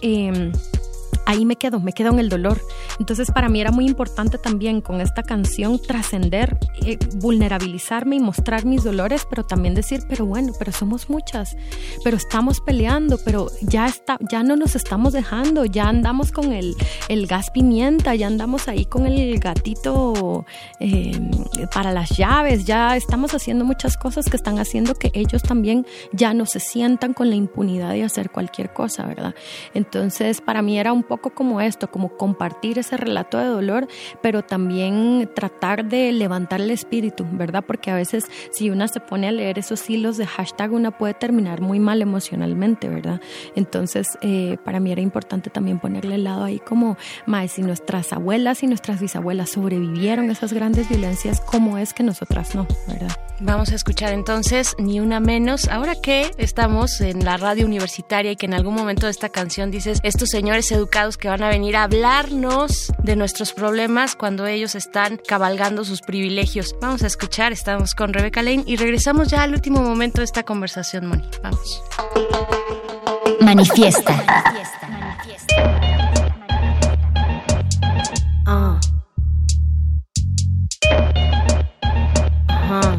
[0.03, 0.53] eh,
[1.27, 2.61] ahí me quedo, me quedo en el dolor.
[2.99, 8.65] Entonces para mí era muy importante también con esta canción trascender, eh, vulnerabilizarme y mostrar
[8.65, 11.57] mis dolores, pero también decir, pero bueno, pero somos muchas,
[12.05, 16.75] pero estamos peleando, pero ya, está, ya no nos estamos dejando, ya andamos con el,
[17.09, 20.47] el gas pimienta, ya andamos ahí con el gatito
[20.81, 21.19] eh,
[21.75, 26.35] para las llaves, ya estamos haciendo muchas cosas que están haciendo que ellos también ya
[26.35, 29.35] no se sientan con la impunidad de hacer cualquier cosa, ¿verdad?
[29.75, 33.89] Entonces para mí era un poco como esto, como compartir ese relato de dolor,
[34.23, 37.65] pero también tratar de levantar el espíritu, ¿verdad?
[37.67, 41.15] Porque a veces si una se pone a leer esos hilos de hashtag, una puede
[41.15, 43.21] terminar muy mal emocionalmente, ¿verdad?
[43.55, 48.13] Entonces, eh, para mí era importante también ponerle el lado ahí como, más si nuestras
[48.13, 53.17] abuelas y nuestras bisabuelas sobrevivieron a esas grandes violencias, ¿cómo es que nosotras no, ¿verdad?
[53.39, 55.69] Vamos a escuchar entonces Ni Una Menos.
[55.69, 59.71] Ahora que estamos en la radio universitaria y que en algún momento de esta canción
[59.71, 64.75] dices, estos señores educados que van a venir a hablarnos de nuestros problemas cuando ellos
[64.75, 66.75] están cabalgando sus privilegios.
[66.81, 70.43] Vamos a escuchar, estamos con Rebeca Lane y regresamos ya al último momento de esta
[70.43, 71.23] conversación, Moni.
[71.45, 71.83] Vamos.
[73.41, 74.25] Manifiesta.
[78.45, 78.81] Ah.
[82.49, 82.99] Ajá.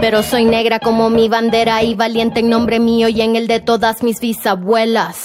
[0.00, 3.60] pero soy negra como mi bandera y valiente en nombre mío y en el de
[3.60, 5.18] todas mis bisabuelas.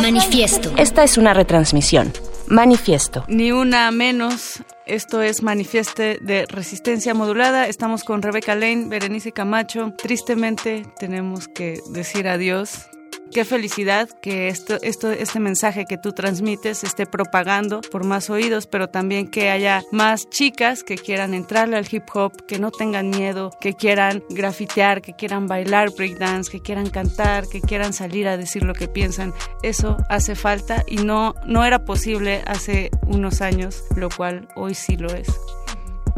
[0.00, 0.72] Manifiesto.
[0.76, 2.12] Esta es una retransmisión.
[2.46, 3.24] Manifiesto.
[3.28, 4.62] Ni una menos.
[4.86, 7.68] Esto es Manifieste de Resistencia Modulada.
[7.68, 9.92] Estamos con Rebeca Lane, Berenice Camacho.
[9.96, 12.89] Tristemente tenemos que decir adiós.
[13.32, 18.88] Qué felicidad que esto, este mensaje que tú transmites esté propagando por más oídos, pero
[18.88, 23.52] también que haya más chicas que quieran entrarle al hip hop, que no tengan miedo,
[23.60, 28.64] que quieran grafitear, que quieran bailar breakdance, que quieran cantar, que quieran salir a decir
[28.64, 29.32] lo que piensan.
[29.62, 34.96] Eso hace falta y no, no era posible hace unos años, lo cual hoy sí
[34.96, 35.28] lo es.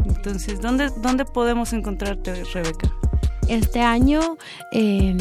[0.05, 2.91] Entonces, ¿dónde, dónde podemos encontrarte, Rebeca?
[3.47, 4.37] Este año
[4.71, 5.15] eh,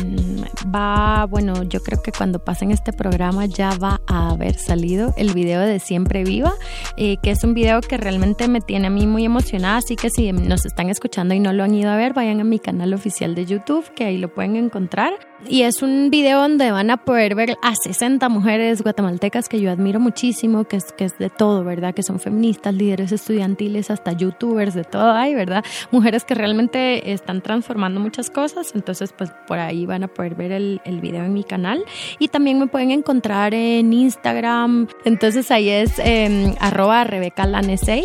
[0.74, 5.32] va, bueno, yo creo que cuando pasen este programa ya va a haber salido el
[5.34, 6.54] video de Siempre Viva,
[6.96, 10.10] eh, que es un video que realmente me tiene a mí muy emocionada, así que
[10.10, 12.94] si nos están escuchando y no lo han ido a ver, vayan a mi canal
[12.94, 15.12] oficial de YouTube, que ahí lo pueden encontrar.
[15.48, 19.70] Y es un video donde van a poder ver a 60 mujeres guatemaltecas que yo
[19.70, 21.94] admiro muchísimo, que es, que es de todo, ¿verdad?
[21.94, 25.64] Que son feministas, líderes estudiantiles, hasta youtubers, de todo hay, ¿verdad?
[25.90, 30.52] Mujeres que realmente están transformando muchas cosas, entonces pues por ahí van a poder ver
[30.52, 31.84] el, video en mi canal.
[32.18, 38.04] Y también me pueden encontrar en Instagram, entonces ahí es eh, arroba rebecalane6,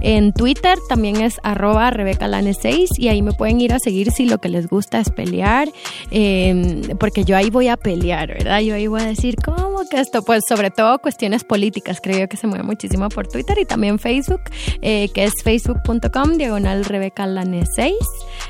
[0.00, 4.38] en Twitter también es arroba rebecalane6 y ahí me pueden ir a seguir si lo
[4.38, 5.68] que les gusta es pelear,
[6.10, 6.67] eh,
[6.98, 8.60] porque yo ahí voy a pelear, ¿verdad?
[8.60, 10.22] Yo ahí voy a decir, ¿cómo que esto?
[10.22, 13.98] Pues sobre todo cuestiones políticas, creo yo que se mueve muchísimo por Twitter y también
[13.98, 14.42] Facebook,
[14.82, 17.92] eh, que es facebook.com diagonal rebecalane6,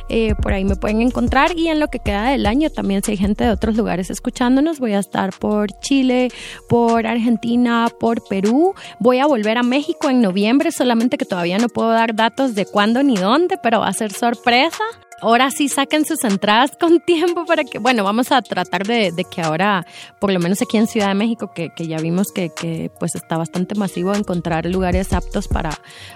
[0.09, 3.13] eh, por ahí me pueden encontrar y en lo que queda del año también si
[3.13, 6.29] hay gente de otros lugares escuchándonos, voy a estar por Chile,
[6.69, 11.69] por Argentina, por Perú, voy a volver a México en noviembre, solamente que todavía no
[11.69, 14.85] puedo dar datos de cuándo ni dónde, pero va a ser sorpresa.
[15.21, 19.25] Ahora sí saquen sus entradas con tiempo para que, bueno, vamos a tratar de, de
[19.25, 19.87] que ahora,
[20.21, 23.15] por lo menos aquí en Ciudad de México, que, que ya vimos que, que, pues
[23.15, 25.71] está bastante masivo encontrar lugares aptos para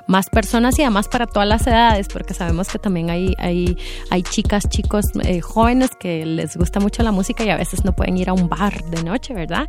[0.07, 3.77] más personas y además para todas las edades, porque sabemos que también hay, hay,
[4.11, 7.93] hay chicas, chicos eh, jóvenes que les gusta mucho la música y a veces no
[7.95, 9.69] pueden ir a un bar de noche, ¿verdad?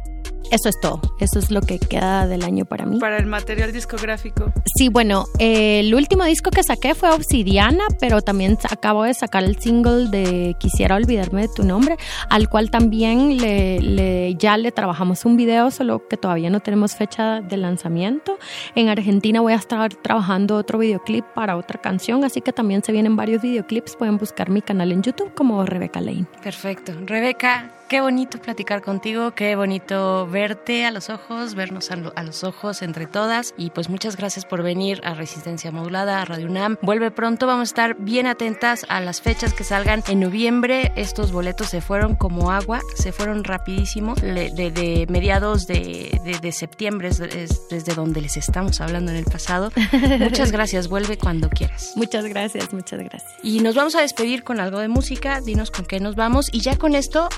[0.52, 3.00] Eso es todo, eso es lo que queda del año para mí.
[3.00, 4.52] Para el material discográfico.
[4.78, 9.44] Sí, bueno, eh, el último disco que saqué fue Obsidiana, pero también acabo de sacar
[9.44, 11.98] el single de Quisiera olvidarme de tu nombre,
[12.30, 16.96] al cual también le, le, ya le trabajamos un video, solo que todavía no tenemos
[16.96, 18.38] fecha de lanzamiento.
[18.76, 22.92] En Argentina voy a estar trabajando otro videoclip para otra canción, así que también se
[22.92, 23.96] vienen varios videoclips.
[23.96, 26.26] Pueden buscar mi canal en YouTube como Rebeca Lane.
[26.44, 26.94] Perfecto.
[27.06, 32.24] Rebeca, qué bonito platicar contigo, qué bonito verte a los ojos, vernos a, lo, a,
[32.24, 33.54] los ojos entre todas.
[33.56, 36.80] Y pues muchas gracias por venir a Resistencia Modulada, a Radio UNAM.
[36.82, 40.92] Vuelve pronto, vamos a estar bien atentas a las fechas que salgan en noviembre.
[40.96, 46.52] Estos boletos se fueron como agua, se fueron rapidísimo, de, de, de mediados de, de
[46.52, 49.72] septiembre, es, es desde donde les estamos hablando en el pasado.
[50.20, 51.94] Muchas gracias, vuelve cuando quieras.
[51.96, 53.32] Muchas gracias, muchas gracias.
[53.44, 56.50] Y nos vamos a despedir con algo de música, dinos con qué nos vamos.
[56.52, 57.30] Y ya con esto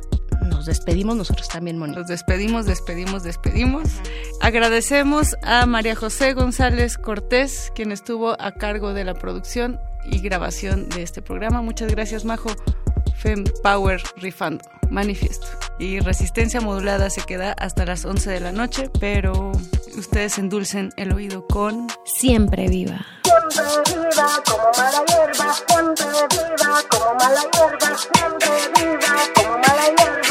[0.46, 1.96] nos despedimos nosotros también, Moni.
[1.96, 3.90] Nos despedimos, despedimos, despedimos.
[4.42, 10.90] Agradecemos a María José González Cortés, quien estuvo a cargo de la producción y grabación
[10.90, 11.62] de este programa.
[11.62, 12.50] Muchas gracias, Majo.
[13.18, 14.64] Fem Power rifando.
[14.90, 15.48] Manifiesto.
[15.80, 19.52] Y resistencia modulada se queda hasta las 11 de la noche, pero
[19.98, 23.06] ustedes endulcen el oído con Siempre viva.
[23.50, 23.64] Siempre
[23.94, 30.25] viva como mala hierba, siempre viva como mala hierba, siempre viva como mala hierba.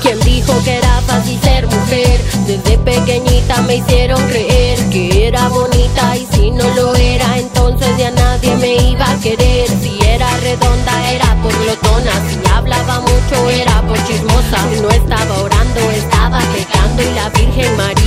[0.00, 2.20] ¿Quién dijo que era fácil ser mujer?
[2.46, 8.10] Desde pequeñita me hicieron creer que era bonita y si no lo era, entonces ya
[8.10, 9.68] nadie me iba a querer.
[9.80, 14.58] Si era redonda era por glotona, si hablaba mucho era por chismosa.
[14.74, 18.01] Si no estaba orando, estaba pecando y la Virgen María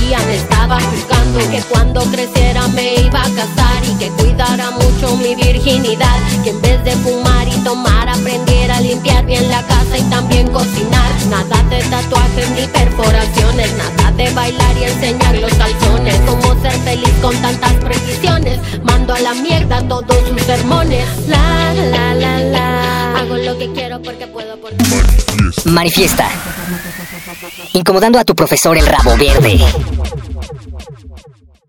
[0.66, 1.50] me estaba juzgando.
[1.50, 6.18] Que cuando creciera me iba a casar y que cuidara mucho mi virginidad.
[6.42, 10.48] Que en vez de fumar y tomar aprendiera a limpiar bien la casa y también
[10.48, 11.10] cocinar.
[11.30, 16.20] Nada de tatuajes ni perforaciones, nada de bailar y enseñar los calzones.
[16.26, 18.58] Cómo ser feliz con tantas precisiones.
[18.82, 21.06] Mando a la mierda todos sus sermones.
[21.26, 23.18] La la la la.
[23.18, 24.76] Hago lo que quiero porque puedo porque
[25.64, 26.28] Manifiesta.
[27.72, 29.58] Incomodando a tu profesor el rabo verde.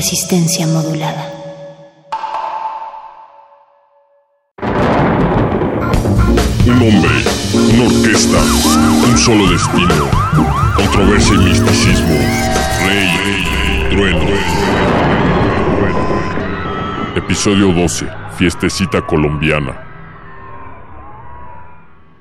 [0.00, 1.30] Resistencia modulada.
[6.64, 7.10] Un hombre,
[7.74, 8.38] una orquesta,
[9.06, 10.08] un solo destino,
[10.74, 12.14] controversia y misticismo,
[12.86, 14.24] rey, trueno.
[17.16, 18.06] Episodio 12,
[18.38, 19.84] fiestecita colombiana.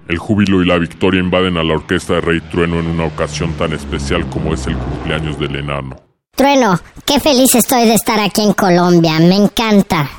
[0.10, 3.54] El júbilo y la victoria invaden a la orquesta de Rey Trueno en una ocasión
[3.54, 6.09] tan especial como es el cumpleaños del enano.
[6.40, 10.10] Trueno, qué feliz estoy de estar aquí en Colombia, me encanta.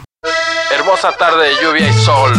[0.70, 2.34] Hermosa tarde de lluvia y sol.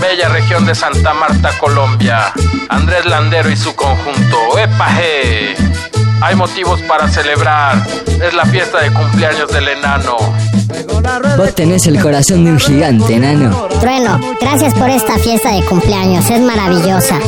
[0.00, 2.32] Bella región de Santa Marta, Colombia.
[2.68, 4.58] Andrés Landero y su conjunto.
[4.58, 5.54] ¡Epaje!
[6.22, 7.86] Hay motivos para celebrar.
[8.20, 10.16] Es la fiesta de cumpleaños del enano.
[11.36, 13.68] Vos tenés el corazón de un gigante, enano.
[13.80, 17.20] Trueno, gracias por esta fiesta de cumpleaños, es maravillosa.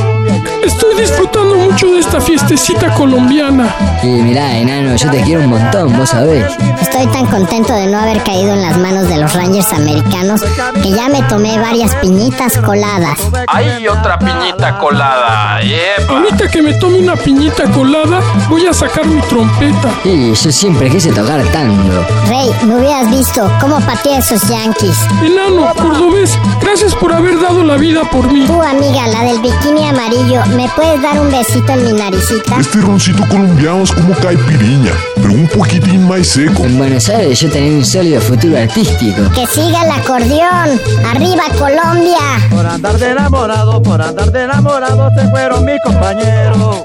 [0.67, 3.73] Estoy disfrutando mucho de esta fiestecita colombiana.
[4.03, 6.45] Y mirá, enano, yo te quiero un montón, vos sabés.
[6.81, 10.43] Estoy tan contento de no haber caído en las manos de los Rangers americanos
[10.83, 13.17] que ya me tomé varias piñitas coladas.
[13.47, 15.61] Hay otra piñita colada.
[15.63, 16.15] ¡Epa!
[16.15, 19.91] Ahorita que me tome una piñita colada, voy a sacar mi trompeta.
[20.05, 22.05] Y yo siempre quise tocar tango.
[22.29, 24.97] Rey, me hubieras visto cómo pateé a esos yankees.
[25.25, 28.47] Enano, cordobés, gracias por haber dado la vida por mí.
[28.47, 32.59] Tú, amiga, la del bikini amarillo, ¿me puedes dar un besito en mi naricita?
[32.59, 36.65] Este roncito colombiano es como caipiriña, pero un poquitín más seco.
[36.65, 39.23] En Buenos Aires yo tenía un sólido futuro artístico.
[39.35, 40.81] Que siga el acordeón.
[41.07, 42.49] ¡Arriba, Colombia!
[42.51, 46.85] Por andar de enamorado, por andar de enamorado, se fueron mis compañeros.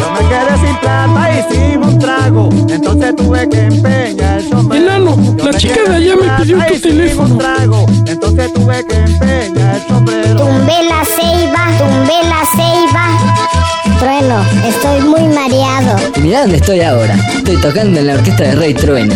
[0.00, 4.84] Yo me quedé sin plata y sin un trago, entonces tuve que empeñar el sombrero.
[4.84, 7.34] Enano, la chica de allá me pidió tu teléfono.
[7.34, 10.36] un trago, entonces tuve que empeñar el sombrero.
[10.36, 13.98] Tumbé la ceiba, tumbé la ceiba.
[13.98, 15.98] Trueno, estoy muy mareado.
[16.16, 17.14] Y mirá dónde estoy ahora.
[17.36, 19.14] Estoy tocando en la orquesta de Rey Trueno.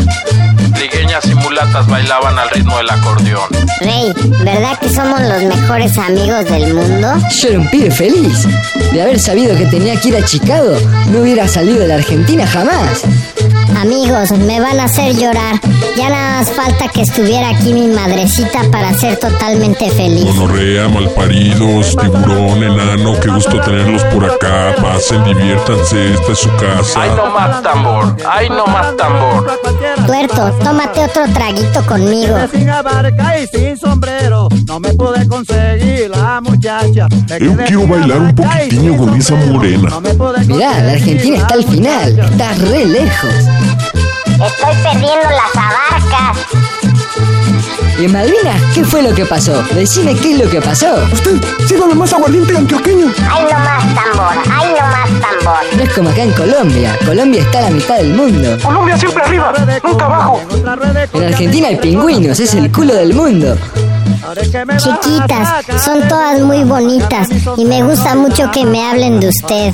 [1.15, 3.49] Ligueñas y mulatas bailaban al ritmo del acordeón.
[3.81, 4.13] Rey,
[4.45, 7.13] ¿verdad que somos los mejores amigos del mundo?
[7.41, 8.49] Yo era un pibe feliz.
[8.93, 10.75] De haber sabido que tenía que ir a Chicago,
[11.11, 13.03] no hubiera salido de la Argentina jamás.
[13.81, 15.61] Amigos, me van a hacer llorar.
[15.97, 20.25] Ya nada más falta que estuviera aquí mi madrecita para ser totalmente feliz.
[20.25, 24.75] Monorrea, malparidos, tiburón, enano, qué gusto tenerlos por acá.
[24.81, 27.07] Pasen, diviértanse, esta es su ¡Ay casa.
[27.15, 28.17] no más tambor!
[28.29, 29.61] ¡Ay no más tambor!
[30.07, 32.37] Tuerto, tómate otro traguito conmigo.
[32.53, 37.09] Sin abarca y sin sombrero, no me pude conseguir la muchacha.
[37.29, 40.01] Me Yo quiero bailar un poquitinho con esa morena.
[40.47, 42.19] Mirá, la Argentina está al final.
[42.19, 43.35] Está re lejos.
[44.31, 46.84] Estoy perdiendo las abarcas.
[47.99, 49.63] ¿Y en Malvinas qué fue lo que pasó?
[49.73, 50.95] Decime qué es lo que pasó.
[51.13, 53.07] Usted, sírvame más aguardiente antioqueño.
[53.31, 55.77] Ay, no más tambor, ay, no más tambor.
[55.77, 56.99] No es como acá en Colombia.
[57.07, 58.59] Colombia está a la mitad del mundo.
[58.63, 59.53] Colombia siempre arriba,
[59.85, 60.41] nunca abajo.
[61.13, 63.57] En Argentina hay pingüinos, es el culo del mundo.
[64.79, 69.73] Chiquitas, son todas muy bonitas y me gusta mucho que me hablen de usted.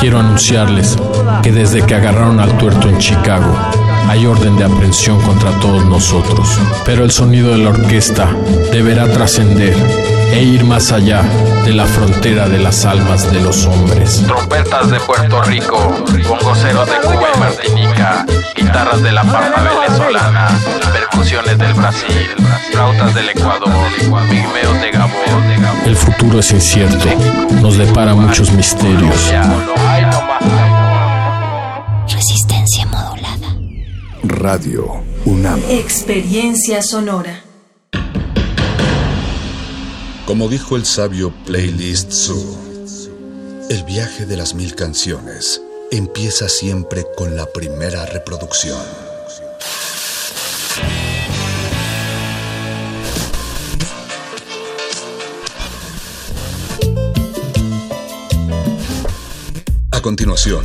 [0.00, 0.96] Quiero anunciarles
[1.42, 3.54] que desde que agarraron al tuerto en Chicago,
[4.08, 6.48] hay orden de aprehensión contra todos nosotros.
[6.84, 8.28] Pero el sonido de la orquesta
[8.72, 9.74] deberá trascender
[10.32, 11.22] e ir más allá
[11.64, 14.22] de la frontera de las almas de los hombres.
[14.26, 15.78] Trompetas de Puerto Rico,
[16.28, 18.26] bongoceros de Cuba y Martinica,
[18.56, 20.48] guitarras de la pampa venezolana,
[20.92, 22.30] percusiones del Brasil,
[22.72, 23.70] flautas del Ecuador,
[24.28, 25.14] pigmeos de Gabón.
[25.86, 27.08] El futuro es incierto,
[27.60, 29.32] nos depara muchos misterios.
[34.26, 35.60] Radio UNAM.
[35.68, 37.44] Experiencia sonora.
[40.24, 42.56] Como dijo el sabio Playlist Zoo,
[43.68, 45.60] el viaje de las mil canciones
[45.90, 48.80] empieza siempre con la primera reproducción.
[59.90, 60.64] A continuación,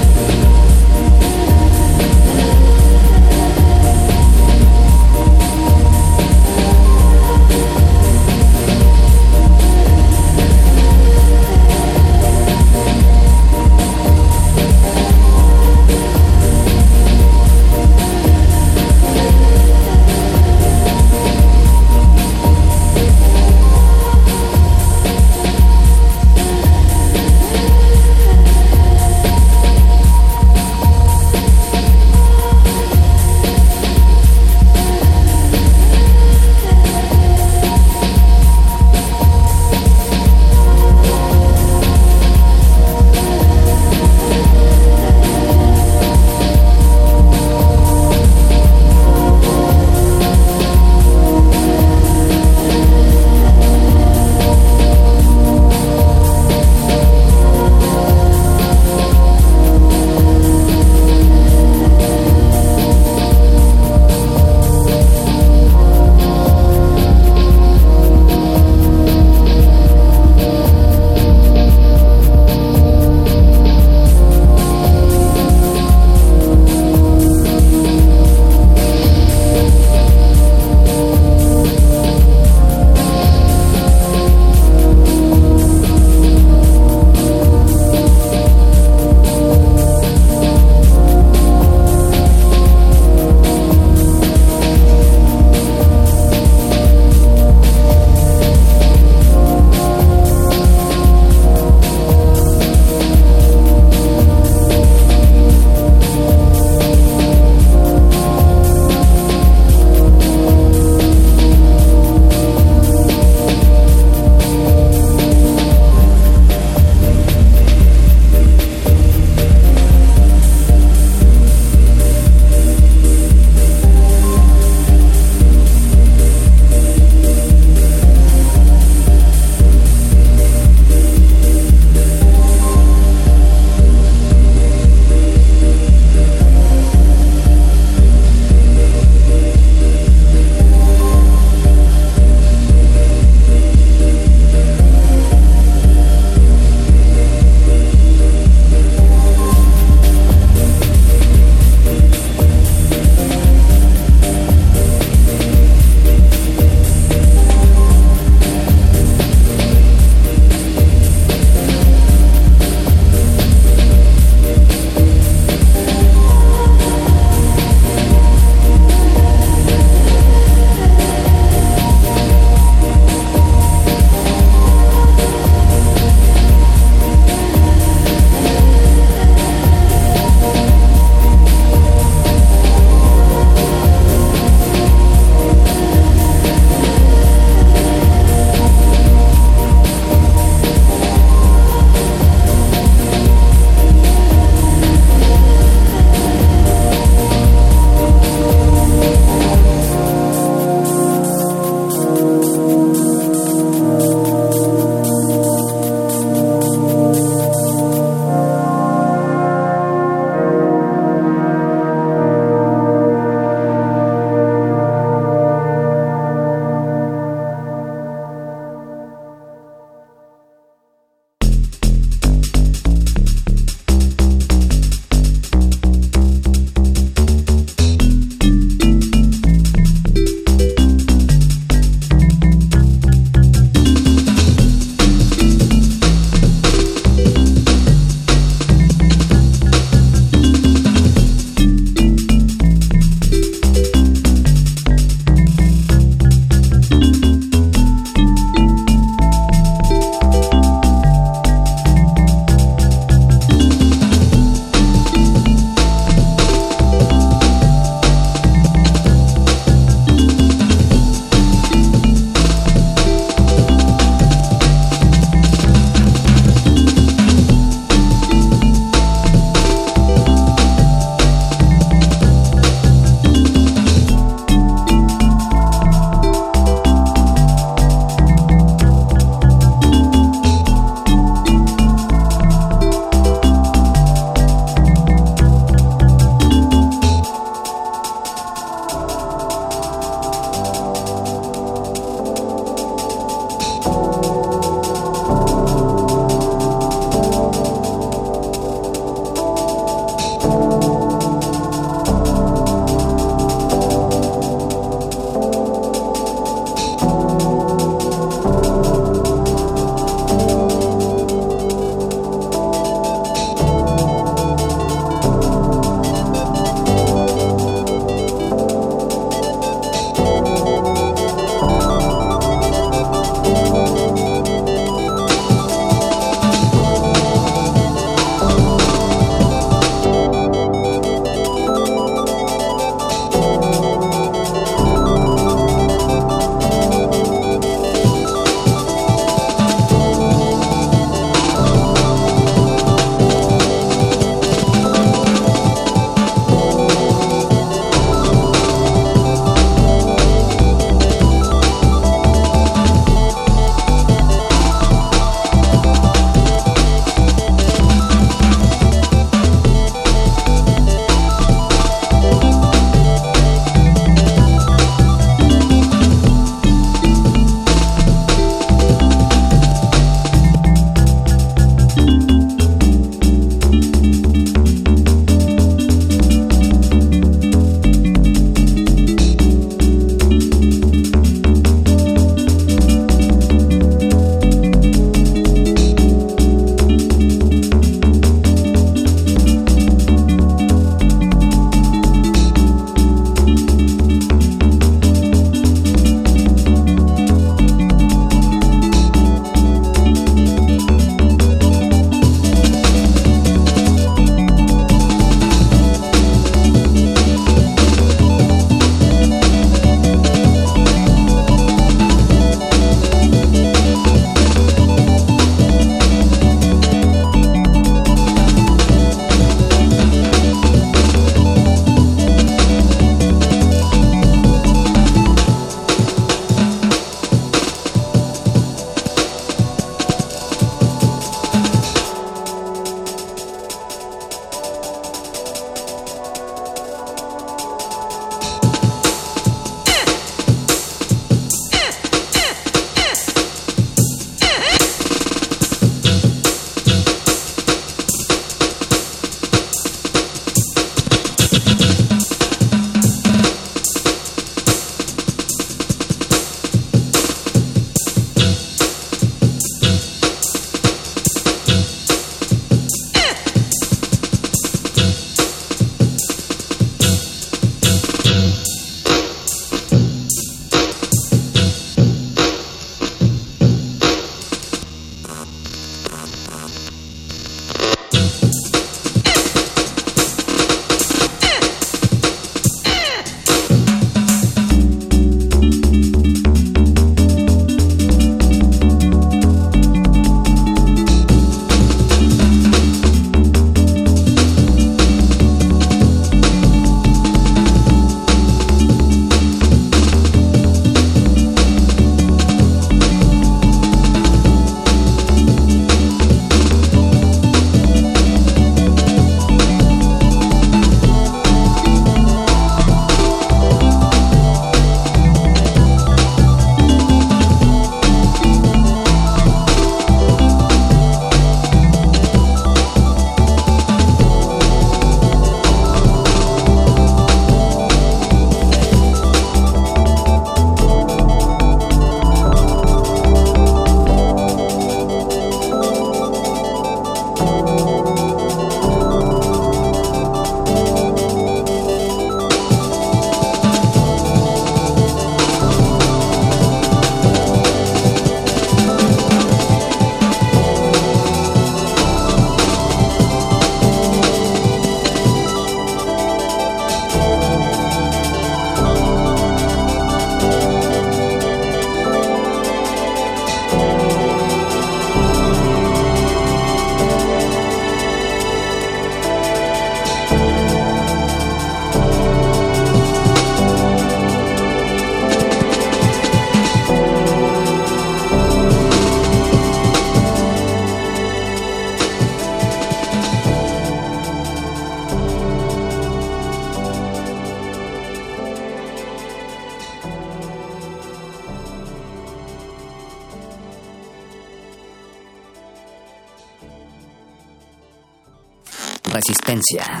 [599.51, 600.00] Resistencia.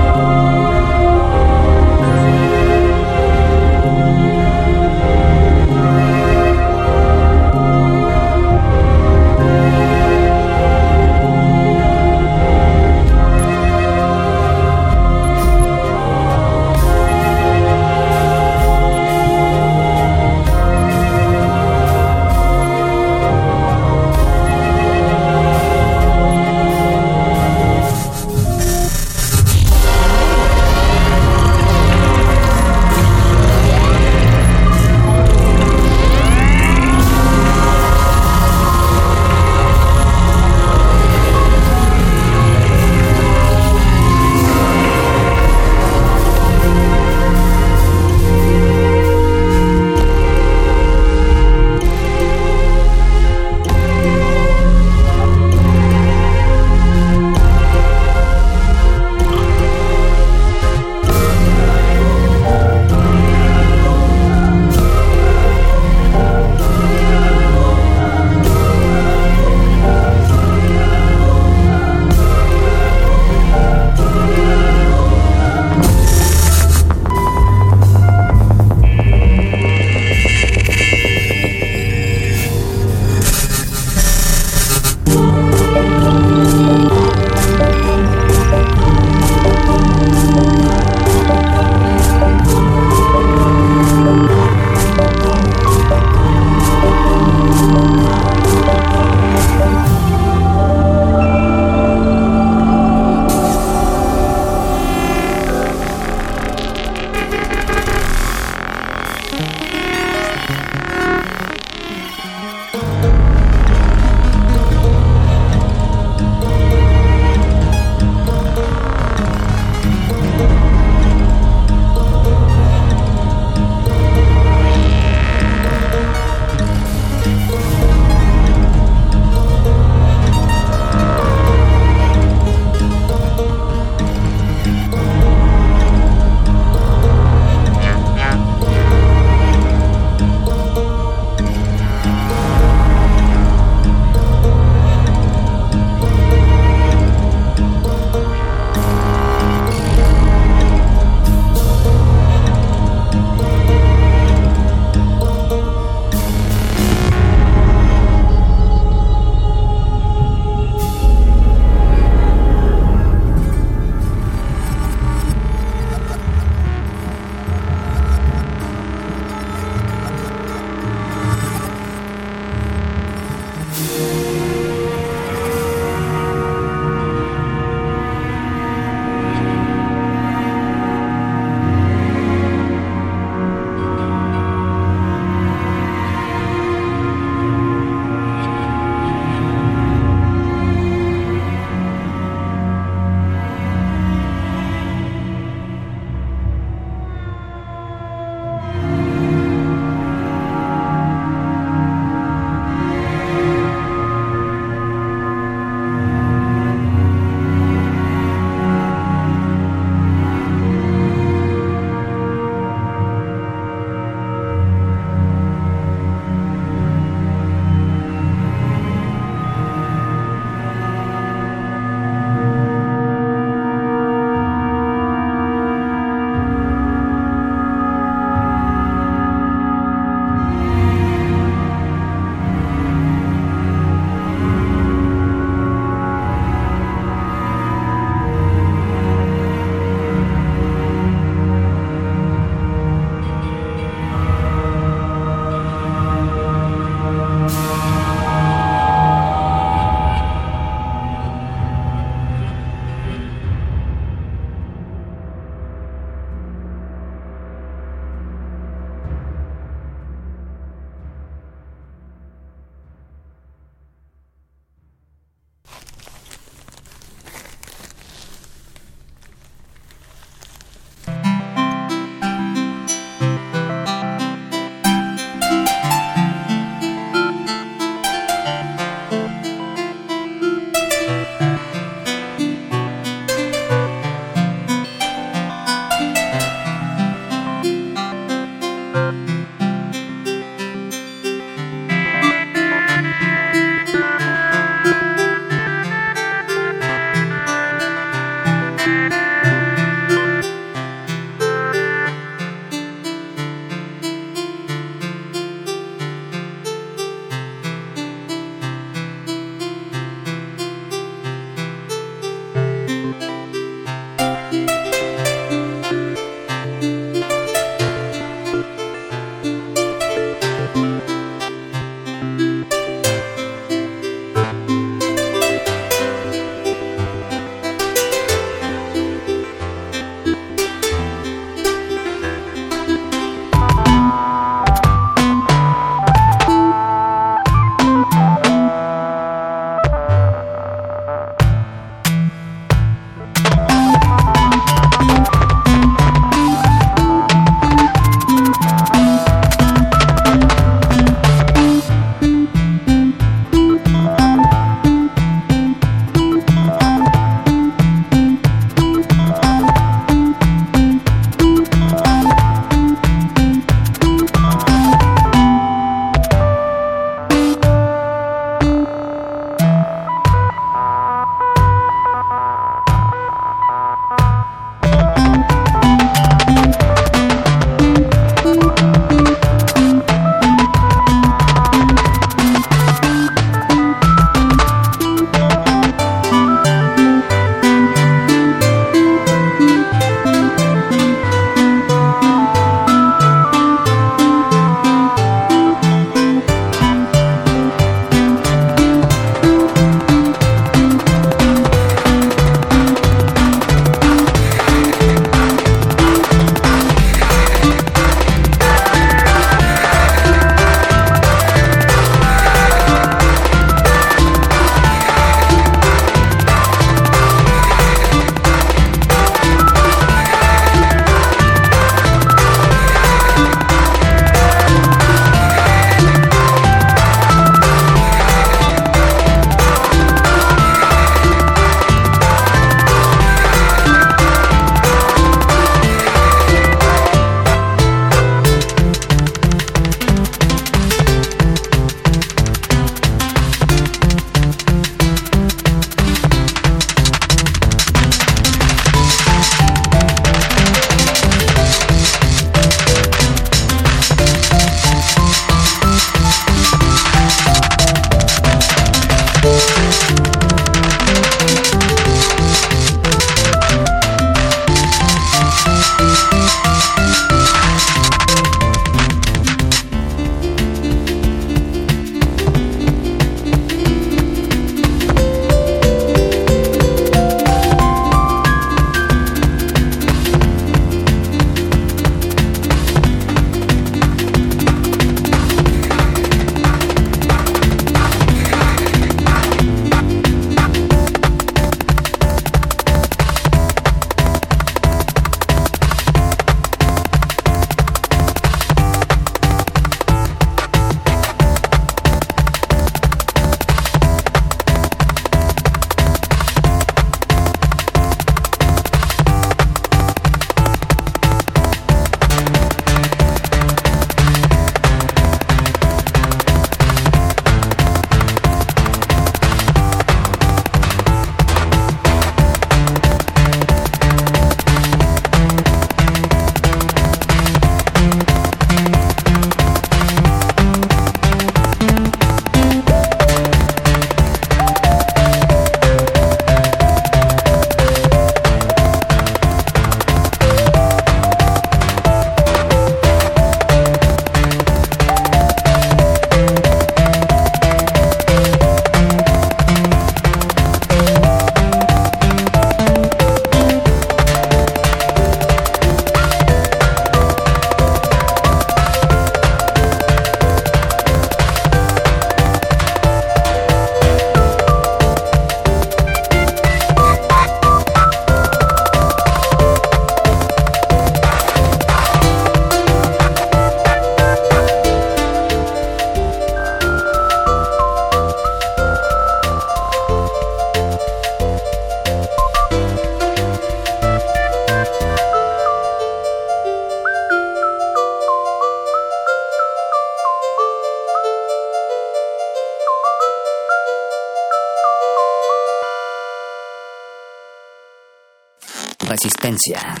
[599.61, 600.00] Resistencia.